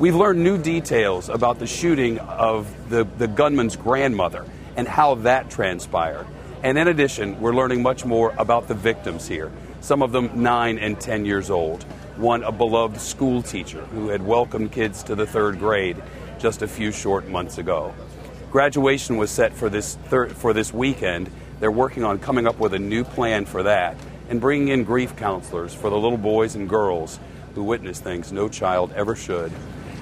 We've 0.00 0.16
learned 0.16 0.42
new 0.42 0.58
details 0.58 1.28
about 1.28 1.60
the 1.60 1.68
shooting 1.68 2.18
of 2.18 2.90
the, 2.90 3.04
the 3.04 3.28
gunman's 3.28 3.76
grandmother 3.76 4.44
and 4.74 4.88
how 4.88 5.16
that 5.16 5.50
transpired. 5.50 6.26
And 6.64 6.76
in 6.76 6.88
addition, 6.88 7.40
we're 7.40 7.54
learning 7.54 7.82
much 7.82 8.04
more 8.04 8.34
about 8.38 8.66
the 8.66 8.74
victims 8.74 9.28
here, 9.28 9.52
some 9.80 10.02
of 10.02 10.10
them 10.10 10.42
9 10.42 10.78
and 10.78 11.00
10 11.00 11.24
years 11.24 11.50
old. 11.50 11.84
One, 12.18 12.42
a 12.42 12.50
beloved 12.50 13.00
school 13.00 13.42
teacher 13.42 13.80
who 13.80 14.08
had 14.08 14.26
welcomed 14.26 14.72
kids 14.72 15.04
to 15.04 15.14
the 15.14 15.24
third 15.24 15.60
grade 15.60 15.96
just 16.40 16.62
a 16.62 16.68
few 16.68 16.90
short 16.90 17.28
months 17.28 17.58
ago. 17.58 17.94
Graduation 18.50 19.18
was 19.18 19.30
set 19.30 19.52
for 19.52 19.70
this, 19.70 19.94
thir- 20.06 20.30
for 20.30 20.52
this 20.52 20.74
weekend. 20.74 21.30
They're 21.60 21.70
working 21.70 22.02
on 22.02 22.18
coming 22.18 22.48
up 22.48 22.58
with 22.58 22.74
a 22.74 22.78
new 22.78 23.04
plan 23.04 23.44
for 23.44 23.62
that 23.62 23.96
and 24.28 24.40
bringing 24.40 24.68
in 24.68 24.82
grief 24.82 25.14
counselors 25.14 25.72
for 25.72 25.90
the 25.90 25.96
little 25.96 26.18
boys 26.18 26.56
and 26.56 26.68
girls 26.68 27.20
who 27.54 27.62
witness 27.62 28.00
things 28.00 28.32
no 28.32 28.48
child 28.48 28.92
ever 28.96 29.14
should. 29.14 29.52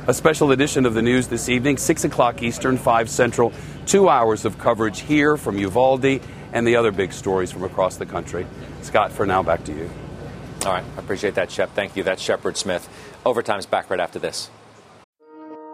A 0.07 0.15
special 0.15 0.53
edition 0.53 0.87
of 0.87 0.95
the 0.95 1.03
news 1.03 1.29
this 1.29 1.51
evening, 1.51 1.77
6 1.77 2.05
o'clock 2.05 2.43
Eastern, 2.43 2.79
5 2.79 3.11
Central. 3.11 3.53
Two 3.85 4.09
hours 4.09 4.47
of 4.47 4.59
coverage 4.59 5.01
here 5.01 5.37
from 5.37 5.59
Uvalde 5.59 6.23
and 6.55 6.67
the 6.67 6.77
other 6.77 6.93
big 6.93 7.13
stories 7.13 7.53
from 7.53 7.63
across 7.63 7.97
the 7.97 8.07
country. 8.07 8.47
Scott, 8.81 9.13
for 9.13 9.27
now, 9.27 9.43
back 9.43 9.65
to 9.65 9.73
you. 9.75 9.91
All 10.67 10.73
right. 10.73 10.85
I 10.97 11.01
appreciate 11.01 11.37
that, 11.37 11.51
Shep. 11.51 11.73
Thank 11.75 11.97
you. 11.97 12.03
That's 12.03 12.21
Shepard 12.21 12.57
Smith. 12.57 12.89
Overtime's 13.25 13.67
back 13.67 13.89
right 13.89 14.01
after 14.01 14.19
this. 14.19 14.51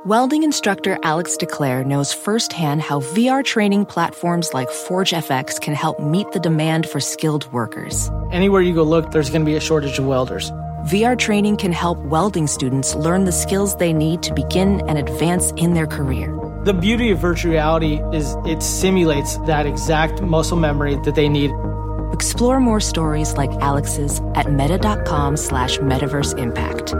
Welding 0.04 0.42
instructor 0.42 0.98
Alex 1.04 1.36
DeClaire 1.36 1.86
knows 1.86 2.12
firsthand 2.12 2.82
how 2.82 3.00
VR 3.00 3.44
training 3.44 3.86
platforms 3.86 4.52
like 4.52 4.68
ForgeFX 4.68 5.60
can 5.60 5.74
help 5.74 6.00
meet 6.00 6.32
the 6.32 6.40
demand 6.40 6.88
for 6.88 6.98
skilled 6.98 7.50
workers. 7.52 8.10
Anywhere 8.32 8.62
you 8.62 8.74
go 8.74 8.82
look, 8.82 9.12
there's 9.12 9.30
going 9.30 9.42
to 9.42 9.46
be 9.46 9.54
a 9.54 9.60
shortage 9.60 10.00
of 10.00 10.06
welders. 10.06 10.50
VR 10.90 11.16
training 11.16 11.56
can 11.56 11.70
help 11.70 11.98
welding 11.98 12.48
students 12.48 12.96
learn 12.96 13.26
the 13.26 13.32
skills 13.32 13.76
they 13.76 13.92
need 13.92 14.24
to 14.24 14.34
begin 14.34 14.80
and 14.88 14.98
advance 14.98 15.52
in 15.52 15.74
their 15.74 15.86
career. 15.86 16.36
The 16.64 16.74
beauty 16.74 17.12
of 17.12 17.20
virtual 17.20 17.52
reality 17.52 18.00
is 18.12 18.34
it 18.44 18.60
simulates 18.60 19.36
that 19.46 19.66
exact 19.66 20.20
muscle 20.20 20.56
memory 20.56 20.96
that 21.04 21.14
they 21.14 21.28
need. 21.28 21.52
Explore 22.12 22.60
more 22.60 22.80
stories 22.80 23.34
like 23.34 23.50
Alex's 23.60 24.20
at 24.34 24.52
meta.com 24.52 25.36
slash 25.36 25.78
metaverse 25.78 26.38
impact. 26.38 26.94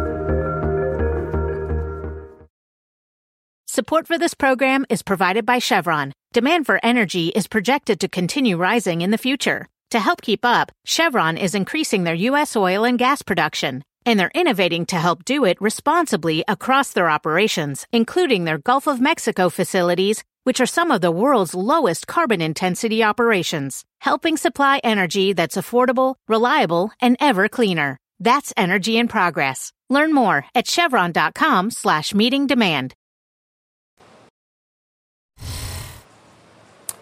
Support 3.67 4.07
for 4.07 4.19
this 4.19 4.35
program 4.35 4.85
is 4.91 5.03
provided 5.03 5.47
by 5.47 5.59
Chevron. 5.59 6.13
Demand 6.33 6.67
for 6.67 6.79
energy 6.83 7.29
is 7.29 7.47
projected 7.47 8.01
to 8.01 8.09
continue 8.09 8.59
rising 8.59 9.01
in 9.01 9.11
the 9.11 9.17
future. 9.17 9.67
To 9.93 9.99
help 9.99 10.21
keep 10.21 10.45
up, 10.45 10.71
Chevron 10.85 11.39
is 11.39 11.55
increasing 11.55 12.05
their 12.05 12.15
U.S. 12.15 12.55
oil 12.55 12.85
and 12.85 12.99
gas 12.99 13.23
production, 13.23 13.83
and 14.05 14.21
they're 14.21 14.31
innovating 14.35 14.85
to 14.87 14.97
help 14.97 15.25
do 15.25 15.45
it 15.45 15.61
responsibly 15.61 16.45
across 16.49 16.93
their 16.93 17.09
operations, 17.09 17.87
including 17.93 18.45
their 18.45 18.59
Gulf 18.59 18.87
of 18.87 19.01
Mexico 19.01 19.49
facilities, 19.49 20.23
which 20.45 20.61
are 20.61 20.67
some 20.67 20.91
of 20.91 21.01
the 21.01 21.11
world's 21.11 21.55
lowest 21.55 22.07
carbon 22.07 22.41
intensity 22.41 23.03
operations, 23.03 23.85
helping 24.03 24.37
supply 24.37 24.81
energy 24.85 25.33
that's 25.33 25.57
affordable, 25.57 26.17
reliable, 26.29 26.91
and 27.01 27.17
ever 27.21 27.49
cleaner. 27.49 27.97
That's 28.21 28.53
energy 28.57 28.99
in 28.99 29.09
progress. 29.09 29.73
Learn 29.89 30.13
more 30.13 30.45
at 30.55 30.67
chevron.com 30.67 31.71
slash 31.71 32.15
meeting 32.15 32.47
demand. 32.47 32.95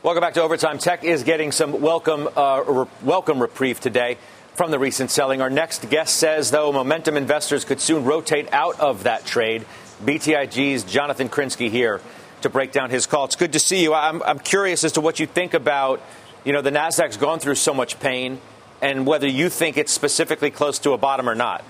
Welcome 0.03 0.23
back 0.23 0.35
to 0.35 0.43
Overtime. 0.43 0.79
Tech 0.79 1.05
is 1.05 1.25
getting 1.25 1.53
some 1.53 1.83
welcome, 1.83 2.27
uh, 2.35 2.63
re- 2.67 2.87
welcome 3.03 3.41
reprieve 3.41 3.81
today 3.81 4.17
from 4.55 4.71
the 4.71 4.79
recent 4.79 5.11
selling. 5.11 5.43
Our 5.43 5.51
next 5.51 5.91
guest 5.91 6.17
says, 6.17 6.51
though, 6.51 6.73
momentum 6.73 7.19
investors 7.19 7.67
could 7.67 7.81
soon 7.81 8.05
rotate 8.05 8.51
out 8.53 8.81
of 8.81 9.03
that 9.03 9.27
trade. 9.27 9.67
BTIG's 10.03 10.85
Jonathan 10.85 11.29
Krinsky 11.29 11.71
here 11.71 12.01
to 12.41 12.49
break 12.49 12.73
down 12.73 12.89
his 12.89 13.07
call. 13.07 13.27
It's 13.27 13.37
good 13.37 13.53
to 13.53 13.59
see 13.59 13.83
you. 13.83 13.93
I'm, 13.93 14.23
I'm 14.23 14.39
curious 14.39 14.85
as 14.85 14.93
to 14.93 15.03
what 15.03 15.21
you 15.21 15.27
think 15.27 15.53
about, 15.53 16.01
you 16.45 16.53
know, 16.53 16.63
the 16.63 16.71
Nasdaq's 16.71 17.17
gone 17.17 17.39
through 17.39 17.57
so 17.57 17.75
much 17.75 18.01
pain, 18.01 18.41
and 18.81 19.07
whether 19.07 19.27
you 19.27 19.49
think 19.49 19.77
it's 19.77 19.93
specifically 19.93 20.51
close 20.51 20.79
to 20.81 20.93
a 20.93 20.99
bottom 20.99 21.29
or 21.29 21.35
not. 21.35 21.65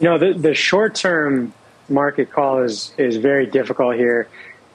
You 0.00 0.10
know, 0.10 0.18
the, 0.18 0.32
the 0.32 0.54
short-term 0.54 1.52
market 1.88 2.32
call 2.32 2.62
is 2.62 2.92
is 2.98 3.16
very 3.16 3.46
difficult 3.46 3.94
here. 3.96 4.28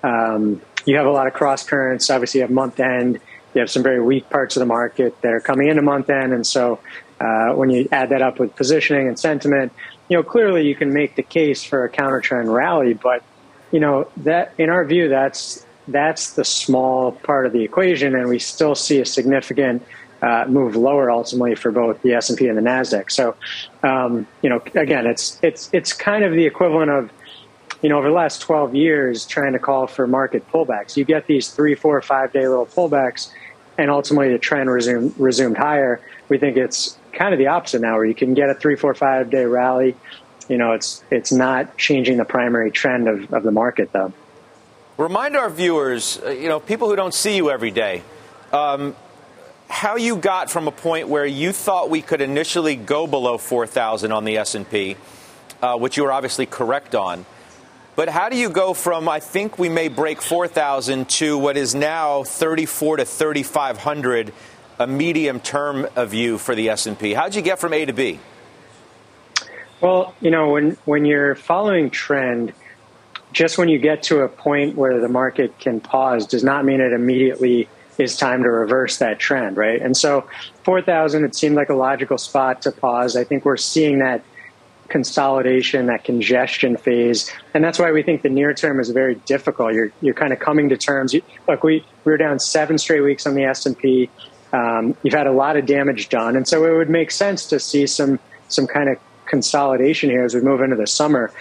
Um, 0.03 0.61
you 0.85 0.95
have 0.95 1.05
a 1.05 1.11
lot 1.11 1.27
of 1.27 1.33
cross 1.33 1.67
currents. 1.67 2.09
Obviously, 2.09 2.39
you 2.39 2.43
have 2.43 2.51
month 2.51 2.79
end. 2.79 3.19
You 3.53 3.61
have 3.61 3.69
some 3.69 3.83
very 3.83 4.01
weak 4.01 4.29
parts 4.29 4.55
of 4.55 4.61
the 4.61 4.65
market 4.65 5.19
that 5.21 5.33
are 5.33 5.39
coming 5.39 5.67
into 5.67 5.81
month 5.81 6.09
end, 6.09 6.33
and 6.33 6.45
so 6.45 6.79
uh, 7.19 7.53
when 7.53 7.69
you 7.69 7.89
add 7.91 8.09
that 8.09 8.21
up 8.21 8.39
with 8.39 8.55
positioning 8.55 9.07
and 9.07 9.19
sentiment, 9.19 9.73
you 10.07 10.15
know 10.15 10.23
clearly 10.23 10.67
you 10.67 10.75
can 10.75 10.93
make 10.93 11.15
the 11.15 11.23
case 11.23 11.63
for 11.63 11.83
a 11.83 11.89
counter 11.89 12.21
trend 12.21 12.53
rally. 12.53 12.93
But 12.93 13.23
you 13.71 13.79
know 13.79 14.09
that 14.17 14.53
in 14.57 14.69
our 14.69 14.85
view, 14.85 15.09
that's 15.09 15.65
that's 15.91 16.33
the 16.33 16.45
small 16.45 17.11
part 17.11 17.45
of 17.45 17.53
the 17.53 17.63
equation, 17.63 18.15
and 18.15 18.29
we 18.29 18.39
still 18.39 18.75
see 18.75 18.99
a 18.99 19.05
significant 19.05 19.83
uh, 20.21 20.45
move 20.47 20.75
lower 20.75 21.09
ultimately 21.09 21.55
for 21.55 21.71
both 21.71 22.01
the 22.01 22.13
S 22.13 22.29
and 22.29 22.37
P 22.37 22.47
and 22.47 22.57
the 22.57 22.61
Nasdaq. 22.61 23.09
So, 23.09 23.35
um, 23.83 24.27
you 24.41 24.49
know, 24.49 24.61
again, 24.75 25.07
it's 25.07 25.39
it's 25.41 25.69
it's 25.71 25.93
kind 25.93 26.23
of 26.23 26.33
the 26.33 26.45
equivalent 26.45 26.91
of 26.91 27.11
you 27.81 27.89
know, 27.89 27.97
over 27.97 28.09
the 28.09 28.13
last 28.13 28.41
12 28.41 28.75
years 28.75 29.25
trying 29.25 29.53
to 29.53 29.59
call 29.59 29.87
for 29.87 30.05
market 30.05 30.45
pullbacks. 30.51 30.97
You 30.97 31.05
get 31.05 31.27
these 31.27 31.49
three, 31.49 31.75
four, 31.75 32.01
five 32.01 32.33
day 32.33 32.47
little 32.47 32.65
pullbacks, 32.65 33.31
and 33.77 33.89
ultimately 33.89 34.31
the 34.31 34.39
trend 34.39 34.69
resume, 34.69 35.13
resumed 35.17 35.57
higher. 35.57 36.01
We 36.27 36.37
think 36.37 36.57
it's 36.57 36.97
kind 37.13 37.33
of 37.33 37.39
the 37.39 37.47
opposite 37.47 37.81
now, 37.81 37.95
where 37.95 38.05
you 38.05 38.15
can 38.15 38.33
get 38.33 38.49
a 38.49 38.53
three, 38.53 38.75
four, 38.75 38.93
five 38.93 39.29
day 39.29 39.45
rally. 39.45 39.95
You 40.49 40.57
know, 40.57 40.73
it's 40.73 41.03
it's 41.09 41.31
not 41.31 41.77
changing 41.77 42.17
the 42.17 42.25
primary 42.25 42.71
trend 42.71 43.07
of, 43.07 43.33
of 43.33 43.43
the 43.43 43.51
market, 43.51 43.91
though. 43.93 44.11
Remind 44.99 45.37
our 45.37 45.49
viewers, 45.49 46.19
uh, 46.23 46.29
you 46.29 46.49
know, 46.49 46.59
people 46.59 46.89
who 46.89 46.95
don't 46.97 47.13
see 47.13 47.37
you 47.37 47.49
every 47.49 47.71
day, 47.71 48.03
um, 48.51 48.95
how 49.69 49.95
you 49.95 50.17
got 50.17 50.51
from 50.51 50.67
a 50.67 50.71
point 50.71 51.07
where 51.07 51.25
you 51.25 51.53
thought 51.53 51.89
we 51.89 52.01
could 52.01 52.19
initially 52.19 52.75
go 52.75 53.07
below 53.07 53.37
4,000 53.37 54.11
on 54.11 54.25
the 54.25 54.37
S&P 54.37 54.97
uh, 55.61 55.77
which 55.77 55.97
you 55.97 56.03
were 56.03 56.11
obviously 56.11 56.45
correct 56.45 56.95
on. 56.95 57.25
But 57.95 58.09
how 58.09 58.29
do 58.29 58.37
you 58.37 58.49
go 58.49 58.73
from 58.73 59.09
I 59.09 59.19
think 59.19 59.59
we 59.59 59.69
may 59.69 59.87
break 59.87 60.21
4,000 60.21 61.09
to 61.09 61.37
what 61.37 61.57
is 61.57 61.75
now 61.75 62.23
34 62.23 62.97
to 62.97 63.05
3,500, 63.05 64.33
a 64.79 64.87
medium 64.87 65.39
term 65.39 65.87
of 65.95 66.09
view 66.09 66.37
for 66.37 66.55
the 66.55 66.69
S&P? 66.69 67.13
How'd 67.13 67.35
you 67.35 67.41
get 67.41 67.59
from 67.59 67.73
A 67.73 67.85
to 67.85 67.93
B? 67.93 68.19
Well, 69.81 70.13
you 70.19 70.29
know, 70.29 70.49
when 70.49 70.71
when 70.83 71.05
you're 71.05 71.35
following 71.35 71.89
trend, 71.89 72.53
just 73.31 73.57
when 73.57 73.69
you 73.69 73.79
get 73.79 74.03
to 74.03 74.21
a 74.21 74.29
point 74.29 74.75
where 74.75 74.99
the 74.99 75.07
market 75.07 75.57
can 75.59 75.79
pause 75.79 76.25
does 76.25 76.43
not 76.43 76.65
mean 76.65 76.81
it 76.81 76.93
immediately 76.93 77.67
is 77.97 78.15
time 78.15 78.43
to 78.43 78.49
reverse 78.49 78.97
that 78.97 79.19
trend, 79.19 79.57
right? 79.57 79.81
And 79.81 79.95
so 79.95 80.27
4,000, 80.63 81.25
it 81.25 81.35
seemed 81.35 81.55
like 81.55 81.69
a 81.69 81.75
logical 81.75 82.17
spot 82.17 82.61
to 82.63 82.71
pause. 82.71 83.15
I 83.15 83.23
think 83.23 83.45
we're 83.45 83.57
seeing 83.57 83.99
that 83.99 84.23
consolidation, 84.87 85.85
that 85.85 86.03
congestion 86.03 86.75
phase, 86.75 87.31
and 87.53 87.63
that's 87.63 87.77
why 87.77 87.91
we 87.91 88.01
think 88.01 88.23
the 88.23 88.29
near 88.29 88.53
term 88.53 88.79
is 88.79 88.89
very 88.89 89.15
difficult. 89.15 89.73
You're 89.73 89.91
you're 90.01 90.15
kind 90.15 90.33
of 90.33 90.39
coming 90.39 90.69
to 90.69 90.77
terms. 90.77 91.13
Look, 91.47 91.63
we 91.63 91.85
we 92.05 92.11
were 92.11 92.17
down 92.17 92.39
seven 92.39 92.77
straight 92.79 93.01
weeks 93.01 93.27
on 93.27 93.35
the 93.35 93.43
S 93.43 93.67
and 93.67 93.77
P. 93.77 94.09
Um, 94.51 94.95
you've 95.03 95.13
had 95.13 95.27
a 95.27 95.31
lot 95.31 95.57
of 95.57 95.67
damage 95.67 96.09
done, 96.09 96.35
and 96.35 96.47
so 96.47 96.65
it 96.65 96.75
would 96.75 96.89
make 96.89 97.11
sense 97.11 97.45
to 97.47 97.59
see 97.59 97.85
some 97.85 98.19
some 98.47 98.65
kind 98.65 98.89
of 98.89 98.97
consolidation 99.27 100.09
here 100.09 100.25
as 100.25 100.33
we 100.33 100.41
move 100.41 100.61
into 100.61 100.75
the 100.75 100.87
summer. 100.87 101.31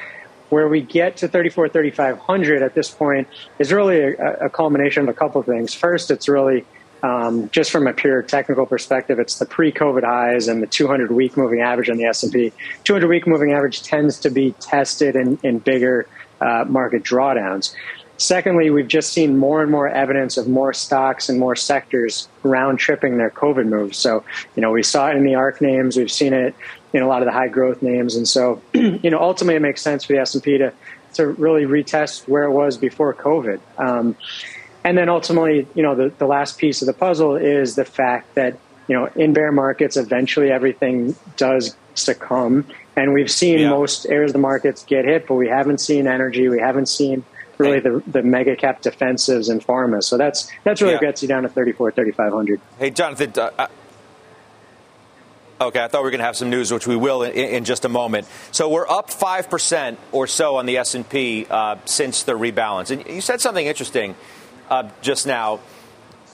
Where 0.51 0.69
we 0.69 0.81
get 0.81 1.19
to 1.19 1.29
34, 1.29 1.69
3,500 1.69 2.63
at 2.63 2.75
this 2.75 2.91
point 2.91 3.29
is 3.59 3.73
really 3.73 4.01
a, 4.01 4.47
a 4.47 4.51
culmination 4.51 5.03
of 5.03 5.09
a 5.09 5.15
couple 5.15 5.41
of 5.41 5.47
things. 5.47 5.75
First, 5.75 6.11
it's 6.11 6.29
really 6.29 6.65
um, 7.03 7.49
just 7.51 7.71
from 7.71 7.87
a 7.87 7.93
pure 7.93 8.23
technical 8.23 8.67
perspective, 8.67 9.19
it's 9.19 9.39
the 9.39 9.47
pre-COVID 9.47 10.05
highs 10.05 10.49
and 10.49 10.63
the 10.63 10.67
200-week 10.67 11.37
moving 11.37 11.61
average 11.61 11.89
on 11.91 11.97
the 11.97 12.05
S&P. 12.05 12.53
200-week 12.85 13.27
moving 13.27 13.53
average 13.53 13.83
tends 13.83 14.19
to 14.21 14.31
be 14.31 14.53
tested 14.61 15.15
in, 15.15 15.39
in 15.43 15.59
bigger 15.59 16.07
uh, 16.41 16.65
market 16.67 17.03
drawdowns. 17.03 17.75
Secondly, 18.17 18.71
we've 18.71 18.89
just 18.89 19.13
seen 19.13 19.39
more 19.39 19.63
and 19.63 19.71
more 19.71 19.89
evidence 19.89 20.37
of 20.37 20.49
more 20.49 20.73
stocks 20.73 21.29
and 21.29 21.39
more 21.39 21.55
sectors 21.55 22.29
round 22.43 22.81
tripping 22.81 23.17
their 23.17 23.31
COVID 23.31 23.69
moves. 23.69 23.97
So, 23.97 24.25
you 24.57 24.61
know, 24.61 24.73
we 24.73 24.83
saw 24.83 25.09
it 25.09 25.17
in 25.17 25.25
the 25.25 25.37
ARK 25.37 25.61
names, 25.61 25.97
we've 25.97 26.11
seen 26.11 26.33
it 26.33 26.53
in 26.93 27.03
a 27.03 27.07
lot 27.07 27.23
of 27.23 27.27
the 27.27 27.33
high 27.33 27.49
growth 27.49 27.83
names, 27.83 28.17
and 28.17 28.27
so, 28.27 28.63
you 28.73 29.11
know, 29.11 29.21
ultimately 29.21 29.57
it 29.57 29.63
makes 29.63 29.83
sense 29.83 30.05
for 30.05 30.15
the 30.15 30.21
S 30.21 30.35
and 30.35 30.43
P 30.43 30.59
to 30.59 30.73
to 31.15 31.27
really 31.27 31.65
retest 31.65 32.29
where 32.29 32.45
it 32.45 32.53
was 32.53 32.77
before 32.77 33.15
COVID. 33.15 33.61
Um, 33.79 34.17
and 34.85 34.97
then 34.97 35.09
ultimately, 35.09 35.67
you 35.75 35.83
know, 35.83 35.95
the, 35.95 36.13
the 36.17 36.27
last 36.27 36.59
piece 36.59 36.83
of 36.83 36.87
the 36.87 36.93
puzzle 36.93 37.37
is 37.37 37.75
the 37.75 37.85
fact 37.85 38.35
that, 38.37 38.59
you 38.87 38.97
know, 38.97 39.07
in 39.17 39.33
bear 39.33 39.53
markets, 39.53 39.97
eventually 39.97 40.51
everything 40.51 41.17
does 41.37 41.77
succumb. 41.95 42.67
And 42.97 43.13
we've 43.13 43.31
seen 43.31 43.61
yeah. 43.61 43.71
most 43.71 44.07
areas 44.07 44.31
of 44.31 44.35
the 44.35 44.39
markets 44.39 44.85
get 44.85 45.05
hit, 45.05 45.27
but 45.27 45.35
we 45.35 45.49
haven't 45.49 45.79
seen 45.79 46.07
energy. 46.07 46.49
We 46.49 46.61
haven't 46.61 46.87
seen 46.87 47.25
really 47.59 47.81
the, 47.81 48.03
the 48.07 48.23
mega 48.23 48.57
cap 48.57 48.83
defensives 48.83 49.51
and 49.51 49.65
pharma. 49.65 50.03
So 50.03 50.17
that's 50.17 50.51
that's 50.65 50.81
really 50.81 50.95
yeah. 50.95 51.01
gets 51.01 51.23
you 51.23 51.29
down 51.29 51.43
to 51.43 51.49
34, 51.49 51.93
3,500. 51.93 52.61
Hey, 52.79 52.91
Jonathan. 52.91 53.33
Uh, 53.37 53.67
Okay, 55.61 55.83
I 55.83 55.89
thought 55.89 56.03
we 56.03 56.05
were 56.05 56.11
going 56.11 56.21
to 56.21 56.25
have 56.25 56.37
some 56.37 56.51
news, 56.51 56.73
which 56.73 56.87
we 56.87 56.95
will 56.95 57.25
in, 57.25 57.33
in, 57.33 57.65
just 57.65 57.85
a 57.85 57.89
moment. 57.89 58.29
So 58.53 58.69
we're 58.69 58.89
up 58.89 59.11
five 59.11 59.51
percent 59.51 59.99
or 60.13 60.29
so 60.29 60.57
on 60.57 60.67
the 60.67 60.77
S 60.77 60.95
and 60.95 61.09
P 61.09 61.47
uh, 61.51 61.77
since 61.85 62.23
the 62.23 62.35
rebalance. 62.35 62.93
And 62.93 63.05
you 63.13 63.21
said 63.21 63.41
something 63.41 63.67
interesting 63.67 64.15
uh, 64.71 64.89
just 65.03 65.27
now. 65.27 65.59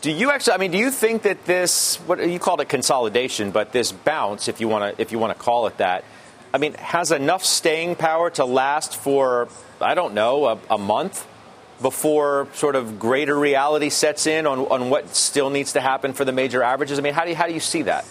Do 0.03 0.11
you 0.11 0.31
actually? 0.31 0.53
I 0.53 0.57
mean, 0.59 0.73
do 0.73 0.79
you 0.79 0.91
think 0.91 1.23
that 1.23 1.47
this 1.47 1.97
what 2.01 2.29
you 2.29 2.39
called 2.39 2.61
it 2.61 2.69
consolidation, 2.69 3.51
but 3.51 3.73
this 3.73 3.93
bounce, 3.93 4.49
if 4.49 4.61
you 4.61 4.69
want 4.69 4.95
to, 4.95 5.01
if 5.01 5.11
you 5.11 5.19
want 5.19 5.35
to 5.35 5.43
call 5.43 5.67
it 5.69 5.79
that, 5.79 6.05
I 6.53 6.59
mean, 6.59 6.75
has 6.75 7.11
enough 7.11 7.47
staying 7.47 7.97
power 7.97 8.29
to 8.33 8.45
last 8.45 8.95
for 8.95 9.49
I 9.81 9.95
don't 9.95 10.13
know 10.13 10.47
a, 10.49 10.59
a 10.69 10.77
month 10.77 11.27
before 11.81 12.49
sort 12.53 12.77
of 12.77 12.99
greater 12.99 13.39
reality 13.39 13.89
sets 13.89 14.27
in 14.27 14.47
on, 14.47 14.59
on 14.59 14.91
what 14.91 15.17
still 15.17 15.49
needs 15.49 15.73
to 15.73 15.81
happen 15.81 16.13
for 16.13 16.27
the 16.27 16.33
major 16.33 16.63
averages? 16.63 16.99
I 16.99 17.03
mean, 17.03 17.15
how 17.15 17.25
do 17.25 17.31
you, 17.31 17.37
how 17.37 17.47
do 17.47 17.55
you 17.55 17.61
see 17.61 17.83
that? 17.83 18.05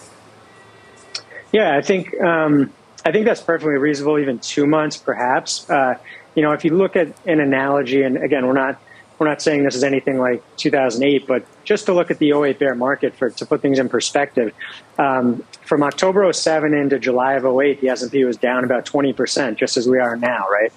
Yeah, 1.54 1.76
I 1.76 1.82
think 1.82 2.20
um, 2.20 2.72
I 3.04 3.12
think 3.12 3.26
that's 3.26 3.40
perfectly 3.40 3.78
reasonable. 3.78 4.18
Even 4.18 4.40
two 4.40 4.66
months, 4.66 4.96
perhaps. 4.96 5.70
Uh, 5.70 5.94
you 6.34 6.42
know, 6.42 6.50
if 6.50 6.64
you 6.64 6.76
look 6.76 6.96
at 6.96 7.14
an 7.28 7.38
analogy, 7.38 8.02
and 8.02 8.16
again, 8.16 8.44
we're 8.44 8.54
not 8.54 8.76
we're 9.20 9.28
not 9.28 9.40
saying 9.40 9.62
this 9.62 9.76
is 9.76 9.84
anything 9.84 10.18
like 10.18 10.42
2008, 10.56 11.28
but 11.28 11.46
just 11.62 11.86
to 11.86 11.94
look 11.94 12.10
at 12.10 12.18
the 12.18 12.32
08 12.32 12.58
bear 12.58 12.74
market 12.74 13.14
for 13.14 13.30
to 13.30 13.46
put 13.46 13.62
things 13.62 13.78
in 13.78 13.88
perspective, 13.88 14.52
um, 14.98 15.44
from 15.64 15.84
October 15.84 16.32
07 16.32 16.74
into 16.74 16.98
July 16.98 17.34
of 17.34 17.44
08, 17.44 17.80
the 17.80 17.88
S&P 17.88 18.24
was 18.24 18.36
down 18.36 18.64
about 18.64 18.84
20 18.84 19.12
percent, 19.12 19.56
just 19.56 19.76
as 19.76 19.88
we 19.88 20.00
are 20.00 20.16
now, 20.16 20.48
right? 20.50 20.72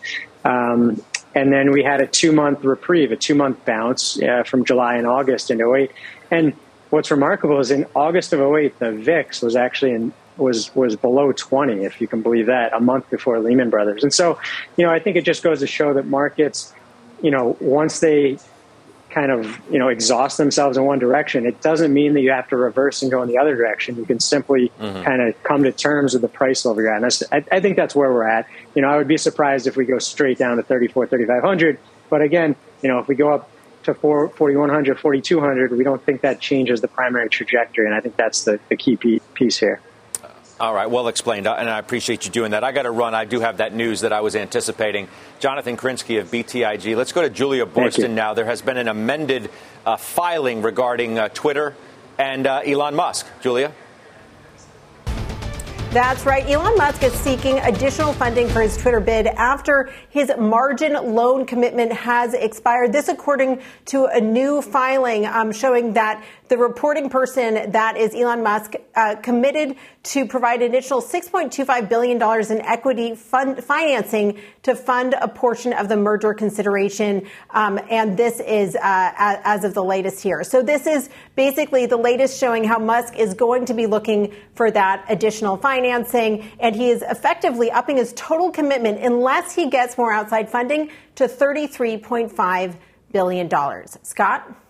Um, 0.45 1.03
and 1.33 1.51
then 1.51 1.71
we 1.71 1.81
had 1.81 2.01
a 2.01 2.05
two 2.05 2.31
month 2.31 2.63
reprieve, 2.63 3.11
a 3.11 3.15
two 3.15 3.33
month 3.33 3.65
bounce 3.65 4.21
uh, 4.21 4.43
from 4.43 4.63
July 4.63 4.97
and 4.97 5.07
August 5.07 5.49
into 5.49 5.73
08. 5.73 5.91
And 6.29 6.53
what's 6.91 7.09
remarkable 7.09 7.59
is 7.59 7.71
in 7.71 7.87
August 7.95 8.31
of 8.31 8.41
08, 8.41 8.77
the 8.77 8.91
VIX 8.91 9.41
was 9.41 9.55
actually 9.55 9.93
in 9.93 10.13
was 10.37 10.73
was 10.75 10.95
below 10.95 11.31
20, 11.31 11.83
if 11.83 11.99
you 12.01 12.07
can 12.07 12.21
believe 12.21 12.45
that, 12.47 12.73
a 12.73 12.79
month 12.79 13.09
before 13.09 13.39
Lehman 13.39 13.69
Brothers. 13.69 14.03
And 14.03 14.13
so, 14.13 14.39
you 14.75 14.85
know, 14.85 14.91
I 14.91 14.99
think 14.99 15.17
it 15.17 15.25
just 15.25 15.43
goes 15.43 15.59
to 15.59 15.67
show 15.67 15.93
that 15.93 16.05
markets 16.05 16.73
you 17.21 17.31
know, 17.31 17.57
once 17.59 17.99
they 17.99 18.37
kind 19.09 19.31
of, 19.31 19.59
you 19.71 19.79
know, 19.79 19.87
exhaust 19.87 20.37
themselves 20.37 20.77
in 20.77 20.83
one 20.83 20.99
direction, 20.99 21.45
it 21.45 21.61
doesn't 21.61 21.93
mean 21.93 22.13
that 22.13 22.21
you 22.21 22.31
have 22.31 22.47
to 22.49 22.57
reverse 22.57 23.01
and 23.01 23.09
go 23.09 23.21
in 23.21 23.29
the 23.29 23.37
other 23.37 23.55
direction. 23.55 23.95
You 23.95 24.05
can 24.05 24.19
simply 24.19 24.71
mm-hmm. 24.79 25.03
kind 25.03 25.21
of 25.21 25.41
come 25.43 25.63
to 25.63 25.71
terms 25.71 26.13
with 26.13 26.21
the 26.21 26.27
price 26.27 26.65
level 26.65 26.83
you're 26.83 26.93
at. 26.93 27.03
And 27.03 27.45
I, 27.51 27.55
I 27.55 27.59
think 27.59 27.77
that's 27.77 27.95
where 27.95 28.11
we're 28.11 28.27
at. 28.27 28.47
You 28.75 28.81
know, 28.81 28.89
I 28.89 28.97
would 28.97 29.07
be 29.07 29.17
surprised 29.17 29.65
if 29.65 29.75
we 29.75 29.85
go 29.85 29.97
straight 29.97 30.37
down 30.37 30.57
to 30.57 30.63
34, 30.63 31.07
3,500. 31.07 31.79
But 32.09 32.21
again, 32.21 32.55
you 32.81 32.89
know, 32.89 32.99
if 32.99 33.07
we 33.07 33.15
go 33.15 33.33
up 33.33 33.49
to 33.83 33.93
4, 33.93 34.29
4,100, 34.29 34.99
4,200, 34.99 35.71
we 35.71 35.83
don't 35.83 36.03
think 36.03 36.21
that 36.21 36.39
changes 36.39 36.81
the 36.81 36.87
primary 36.87 37.29
trajectory. 37.29 37.85
And 37.85 37.95
I 37.95 38.01
think 38.01 38.17
that's 38.17 38.43
the, 38.43 38.59
the 38.69 38.75
key 38.75 38.97
piece 39.33 39.57
here. 39.57 39.81
All 40.59 40.73
right, 40.73 40.89
well 40.89 41.07
explained, 41.07 41.45
uh, 41.45 41.53
and 41.53 41.69
I 41.69 41.77
appreciate 41.77 42.25
you 42.25 42.31
doing 42.31 42.49
that. 42.49 42.63
I 42.63 42.71
got 42.71 42.83
to 42.83 42.91
run. 42.91 43.13
I 43.13 43.25
do 43.25 43.39
have 43.41 43.57
that 43.57 43.75
news 43.75 44.01
that 44.01 44.11
I 44.11 44.21
was 44.21 44.35
anticipating. 44.35 45.07
Jonathan 45.37 45.77
Krinsky 45.77 46.19
of 46.19 46.31
BTIG. 46.31 46.95
Let's 46.95 47.11
go 47.11 47.21
to 47.21 47.29
Julia 47.29 47.67
Boorstin 47.67 48.11
now. 48.15 48.33
There 48.33 48.45
has 48.45 48.63
been 48.63 48.77
an 48.77 48.87
amended 48.87 49.51
uh, 49.85 49.97
filing 49.97 50.63
regarding 50.63 51.19
uh, 51.19 51.29
Twitter 51.29 51.75
and 52.17 52.47
uh, 52.47 52.61
Elon 52.65 52.95
Musk. 52.95 53.27
Julia? 53.39 53.71
That's 55.91 56.25
right. 56.25 56.45
Elon 56.49 56.75
Musk 56.75 57.01
is 57.03 57.13
seeking 57.13 57.59
additional 57.59 58.11
funding 58.13 58.49
for 58.49 58.61
his 58.61 58.77
Twitter 58.77 58.99
bid 58.99 59.27
after 59.27 59.89
his 60.09 60.31
margin 60.37 60.93
loan 60.93 61.45
commitment 61.45 61.93
has 61.93 62.33
expired. 62.33 62.91
This, 62.91 63.07
according 63.07 63.61
to 63.85 64.05
a 64.05 64.19
new 64.19 64.61
filing 64.61 65.25
um, 65.25 65.51
showing 65.51 65.93
that 65.93 66.23
the 66.49 66.57
reporting 66.57 67.09
person 67.09 67.71
that 67.71 67.97
is 67.97 68.15
Elon 68.15 68.43
Musk 68.43 68.75
uh, 68.95 69.15
committed 69.15 69.75
to 70.03 70.25
provide 70.25 70.61
additional 70.61 71.01
$6.25 71.01 71.89
billion 71.89 72.21
in 72.51 72.61
equity 72.61 73.15
fund 73.15 73.63
financing 73.63 74.39
to 74.63 74.75
fund 74.75 75.15
a 75.19 75.27
portion 75.27 75.73
of 75.73 75.89
the 75.89 75.97
merger 75.97 76.33
consideration. 76.33 77.27
Um, 77.49 77.79
and 77.89 78.17
this 78.17 78.39
is 78.39 78.75
uh, 78.75 78.79
as 78.83 79.63
of 79.63 79.73
the 79.73 79.83
latest 79.83 80.23
here. 80.23 80.43
So 80.43 80.61
this 80.61 80.87
is 80.87 81.09
basically 81.35 81.85
the 81.85 81.97
latest 81.97 82.39
showing 82.39 82.63
how 82.63 82.79
Musk 82.79 83.17
is 83.17 83.33
going 83.33 83.65
to 83.65 83.73
be 83.73 83.85
looking 83.85 84.33
for 84.55 84.71
that 84.71 85.05
additional 85.09 85.57
financing. 85.57 86.49
And 86.59 86.75
he 86.75 86.89
is 86.89 87.01
effectively 87.01 87.71
upping 87.71 87.97
his 87.97 88.13
total 88.13 88.51
commitment 88.51 89.03
unless 89.03 89.53
he 89.53 89.69
gets 89.69 89.97
more 89.97 90.13
outside 90.13 90.49
funding 90.49 90.91
to 91.15 91.27
$33.5 91.27 92.75
billion. 93.11 93.49
Scott? 94.03 94.66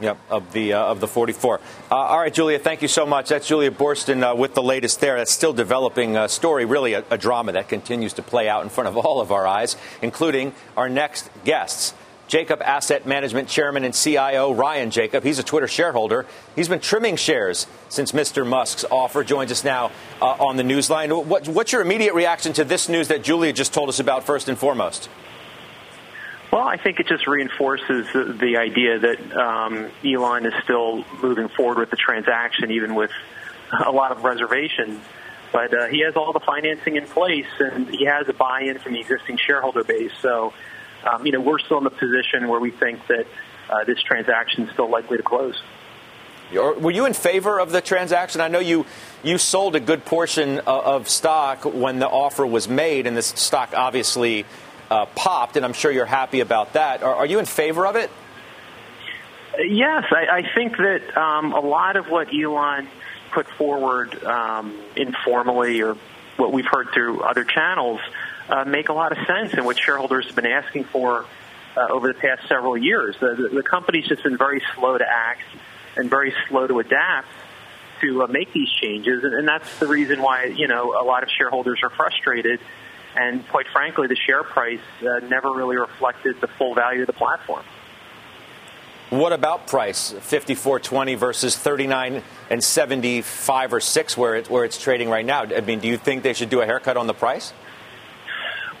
Yep, 0.00 0.18
of 0.30 0.52
the 0.52 0.72
uh, 0.72 0.82
of 0.82 1.00
the 1.00 1.06
44. 1.06 1.60
Uh, 1.90 1.94
all 1.94 2.18
right, 2.18 2.32
Julia, 2.32 2.58
thank 2.58 2.80
you 2.80 2.88
so 2.88 3.04
much. 3.04 3.28
That's 3.28 3.46
Julia 3.46 3.70
Boorstin 3.70 4.22
uh, 4.22 4.34
with 4.34 4.54
the 4.54 4.62
latest 4.62 5.00
there. 5.00 5.18
That's 5.18 5.30
still 5.30 5.52
developing 5.52 6.16
a 6.16 6.26
story, 6.26 6.64
really 6.64 6.94
a, 6.94 7.04
a, 7.10 7.18
drama 7.18 7.52
that 7.52 7.68
continues 7.68 8.14
to 8.14 8.22
play 8.22 8.48
out 8.48 8.62
in 8.62 8.70
front 8.70 8.88
of 8.88 8.96
all 8.96 9.20
of 9.20 9.30
our 9.30 9.46
eyes, 9.46 9.76
including 10.00 10.54
our 10.74 10.88
next 10.88 11.28
guests. 11.44 11.92
Jacob 12.28 12.62
Asset 12.62 13.06
Management 13.06 13.48
Chairman 13.48 13.84
and 13.84 13.92
CIO 13.92 14.54
Ryan 14.54 14.90
Jacob. 14.90 15.24
He's 15.24 15.40
a 15.40 15.42
Twitter 15.42 15.66
shareholder. 15.66 16.26
He's 16.54 16.68
been 16.68 16.78
trimming 16.78 17.16
shares 17.16 17.66
since 17.88 18.12
Mr. 18.12 18.46
Musk's 18.46 18.84
offer. 18.84 19.24
Joins 19.24 19.50
us 19.50 19.64
now 19.64 19.90
uh, 20.22 20.26
on 20.26 20.56
the 20.56 20.62
newsline. 20.62 21.26
What, 21.26 21.48
what's 21.48 21.72
your 21.72 21.82
immediate 21.82 22.14
reaction 22.14 22.52
to 22.52 22.64
this 22.64 22.88
news 22.88 23.08
that 23.08 23.24
Julia 23.24 23.52
just 23.52 23.74
told 23.74 23.88
us 23.88 23.98
about 23.98 24.24
first 24.24 24.48
and 24.48 24.56
foremost? 24.56 25.10
Well, 26.52 26.66
I 26.66 26.78
think 26.78 26.98
it 26.98 27.06
just 27.06 27.28
reinforces 27.28 28.08
the, 28.12 28.24
the 28.24 28.56
idea 28.56 28.98
that 28.98 29.36
um, 29.36 29.88
Elon 30.04 30.46
is 30.46 30.54
still 30.64 31.04
moving 31.22 31.48
forward 31.48 31.78
with 31.78 31.90
the 31.90 31.96
transaction, 31.96 32.72
even 32.72 32.96
with 32.96 33.12
a 33.86 33.92
lot 33.92 34.10
of 34.10 34.24
reservations. 34.24 35.00
But 35.52 35.72
uh, 35.72 35.86
he 35.86 36.00
has 36.04 36.16
all 36.16 36.32
the 36.32 36.40
financing 36.40 36.96
in 36.96 37.06
place, 37.06 37.46
and 37.58 37.88
he 37.88 38.04
has 38.06 38.28
a 38.28 38.32
buy-in 38.32 38.78
from 38.78 38.94
the 38.94 39.00
existing 39.00 39.36
shareholder 39.36 39.84
base. 39.84 40.12
So, 40.20 40.52
um, 41.08 41.24
you 41.24 41.32
know, 41.32 41.40
we're 41.40 41.58
still 41.60 41.78
in 41.78 41.84
the 41.84 41.90
position 41.90 42.48
where 42.48 42.60
we 42.60 42.70
think 42.72 43.06
that 43.06 43.26
uh, 43.68 43.84
this 43.84 44.00
transaction 44.02 44.64
is 44.64 44.72
still 44.72 44.90
likely 44.90 45.18
to 45.18 45.22
close. 45.22 45.60
were 46.52 46.90
you 46.90 47.06
in 47.06 47.14
favor 47.14 47.60
of 47.60 47.70
the 47.70 47.80
transaction? 47.80 48.40
I 48.40 48.48
know 48.48 48.58
you 48.58 48.86
you 49.22 49.38
sold 49.38 49.76
a 49.76 49.80
good 49.80 50.04
portion 50.04 50.58
of 50.60 51.08
stock 51.08 51.64
when 51.64 52.00
the 52.00 52.08
offer 52.08 52.44
was 52.44 52.68
made, 52.68 53.06
and 53.06 53.16
this 53.16 53.26
stock 53.26 53.72
obviously 53.74 54.44
uh, 54.90 55.06
popped, 55.06 55.56
and 55.56 55.64
I'm 55.64 55.72
sure 55.72 55.90
you're 55.90 56.04
happy 56.04 56.40
about 56.40 56.74
that. 56.74 57.02
Are, 57.02 57.14
are 57.14 57.26
you 57.26 57.38
in 57.38 57.46
favor 57.46 57.86
of 57.86 57.96
it? 57.96 58.10
Yes, 59.58 60.04
I, 60.10 60.38
I 60.38 60.54
think 60.54 60.76
that 60.76 61.16
um, 61.16 61.52
a 61.52 61.60
lot 61.60 61.96
of 61.96 62.08
what 62.08 62.28
Elon 62.34 62.88
put 63.32 63.46
forward 63.48 64.22
um, 64.24 64.78
informally 64.96 65.82
or 65.82 65.96
what 66.36 66.52
we've 66.52 66.66
heard 66.70 66.88
through 66.92 67.20
other 67.22 67.44
channels 67.44 68.00
uh, 68.48 68.64
make 68.64 68.88
a 68.88 68.92
lot 68.92 69.12
of 69.12 69.18
sense 69.26 69.52
and 69.52 69.64
what 69.64 69.78
shareholders 69.78 70.26
have 70.26 70.36
been 70.36 70.46
asking 70.46 70.84
for 70.84 71.24
uh, 71.76 71.86
over 71.90 72.08
the 72.08 72.18
past 72.18 72.48
several 72.48 72.76
years. 72.76 73.16
The, 73.20 73.34
the, 73.34 73.56
the 73.56 73.62
company's 73.62 74.08
just 74.08 74.22
been 74.22 74.38
very 74.38 74.62
slow 74.74 74.98
to 74.98 75.04
act 75.08 75.42
and 75.96 76.10
very 76.10 76.34
slow 76.48 76.66
to 76.66 76.80
adapt 76.80 77.28
to 78.00 78.24
uh, 78.24 78.26
make 78.26 78.52
these 78.52 78.70
changes, 78.80 79.24
and, 79.24 79.34
and 79.34 79.46
that's 79.46 79.78
the 79.78 79.86
reason 79.86 80.22
why 80.22 80.44
you 80.44 80.66
know 80.66 80.94
a 81.00 81.04
lot 81.04 81.22
of 81.22 81.28
shareholders 81.36 81.80
are 81.82 81.90
frustrated. 81.90 82.60
And 83.16 83.46
quite 83.48 83.66
frankly, 83.72 84.06
the 84.06 84.16
share 84.16 84.42
price 84.42 84.80
uh, 85.00 85.26
never 85.26 85.52
really 85.52 85.76
reflected 85.76 86.40
the 86.40 86.46
full 86.46 86.74
value 86.74 87.02
of 87.02 87.06
the 87.06 87.12
platform. 87.12 87.64
What 89.10 89.32
about 89.32 89.66
price? 89.66 90.12
54.20 90.12 91.18
versus 91.18 91.56
39 91.56 92.22
and 92.48 92.62
75 92.62 93.74
or 93.74 93.80
6 93.80 94.16
where 94.16 94.36
it, 94.36 94.48
where 94.48 94.64
it's 94.64 94.80
trading 94.80 95.08
right 95.08 95.26
now. 95.26 95.42
I 95.42 95.60
mean, 95.62 95.80
do 95.80 95.88
you 95.88 95.96
think 95.96 96.22
they 96.22 96.32
should 96.32 96.48
do 96.48 96.60
a 96.60 96.66
haircut 96.66 96.96
on 96.96 97.08
the 97.08 97.14
price? 97.14 97.52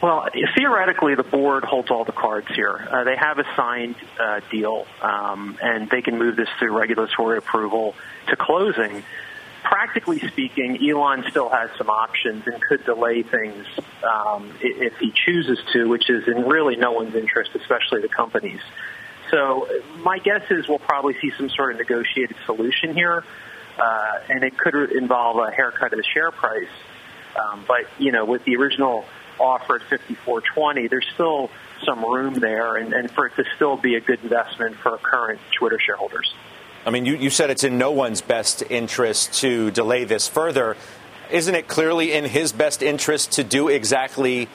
Well, 0.00 0.28
theoretically, 0.56 1.14
the 1.14 1.24
board 1.24 1.64
holds 1.64 1.90
all 1.90 2.04
the 2.04 2.12
cards 2.12 2.46
here. 2.54 2.88
Uh, 2.90 3.04
they 3.04 3.16
have 3.16 3.38
a 3.38 3.44
signed 3.54 3.96
uh, 4.18 4.40
deal, 4.50 4.86
um, 5.02 5.58
and 5.60 5.90
they 5.90 6.00
can 6.00 6.16
move 6.18 6.36
this 6.36 6.48
through 6.58 6.78
regulatory 6.78 7.36
approval 7.36 7.94
to 8.28 8.36
closing. 8.36 9.02
Practically 9.62 10.18
speaking, 10.18 10.78
Elon 10.88 11.24
still 11.30 11.48
has 11.48 11.70
some 11.76 11.90
options 11.90 12.46
and 12.46 12.60
could 12.62 12.84
delay 12.84 13.22
things 13.22 13.66
um, 14.02 14.52
if 14.60 14.96
he 14.98 15.12
chooses 15.12 15.58
to, 15.72 15.88
which 15.88 16.08
is 16.08 16.26
in 16.26 16.46
really 16.46 16.76
no 16.76 16.92
one's 16.92 17.14
interest, 17.14 17.50
especially 17.54 18.00
the 18.00 18.08
companies. 18.08 18.60
So 19.30 19.68
my 19.98 20.18
guess 20.18 20.42
is 20.50 20.68
we'll 20.68 20.78
probably 20.78 21.14
see 21.20 21.30
some 21.36 21.48
sort 21.50 21.72
of 21.72 21.78
negotiated 21.78 22.36
solution 22.46 22.94
here, 22.94 23.24
uh, 23.78 24.18
and 24.28 24.42
it 24.42 24.58
could 24.58 24.74
involve 24.92 25.36
a 25.38 25.50
haircut 25.50 25.92
of 25.92 25.98
the 25.98 26.04
share 26.04 26.30
price. 26.30 26.68
Um, 27.38 27.64
but 27.68 27.86
you 27.98 28.12
know, 28.12 28.24
with 28.24 28.44
the 28.44 28.56
original 28.56 29.04
offer 29.38 29.76
at 29.76 29.82
54.20, 29.82 30.90
there's 30.90 31.06
still 31.14 31.50
some 31.84 32.04
room 32.04 32.34
there, 32.34 32.76
and, 32.76 32.92
and 32.92 33.10
for 33.10 33.26
it 33.26 33.36
to 33.36 33.44
still 33.56 33.76
be 33.76 33.94
a 33.94 34.00
good 34.00 34.20
investment 34.22 34.76
for 34.76 34.96
current 34.98 35.40
Twitter 35.58 35.78
shareholders. 35.78 36.32
I 36.84 36.90
mean, 36.90 37.04
you, 37.04 37.16
you 37.16 37.30
said 37.30 37.50
it's 37.50 37.64
in 37.64 37.78
no 37.78 37.92
one's 37.92 38.20
best 38.20 38.62
interest 38.70 39.34
to 39.40 39.70
delay 39.70 40.04
this 40.04 40.28
further. 40.28 40.76
Isn't 41.30 41.54
it 41.54 41.68
clearly 41.68 42.12
in 42.12 42.24
his 42.24 42.52
best 42.52 42.82
interest 42.82 43.32
to 43.32 43.44
do 43.44 43.68
exactly 43.68 44.48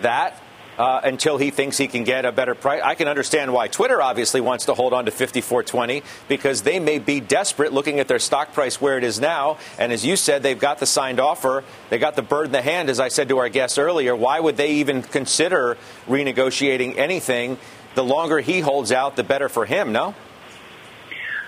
that? 0.00 0.40
uh, 0.78 1.00
until 1.04 1.36
he 1.36 1.50
thinks 1.50 1.76
he 1.76 1.86
can 1.86 2.04
get 2.04 2.24
a 2.24 2.32
better 2.32 2.54
price. 2.54 2.80
I 2.82 2.94
can 2.94 3.08
understand 3.08 3.52
why 3.52 3.68
Twitter 3.68 4.00
obviously 4.00 4.40
wants 4.40 4.66
to 4.66 4.74
hold 4.74 4.92
on 4.92 5.04
to 5.04 5.10
54.20 5.10 6.02
because 6.28 6.62
they 6.62 6.80
may 6.80 6.98
be 6.98 7.20
desperate 7.20 7.72
looking 7.72 8.00
at 8.00 8.08
their 8.08 8.18
stock 8.18 8.52
price 8.52 8.80
where 8.80 8.98
it 8.98 9.04
is 9.04 9.20
now. 9.20 9.58
And 9.78 9.92
as 9.92 10.04
you 10.04 10.16
said, 10.16 10.42
they've 10.42 10.58
got 10.58 10.78
the 10.78 10.86
signed 10.86 11.20
offer, 11.20 11.64
they 11.90 11.98
got 11.98 12.16
the 12.16 12.22
bird 12.22 12.46
in 12.46 12.52
the 12.52 12.62
hand, 12.62 12.90
as 12.90 13.00
I 13.00 13.08
said 13.08 13.28
to 13.28 13.38
our 13.38 13.48
guest 13.48 13.78
earlier. 13.78 14.16
Why 14.16 14.40
would 14.40 14.56
they 14.56 14.74
even 14.74 15.02
consider 15.02 15.76
renegotiating 16.08 16.96
anything? 16.96 17.58
The 17.94 18.04
longer 18.04 18.40
he 18.40 18.60
holds 18.60 18.90
out, 18.90 19.16
the 19.16 19.24
better 19.24 19.48
for 19.50 19.66
him, 19.66 19.92
no? 19.92 20.14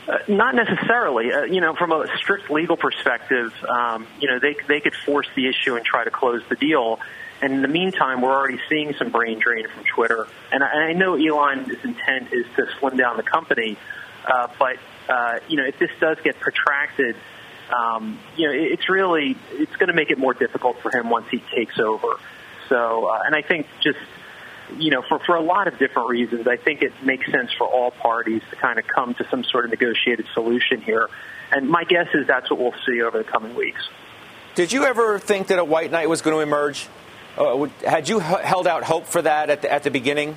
Uh, 0.07 0.19
not 0.29 0.55
necessarily. 0.55 1.33
Uh, 1.33 1.45
you 1.45 1.61
know, 1.61 1.75
from 1.75 1.91
a 1.93 2.07
strict 2.19 2.51
legal 2.51 2.77
perspective, 2.77 3.53
um, 3.69 4.07
you 4.21 4.29
know, 4.29 4.39
they 4.39 4.55
they 4.69 4.81
could 4.81 4.95
force 4.95 5.27
the 5.35 5.49
issue 5.49 5.77
and 5.77 5.85
try 5.85 6.05
to 6.05 6.11
close 6.11 6.43
the 6.49 6.57
deal. 6.57 7.01
And 7.41 7.55
in 7.55 7.63
the 7.63 7.69
meantime, 7.69 8.21
we're 8.21 8.35
already 8.35 8.61
seeing 8.69 8.95
some 8.95 9.11
brain 9.11 9.39
drain 9.39 9.67
from 9.69 9.85
Twitter. 9.85 10.27
And 10.53 10.63
I, 10.63 10.69
and 10.73 10.85
I 10.85 10.93
know 10.93 11.15
Elon's 11.15 11.69
intent 11.83 12.33
is 12.33 12.47
to 12.57 12.67
slim 12.79 12.97
down 12.97 13.17
the 13.17 13.23
company, 13.23 13.77
uh, 14.27 14.49
but 14.59 14.77
uh, 15.09 15.39
you 15.49 15.57
know, 15.57 15.65
if 15.65 15.79
this 15.79 15.91
does 16.01 16.19
get 16.23 16.39
protracted, 16.39 17.17
um, 17.75 18.19
you 18.37 18.47
know, 18.47 18.53
it's 18.55 18.89
really 18.89 19.37
it's 19.53 19.77
going 19.77 19.89
to 19.89 19.95
make 19.95 20.11
it 20.11 20.19
more 20.19 20.35
difficult 20.35 20.81
for 20.81 20.91
him 20.91 21.09
once 21.09 21.29
he 21.31 21.43
takes 21.55 21.79
over. 21.79 22.21
So, 22.69 23.07
uh, 23.07 23.23
and 23.27 23.35
I 23.35 23.43
think 23.43 23.67
just 23.83 23.99
you 24.79 24.91
know, 24.91 25.03
for, 25.03 25.19
for 25.21 25.37
a 25.37 25.43
lot 25.43 25.69
of 25.69 25.79
different 25.79 26.09
reasons, 26.09 26.47
I 26.47 26.57
think 26.57 26.83
it 26.83 26.93
makes 27.03 27.31
sense 27.31 27.53
for 27.53 27.67
all 27.67 27.91
parties 27.91 28.43
to 28.51 28.57
kind 28.57 28.79
of 28.79 28.87
come 28.87 29.15
to 29.15 29.29
some 29.31 29.45
sort 29.45 29.65
of 29.65 29.71
negotiated 29.71 30.27
solution 30.35 30.81
here. 30.81 31.09
And 31.53 31.69
my 31.69 31.85
guess 31.85 32.09
is 32.15 32.27
that's 32.27 32.51
what 32.51 32.59
we'll 32.59 32.75
see 32.87 33.03
over 33.03 33.19
the 33.19 33.25
coming 33.25 33.55
weeks. 33.55 33.81
Did 34.55 34.73
you 34.73 34.85
ever 34.85 35.19
think 35.19 35.49
that 35.49 35.59
a 35.59 35.65
white 35.65 35.91
knight 35.91 36.09
was 36.09 36.23
going 36.23 36.37
to 36.37 36.41
emerge? 36.41 36.87
Uh, 37.37 37.67
had 37.85 38.09
you 38.09 38.21
h- 38.21 38.41
held 38.41 38.67
out 38.67 38.85
hope 38.85 39.07
for 39.07 39.23
that 39.23 39.51
at 39.51 39.63
the, 39.63 39.73
at 39.73 39.83
the 39.83 39.91
beginning? 39.91 40.37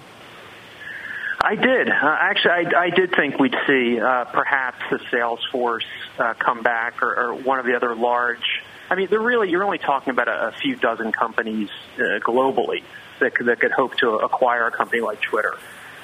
I 1.39 1.55
did. 1.55 1.88
Uh, 1.88 1.93
actually, 2.19 2.51
I, 2.51 2.86
I 2.86 2.89
did 2.89 3.15
think 3.15 3.38
we'd 3.38 3.55
see 3.67 3.99
uh, 3.99 4.25
perhaps 4.25 4.80
the 4.89 4.97
Salesforce 5.11 5.86
uh, 6.17 6.34
come 6.34 6.63
back 6.63 7.03
or, 7.03 7.15
or 7.15 7.36
one 7.36 7.59
of 7.59 7.65
the 7.65 7.75
other 7.75 7.95
large. 7.95 8.57
I 8.90 8.96
mean, 8.96 9.08
they're 9.10 9.20
really 9.20 9.50
you're 9.50 9.64
only 9.64 9.80
talking 9.80 10.12
about 10.12 10.28
a, 10.28 10.48
a 10.48 10.52
few 10.54 10.76
dozen 10.76 11.12
companies 11.12 11.70
uh, 11.98 12.20
globally 12.20 12.84
that 13.20 13.36
could, 13.36 13.48
that 13.48 13.60
could 13.60 13.72
hope 13.72 13.96
to 13.98 14.12
acquire 14.12 14.68
a 14.68 14.72
company 14.72 15.02
like 15.02 15.22
Twitter. 15.22 15.56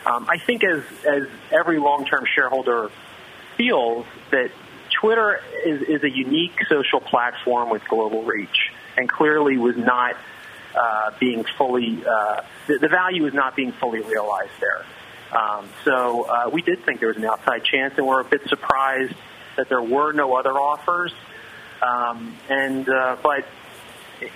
Um, 0.06 0.28
I 0.30 0.38
think 0.38 0.64
as 0.64 0.84
as 1.06 1.24
every 1.52 1.80
long 1.80 2.06
term 2.06 2.26
shareholder 2.36 2.90
feels 3.56 4.06
that 4.32 4.52
Twitter 5.00 5.40
is, 5.66 5.82
is 5.82 6.04
a 6.04 6.10
unique 6.10 6.58
social 6.70 7.00
platform 7.00 7.70
with 7.70 7.88
global 7.88 8.24
reach, 8.24 8.72
and 8.98 9.10
clearly 9.10 9.58
was 9.58 9.78
not 9.78 10.16
uh, 10.76 11.12
being 11.20 11.46
fully, 11.58 12.04
uh, 12.06 12.42
the, 12.68 12.80
the, 12.80 12.88
value 12.88 13.26
is 13.28 13.34
not 13.34 13.56
being 13.56 13.72
fully 13.74 14.02
realized 14.02 14.52
there. 14.60 14.86
Um, 15.32 15.68
so 15.84 16.24
uh, 16.24 16.50
we 16.52 16.62
did 16.62 16.86
think 16.86 17.00
there 17.00 17.10
was 17.10 17.18
an 17.18 17.26
outside 17.26 17.64
chance, 17.64 17.94
and 17.98 18.08
we're 18.08 18.22
a 18.22 18.26
bit 18.26 18.48
surprised 18.50 19.14
that 19.56 19.70
there 19.70 19.82
were 19.82 20.14
no 20.14 20.36
other 20.36 20.52
offers. 20.52 21.14
Um, 21.84 22.36
and 22.50 22.88
uh, 22.88 23.18
but 23.22 23.46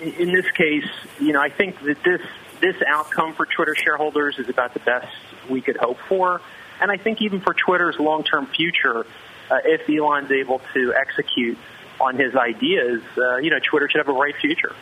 in 0.00 0.32
this 0.32 0.50
case, 0.50 0.88
you 1.18 1.32
know, 1.32 1.40
I 1.40 1.48
think 1.48 1.80
that 1.82 2.02
this 2.02 2.20
this 2.60 2.76
outcome 2.86 3.34
for 3.34 3.46
Twitter 3.46 3.74
shareholders 3.74 4.38
is 4.38 4.48
about 4.48 4.74
the 4.74 4.80
best 4.80 5.08
we 5.48 5.60
could 5.60 5.76
hope 5.76 5.98
for, 6.08 6.40
and 6.80 6.90
I 6.90 6.96
think 6.96 7.22
even 7.22 7.40
for 7.40 7.54
Twitter's 7.54 7.98
long 7.98 8.24
term 8.24 8.46
future, 8.46 9.06
uh, 9.50 9.56
if 9.64 9.88
Elon's 9.88 10.30
able 10.30 10.60
to 10.74 10.94
execute 10.94 11.56
on 12.00 12.16
his 12.16 12.34
ideas, 12.34 13.02
uh, 13.16 13.36
you 13.36 13.50
know, 13.50 13.58
Twitter 13.58 13.88
should 13.88 13.98
have 13.98 14.08
a 14.08 14.18
bright 14.18 14.36
future. 14.36 14.74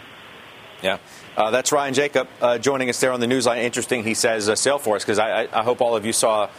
Yeah. 0.82 0.98
Uh, 1.36 1.50
that's 1.50 1.72
Ryan 1.72 1.94
Jacob 1.94 2.28
uh, 2.40 2.58
joining 2.58 2.90
us 2.90 3.00
there 3.00 3.12
on 3.12 3.20
the 3.20 3.26
newsline. 3.26 3.62
Interesting, 3.62 4.04
he 4.04 4.14
says 4.14 4.48
uh, 4.48 4.52
Salesforce, 4.52 5.00
because 5.00 5.18
I, 5.18 5.42
I, 5.44 5.60
I, 5.60 5.62
hope 5.62 5.80
all 5.80 5.96
of 5.96 6.04
you 6.04 6.12
saw 6.12 6.50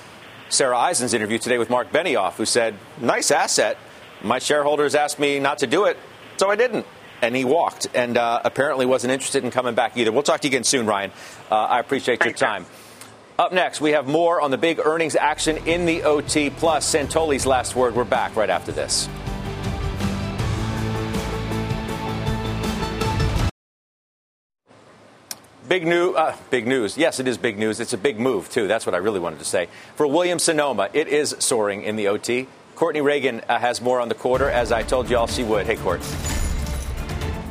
Sarah 0.49 0.77
Eisen's 0.77 1.13
interview 1.13 1.37
today 1.37 1.57
with 1.57 1.69
Marc 1.69 1.91
Benioff, 1.91 2.33
who 2.33 2.45
said, 2.45 2.75
nice 2.99 3.31
asset. 3.31 3.77
My 4.23 4.39
shareholders 4.39 4.95
asked 4.95 5.19
me 5.19 5.39
not 5.39 5.59
to 5.59 5.67
do 5.67 5.85
it, 5.85 5.97
so 6.37 6.49
I 6.49 6.55
didn't. 6.55 6.85
And 7.21 7.35
he 7.35 7.45
walked 7.45 7.87
and 7.93 8.17
uh, 8.17 8.41
apparently 8.43 8.85
wasn't 8.85 9.11
interested 9.11 9.43
in 9.43 9.51
coming 9.51 9.75
back 9.75 9.97
either. 9.97 10.11
We'll 10.11 10.23
talk 10.23 10.41
to 10.41 10.47
you 10.47 10.51
again 10.51 10.63
soon, 10.63 10.85
Ryan. 10.85 11.11
Uh, 11.49 11.55
I 11.55 11.79
appreciate 11.79 12.23
your 12.23 12.33
time. 12.33 12.65
Up 13.39 13.53
next, 13.53 13.81
we 13.81 13.91
have 13.91 14.07
more 14.07 14.41
on 14.41 14.49
the 14.49 14.57
big 14.57 14.79
earnings 14.79 15.15
action 15.15 15.57
in 15.67 15.85
the 15.85 16.03
OT, 16.03 16.49
plus 16.49 16.91
Santoli's 16.91 17.45
last 17.45 17.75
word. 17.75 17.95
We're 17.95 18.03
back 18.03 18.35
right 18.35 18.49
after 18.49 18.71
this. 18.71 19.07
Big 25.67 25.85
new, 25.85 26.13
uh, 26.13 26.35
big 26.49 26.65
news. 26.65 26.97
Yes, 26.97 27.19
it 27.19 27.27
is 27.27 27.37
big 27.37 27.59
news. 27.59 27.79
It's 27.79 27.93
a 27.93 27.97
big 27.97 28.19
move 28.19 28.49
too. 28.49 28.67
That's 28.67 28.85
what 28.85 28.95
I 28.95 28.99
really 28.99 29.19
wanted 29.19 29.39
to 29.39 29.45
say. 29.45 29.67
For 29.95 30.07
Williams 30.07 30.43
Sonoma, 30.43 30.89
it 30.93 31.07
is 31.07 31.35
soaring 31.39 31.83
in 31.83 31.97
the 31.97 32.07
OT. 32.07 32.47
Courtney 32.77 33.01
Reagan 33.01 33.41
uh, 33.49 33.57
has 33.57 33.81
more 33.81 33.99
on 33.99 34.07
the 34.07 34.13
quarter, 34.13 34.51
as 34.51 34.71
I 34.71 34.83
told 34.83 35.09
y'all 35.09 35.25
she 35.25 35.43
would. 35.43 35.65
Hey, 35.65 35.77
Court. 35.77 35.99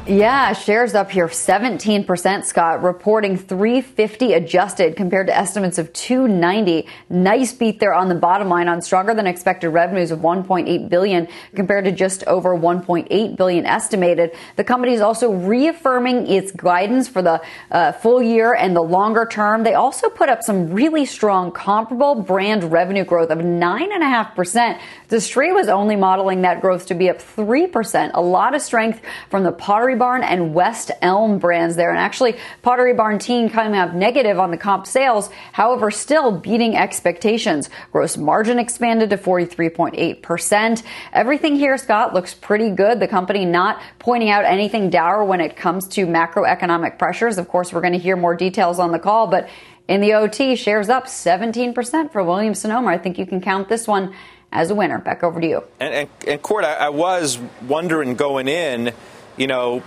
Yeah, 0.08 0.52
shares 0.52 0.94
up 0.94 1.10
here 1.10 1.26
17%, 1.26 2.44
Scott, 2.44 2.80
reporting 2.80 3.36
350 3.36 4.34
adjusted 4.34 4.94
compared 4.94 5.26
to 5.26 5.36
estimates 5.36 5.78
of 5.78 5.92
290. 5.92 6.86
Nice 7.10 7.52
beat 7.52 7.80
there 7.80 7.92
on 7.92 8.08
the 8.08 8.14
bottom 8.14 8.48
line 8.48 8.68
on 8.68 8.80
stronger 8.80 9.14
than 9.14 9.26
expected 9.26 9.70
revenues 9.70 10.12
of 10.12 10.20
1.8 10.20 10.88
billion 10.88 11.26
compared 11.56 11.86
to 11.86 11.90
just 11.90 12.22
over 12.28 12.56
1.8 12.56 13.36
billion 13.36 13.66
estimated. 13.66 14.30
The 14.54 14.62
company 14.62 14.92
is 14.92 15.00
also 15.00 15.32
reaffirming 15.32 16.28
its 16.28 16.52
guidance 16.52 17.08
for 17.08 17.20
the 17.20 17.42
uh, 17.72 17.90
full 17.90 18.22
year 18.22 18.54
and 18.54 18.76
the 18.76 18.82
longer 18.82 19.26
term. 19.26 19.64
They 19.64 19.74
also 19.74 20.08
put 20.08 20.28
up 20.28 20.44
some 20.44 20.70
really 20.70 21.04
strong 21.04 21.50
comparable 21.50 22.22
brand 22.22 22.62
revenue 22.70 23.04
growth 23.04 23.30
of 23.30 23.38
9.5%. 23.38 24.78
The 25.08 25.20
street 25.20 25.52
was 25.52 25.66
only 25.66 25.96
modeling 25.96 26.42
that 26.42 26.60
growth 26.60 26.86
to 26.86 26.94
be 26.94 27.10
up 27.10 27.18
3%. 27.18 28.12
A 28.14 28.22
lot 28.22 28.54
of 28.54 28.62
strength 28.62 29.02
from 29.30 29.42
the 29.42 29.50
pottery 29.50 29.95
Barn 29.96 30.22
and 30.22 30.54
West 30.54 30.90
Elm 31.02 31.38
brands 31.38 31.76
there. 31.76 31.90
And 31.90 31.98
actually, 31.98 32.36
Pottery 32.62 32.94
Barn 32.94 33.18
Teen 33.18 33.50
coming 33.50 33.78
up 33.78 33.92
negative 33.94 34.38
on 34.38 34.50
the 34.50 34.56
comp 34.56 34.86
sales, 34.86 35.30
however, 35.52 35.90
still 35.90 36.32
beating 36.32 36.76
expectations. 36.76 37.70
Gross 37.92 38.16
margin 38.16 38.58
expanded 38.58 39.10
to 39.10 39.16
43.8%. 39.18 40.82
Everything 41.12 41.56
here, 41.56 41.76
Scott, 41.78 42.14
looks 42.14 42.34
pretty 42.34 42.70
good. 42.70 43.00
The 43.00 43.08
company 43.08 43.44
not 43.44 43.82
pointing 43.98 44.30
out 44.30 44.44
anything 44.44 44.90
dour 44.90 45.24
when 45.24 45.40
it 45.40 45.56
comes 45.56 45.88
to 45.88 46.06
macroeconomic 46.06 46.98
pressures. 46.98 47.38
Of 47.38 47.48
course, 47.48 47.72
we're 47.72 47.80
going 47.80 47.92
to 47.92 47.98
hear 47.98 48.16
more 48.16 48.34
details 48.34 48.78
on 48.78 48.92
the 48.92 48.98
call, 48.98 49.26
but 49.26 49.48
in 49.88 50.00
the 50.00 50.14
OT, 50.14 50.56
shares 50.56 50.88
up 50.88 51.06
17% 51.06 52.12
for 52.12 52.22
Williams 52.24 52.60
Sonoma. 52.60 52.88
I 52.88 52.98
think 52.98 53.18
you 53.18 53.26
can 53.26 53.40
count 53.40 53.68
this 53.68 53.86
one 53.86 54.14
as 54.52 54.70
a 54.70 54.74
winner. 54.74 54.98
Back 54.98 55.22
over 55.22 55.40
to 55.40 55.46
you. 55.46 55.62
And, 55.78 55.94
and, 55.94 56.08
and 56.26 56.42
Court, 56.42 56.64
I, 56.64 56.74
I 56.74 56.88
was 56.88 57.38
wondering 57.66 58.14
going 58.14 58.48
in, 58.48 58.92
you 59.36 59.46
know, 59.46 59.82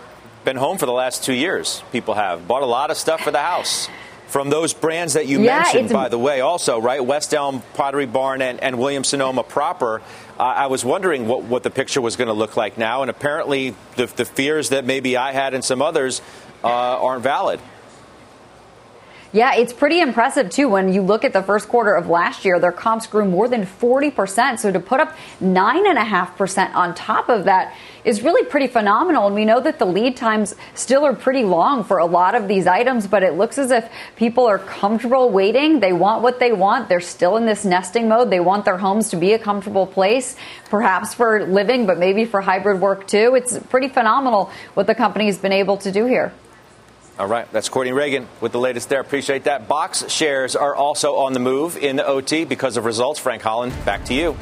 been 0.46 0.56
home 0.56 0.78
for 0.78 0.86
the 0.86 0.94
last 0.94 1.24
two 1.24 1.34
years. 1.34 1.84
People 1.92 2.14
have 2.14 2.48
bought 2.48 2.64
a 2.64 2.68
lot 2.68 2.92
of 2.92 2.98
stuff 2.98 3.22
for 3.24 3.32
the 3.32 3.42
house 3.42 3.90
from 4.28 4.50
those 4.50 4.74
brands 4.74 5.14
that 5.14 5.26
you 5.26 5.42
Yeah, 5.42 5.58
mentioned, 5.58 5.90
by 5.90 6.08
the 6.08 6.18
way, 6.18 6.42
also, 6.42 6.80
right? 6.80 7.04
West 7.04 7.34
Elm, 7.34 7.64
Pottery 7.74 8.06
Barn, 8.06 8.42
and, 8.44 8.62
and 8.62 8.78
Williams 8.78 9.08
Sonoma 9.10 9.44
proper. 9.44 10.02
Uh, 10.40 10.44
I 10.44 10.68
was 10.68 10.86
wondering 10.86 11.28
what, 11.28 11.44
what 11.44 11.64
the 11.64 11.72
picture 11.72 12.00
was 12.00 12.16
going 12.16 12.28
to 12.28 12.34
look 12.34 12.56
like 12.56 12.78
now, 12.78 13.02
and 13.02 13.10
apparently 13.10 13.76
the, 13.96 14.06
the 14.06 14.26
fears 14.26 14.70
that 14.70 14.86
maybe 14.86 15.18
I 15.18 15.32
had 15.32 15.54
and 15.56 15.66
some 15.66 15.82
others 15.82 16.22
uh, 16.64 16.68
aren't 16.68 17.24
valid. 17.24 17.60
Yeah, 19.32 19.54
it's 19.54 19.74
pretty 19.74 20.02
impressive 20.02 20.50
too. 20.50 20.70
When 20.70 20.92
you 20.92 21.04
look 21.04 21.24
at 21.24 21.34
the 21.34 21.44
first 21.44 21.70
quarter 21.70 21.94
of 21.94 22.08
last 22.08 22.46
year, 22.46 22.60
their 22.60 22.72
comps 22.72 23.06
grew 23.06 23.26
more 23.26 23.48
than 23.48 23.64
40%. 23.64 24.58
So 24.58 24.72
to 24.72 24.80
put 24.80 25.00
up 25.00 25.16
9.5% 25.40 26.74
on 26.74 26.96
top 26.96 27.30
of 27.30 27.46
that 27.46 27.76
is 28.04 28.24
really 28.24 28.44
pretty 28.50 28.66
phenomenal. 28.66 29.28
And 29.28 29.36
we 29.36 29.46
know 29.46 29.60
that 29.60 29.78
the 29.78 29.86
lead 29.86 30.18
times 30.18 30.56
still 30.74 31.06
are 31.06 31.14
pretty 31.14 31.44
long 31.44 31.84
for 31.84 32.00
a 32.00 32.08
lot 32.08 32.34
of 32.34 32.48
these 32.48 32.66
items, 32.66 33.06
but 33.06 33.22
it 33.22 33.34
looks 33.36 33.60
as 33.60 33.70
if 33.70 33.88
people 34.16 34.48
are 34.48 34.58
comfortable 34.58 35.30
waiting. 35.30 35.80
They 35.80 35.94
want 35.94 36.24
what 36.24 36.40
they 36.40 36.52
want. 36.52 36.90
They're 36.90 37.00
still 37.00 37.38
in 37.38 37.46
this 37.46 37.64
nesting 37.64 38.08
mode. 38.08 38.32
They 38.32 38.40
want 38.40 38.66
their 38.66 38.80
homes 38.80 39.10
to 39.10 39.16
be 39.16 39.34
a 39.34 39.40
comfortable 39.40 39.86
place, 39.86 40.36
perhaps 40.72 41.14
for 41.14 41.46
living, 41.46 41.86
but 41.86 42.00
maybe 42.00 42.26
for 42.26 42.42
hybrid 42.42 42.82
work 42.82 43.06
too. 43.06 43.36
It's 43.36 43.60
pretty 43.60 43.90
phenomenal 43.90 44.50
what 44.74 44.88
the 44.88 44.96
company's 44.96 45.38
been 45.38 45.54
able 45.54 45.78
to 45.78 45.92
do 45.92 46.08
here. 46.08 46.34
All 47.20 47.28
right, 47.28 47.52
that's 47.52 47.68
Courtney 47.68 47.92
Reagan 47.92 48.30
with 48.40 48.54
the 48.54 48.60
latest 48.60 48.88
there. 48.88 49.02
Appreciate 49.02 49.44
that. 49.44 49.68
Box 49.68 50.10
shares 50.10 50.56
are 50.56 50.74
also 50.74 51.18
on 51.18 51.34
the 51.34 51.40
move 51.42 51.76
in 51.76 51.98
the 51.98 52.08
OT 52.08 52.46
because 52.46 52.78
of 52.78 52.86
results. 52.86 53.20
Frank 53.20 53.42
Holland, 53.42 53.74
back 53.84 54.06
to 54.06 54.14
you. 54.14 54.38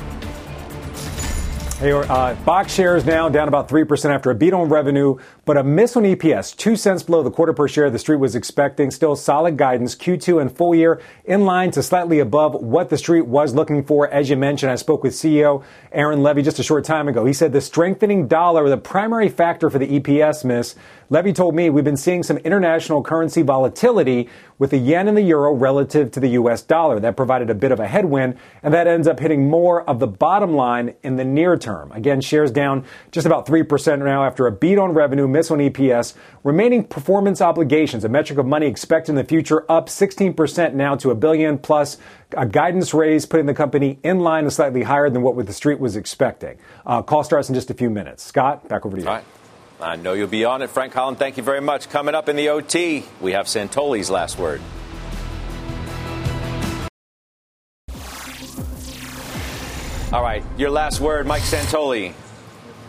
Hey, 1.80 1.92
uh, 1.92 2.36
Box 2.36 2.76
shares 2.76 3.04
now 3.04 3.30
down 3.30 3.48
about 3.48 3.68
3% 3.68 4.12
after 4.12 4.30
a 4.30 4.36
beat 4.36 4.54
on 4.54 4.70
revenue, 4.70 5.18
but 5.48 5.56
a 5.56 5.64
miss 5.64 5.96
on 5.96 6.04
EPS, 6.04 6.54
2 6.58 6.76
cents 6.76 7.04
below 7.04 7.24
the 7.24 7.32
quarter 7.32 7.54
per 7.54 7.70
share 7.70 7.90
the 7.90 7.98
street 7.98 8.18
was 8.18 8.36
expecting. 8.36 8.92
Still 8.92 9.16
solid 9.16 9.56
guidance, 9.56 9.96
Q2 9.96 10.42
and 10.42 10.52
full 10.52 10.76
year 10.76 11.02
in 11.24 11.46
line 11.46 11.72
to 11.72 11.82
slightly 11.82 12.20
above 12.20 12.54
what 12.56 12.90
the 12.90 12.98
street 12.98 13.26
was 13.26 13.56
looking 13.56 13.82
for. 13.86 14.10
As 14.10 14.30
you 14.30 14.36
mentioned, 14.36 14.74
I 14.74 14.76
spoke 14.76 15.04
with 15.04 15.14
CEO 15.14 15.64
Aaron 15.94 16.20
Levie 16.20 16.44
just 16.44 16.60
a 16.60 16.64
short 16.64 16.84
time 16.84 17.08
ago. 17.08 17.24
He 17.24 17.32
said 17.32 17.54
the 17.54 17.62
strengthening 17.62 18.28
dollar, 18.28 18.68
the 18.68 18.76
primary 18.78 19.30
factor 19.30 19.70
for 19.70 19.80
the 19.80 20.00
EPS 20.00 20.44
miss. 20.44 20.76
Levy 21.10 21.32
told 21.32 21.56
me 21.56 21.70
we've 21.70 21.86
been 21.86 21.96
seeing 21.96 22.24
some 22.24 22.36
international 22.40 23.02
currency 23.02 23.42
volatility 23.42 24.28
with 24.60 24.72
the 24.72 24.78
yen 24.78 25.08
and 25.08 25.16
the 25.16 25.22
euro 25.22 25.54
relative 25.54 26.12
to 26.12 26.20
the 26.20 26.30
US 26.30 26.62
dollar. 26.62 27.00
That 27.00 27.16
provided 27.16 27.50
a 27.50 27.56
bit 27.56 27.72
of 27.72 27.80
a 27.80 27.88
headwind, 27.88 28.38
and 28.62 28.74
that 28.74 28.88
ends 28.88 29.08
up 29.08 29.20
hitting 29.20 29.50
more 29.50 29.88
of 29.90 30.00
the 30.00 30.08
bottom 30.08 30.56
line 30.56 30.96
in 31.04 31.16
the 31.16 31.24
near 31.24 31.56
term. 31.56 31.94
Again, 31.94 32.20
shares 32.20 32.52
down 32.52 32.84
just 33.12 33.26
about 33.26 33.46
3% 33.46 34.00
now 34.04 34.26
after 34.26 34.48
a 34.48 34.52
beat 34.52 34.78
on 34.78 34.92
revenue, 34.92 35.28
miss 35.38 35.52
on 35.52 35.60
EPS. 35.60 36.16
Remaining 36.44 36.84
performance 36.84 37.42
obligations, 37.42 38.04
a 38.04 38.10
metric 38.10 38.40
of 38.40 38.46
money 38.48 38.66
expected 38.66 39.12
in 39.12 39.16
the 39.16 39.24
future, 39.24 39.72
up 39.72 39.88
16% 39.88 40.74
now 40.74 40.96
to 40.96 41.12
a 41.12 41.16
billion 41.16 41.60
plus 41.60 41.98
a 42.32 42.46
guidance 42.46 42.94
raise, 42.94 43.26
putting 43.28 43.46
the 43.46 43.54
company 43.54 44.00
in 44.04 44.20
line 44.20 44.46
and 44.46 44.52
slightly 44.52 44.82
higher 44.84 45.10
than 45.10 45.22
what 45.22 45.46
the 45.46 45.54
street 45.54 45.80
was 45.80 45.96
expecting. 45.96 46.58
Uh, 46.86 47.04
call 47.04 47.24
starts 47.24 47.50
in 47.50 47.56
just 47.56 47.70
a 47.70 47.76
few 47.76 47.90
minutes. 47.90 48.24
Scott, 48.24 48.68
back 48.68 48.86
over 48.86 48.98
to 48.98 49.04
you. 49.04 49.08
All 49.08 49.16
right. 49.16 49.26
I 49.80 49.96
know 49.96 50.14
you'll 50.14 50.28
be 50.28 50.44
on 50.44 50.64
it. 50.64 50.72
Frank 50.72 50.92
Holland, 50.94 51.20
thank 51.20 51.38
you 51.38 51.44
very 51.44 51.62
much. 51.62 51.88
Coming 51.88 52.16
up 52.16 52.30
in 52.30 52.36
the 52.36 52.50
OT, 52.50 53.06
we 53.22 53.34
have 53.34 53.46
Santoli's 53.46 54.10
last 54.10 54.40
word. 54.40 54.60
All 60.12 60.24
right, 60.24 60.44
your 60.58 60.72
last 60.72 61.00
word, 61.00 61.28
Mike 61.28 61.44
Santoli. 61.44 62.14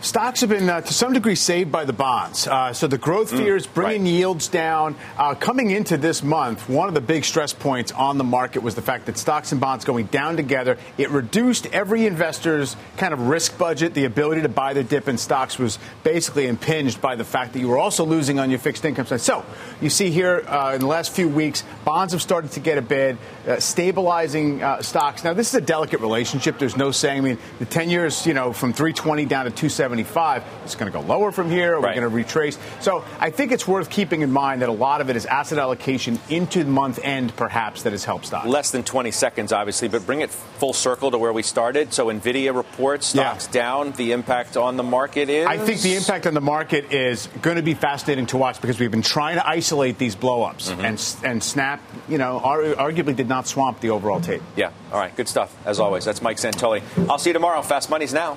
Stocks 0.01 0.43
have 0.43 0.51
been, 0.51 0.71
uh, 0.71 0.81
to 0.81 0.95
some 0.95 1.13
degree, 1.13 1.35
saved 1.35 1.73
by 1.73 1.85
the 1.85 1.93
bonds. 1.93 2.47
Uh, 2.47 2.73
so 2.73 2.87
the 2.87 2.97
growth 2.97 3.33
Mm, 3.33 3.39
fears 3.39 3.67
bringing 3.67 4.07
yields 4.07 4.47
down. 4.47 4.95
Uh, 5.17 5.35
coming 5.35 5.71
into 5.73 5.97
this 5.97 6.23
month, 6.23 6.69
one 6.69 6.87
of 6.87 6.95
the 6.95 7.01
big 7.01 7.25
stress 7.25 7.53
points 7.53 7.91
on 7.91 8.17
the 8.17 8.23
market 8.23 8.63
was 8.63 8.77
the 8.77 8.83
fact 8.83 9.07
that 9.07 9.19
stocks 9.19 9.51
and 9.51 9.61
bonds 9.61 9.85
going 9.85 10.07
down 10.07 10.37
together. 10.37 10.79
It 10.99 11.11
reduced 11.11 11.67
every 11.73 12.07
investor's 12.07 12.77
kind 12.97 13.13
of 13.13 13.27
risk 13.27 13.59
budget. 13.59 13.95
The 13.95 14.05
ability 14.05 14.43
to 14.43 14.49
buy 14.49 14.73
the 14.73 14.85
dip 14.85 15.09
in 15.09 15.19
stocks 15.19 15.59
was 15.59 15.81
basically 16.05 16.47
impinged 16.47 17.01
by 17.01 17.17
the 17.17 17.25
fact 17.25 17.53
that 17.55 17.59
you 17.59 17.67
were 17.67 17.79
also 17.79 18.05
losing 18.07 18.39
on 18.39 18.51
your 18.51 18.61
fixed 18.61 18.85
income 18.85 19.07
side. 19.07 19.21
So 19.21 19.45
you 19.81 19.91
see 19.91 20.11
here 20.11 20.45
uh, 20.47 20.75
in 20.75 20.81
the 20.81 20.87
last 20.87 21.11
few 21.11 21.29
weeks, 21.29 21.65
bonds 21.85 22.13
have 22.13 22.23
started 22.23 22.53
to 22.53 22.61
get 22.61 22.79
a 22.79 22.83
bid, 22.83 23.19
uh, 23.49 23.59
stabilizing 23.59 24.63
uh, 24.63 24.81
stocks. 24.81 25.25
Now 25.25 25.33
this 25.35 25.49
is 25.49 25.55
a 25.57 25.61
delicate 25.61 26.01
relationship. 26.01 26.57
There's 26.61 26.77
no 26.77 26.93
saying. 26.93 27.19
I 27.19 27.21
mean, 27.23 27.39
the 27.59 27.67
10 27.67 27.91
years, 27.91 28.25
you 28.29 28.35
know, 28.35 28.53
from 28.53 28.73
320 28.73 29.25
down 29.25 29.45
to 29.47 29.51
275. 29.93 30.45
It's 30.65 30.75
going 30.75 30.91
to 30.91 30.97
go 30.99 31.05
lower 31.05 31.33
from 31.33 31.51
here. 31.51 31.77
We're 31.79 31.87
Right. 31.89 31.95
going 31.97 32.09
to 32.09 32.15
retrace. 32.15 32.59
So 32.81 33.05
I 33.21 33.31
think 33.31 33.53
it's 33.53 33.67
worth 33.67 33.89
keeping 33.91 34.23
in 34.23 34.31
mind 34.31 34.63
that 34.63 34.69
a 34.69 34.73
lot 34.73 35.01
of 35.01 35.09
it 35.11 35.17
is 35.17 35.27
asset 35.27 35.59
allocation 35.59 36.19
into 36.29 36.65
the 36.65 36.71
month 36.71 36.99
end, 37.03 37.35
perhaps, 37.37 37.83
that 37.85 37.93
has 37.93 38.05
helped 38.05 38.27
stocks. 38.27 38.47
Less 38.47 38.71
than 38.71 38.83
20 38.85 39.11
seconds, 39.11 39.53
obviously, 39.53 39.89
but 39.89 40.05
bring 40.07 40.21
it 40.21 40.31
full 40.31 40.73
circle 40.73 41.11
to 41.11 41.19
where 41.19 41.33
we 41.33 41.43
started. 41.43 41.93
So 41.93 42.07
NVIDIA 42.07 42.55
reports 42.55 43.15
Yeah. 43.15 43.23
stocks 43.31 43.47
down. 43.47 43.93
The 43.93 44.13
impact 44.13 44.57
on 44.57 44.77
the 44.77 44.83
market 44.83 45.29
is? 45.31 45.47
I 45.47 45.57
think 45.59 45.81
the 45.81 45.97
impact 45.97 46.27
on 46.27 46.35
the 46.35 46.41
market 46.41 46.93
is 46.93 47.29
going 47.43 47.57
to 47.57 47.63
be 47.63 47.75
fascinating 47.75 48.27
to 48.27 48.37
watch 48.37 48.61
because 48.61 48.79
we've 48.79 48.91
been 48.91 49.03
trying 49.03 49.37
to 49.37 49.49
isolate 49.49 49.99
these 49.99 50.15
blowups, 50.17 50.69
Mm-hmm. 50.71 50.85
and 50.85 50.99
and 51.25 51.43
Snap, 51.43 51.81
you 52.09 52.19
know, 52.19 52.41
ar- 52.43 52.61
arguably 52.63 53.15
did 53.17 53.29
not 53.29 53.47
swamp 53.47 53.81
the 53.81 53.91
overall 53.91 54.21
tape. 54.21 54.43
Yeah. 54.57 54.71
All 54.93 54.99
right. 54.99 55.15
Good 55.17 55.29
stuff. 55.29 55.55
As 55.65 55.81
always, 55.81 56.05
that's 56.05 56.21
Mike 56.21 56.37
Santoli. 56.39 56.83
I'll 57.09 57.19
see 57.19 57.31
you 57.31 57.35
tomorrow. 57.35 57.63
Fast 57.63 57.89
Money's 57.91 58.13
now. 58.13 58.37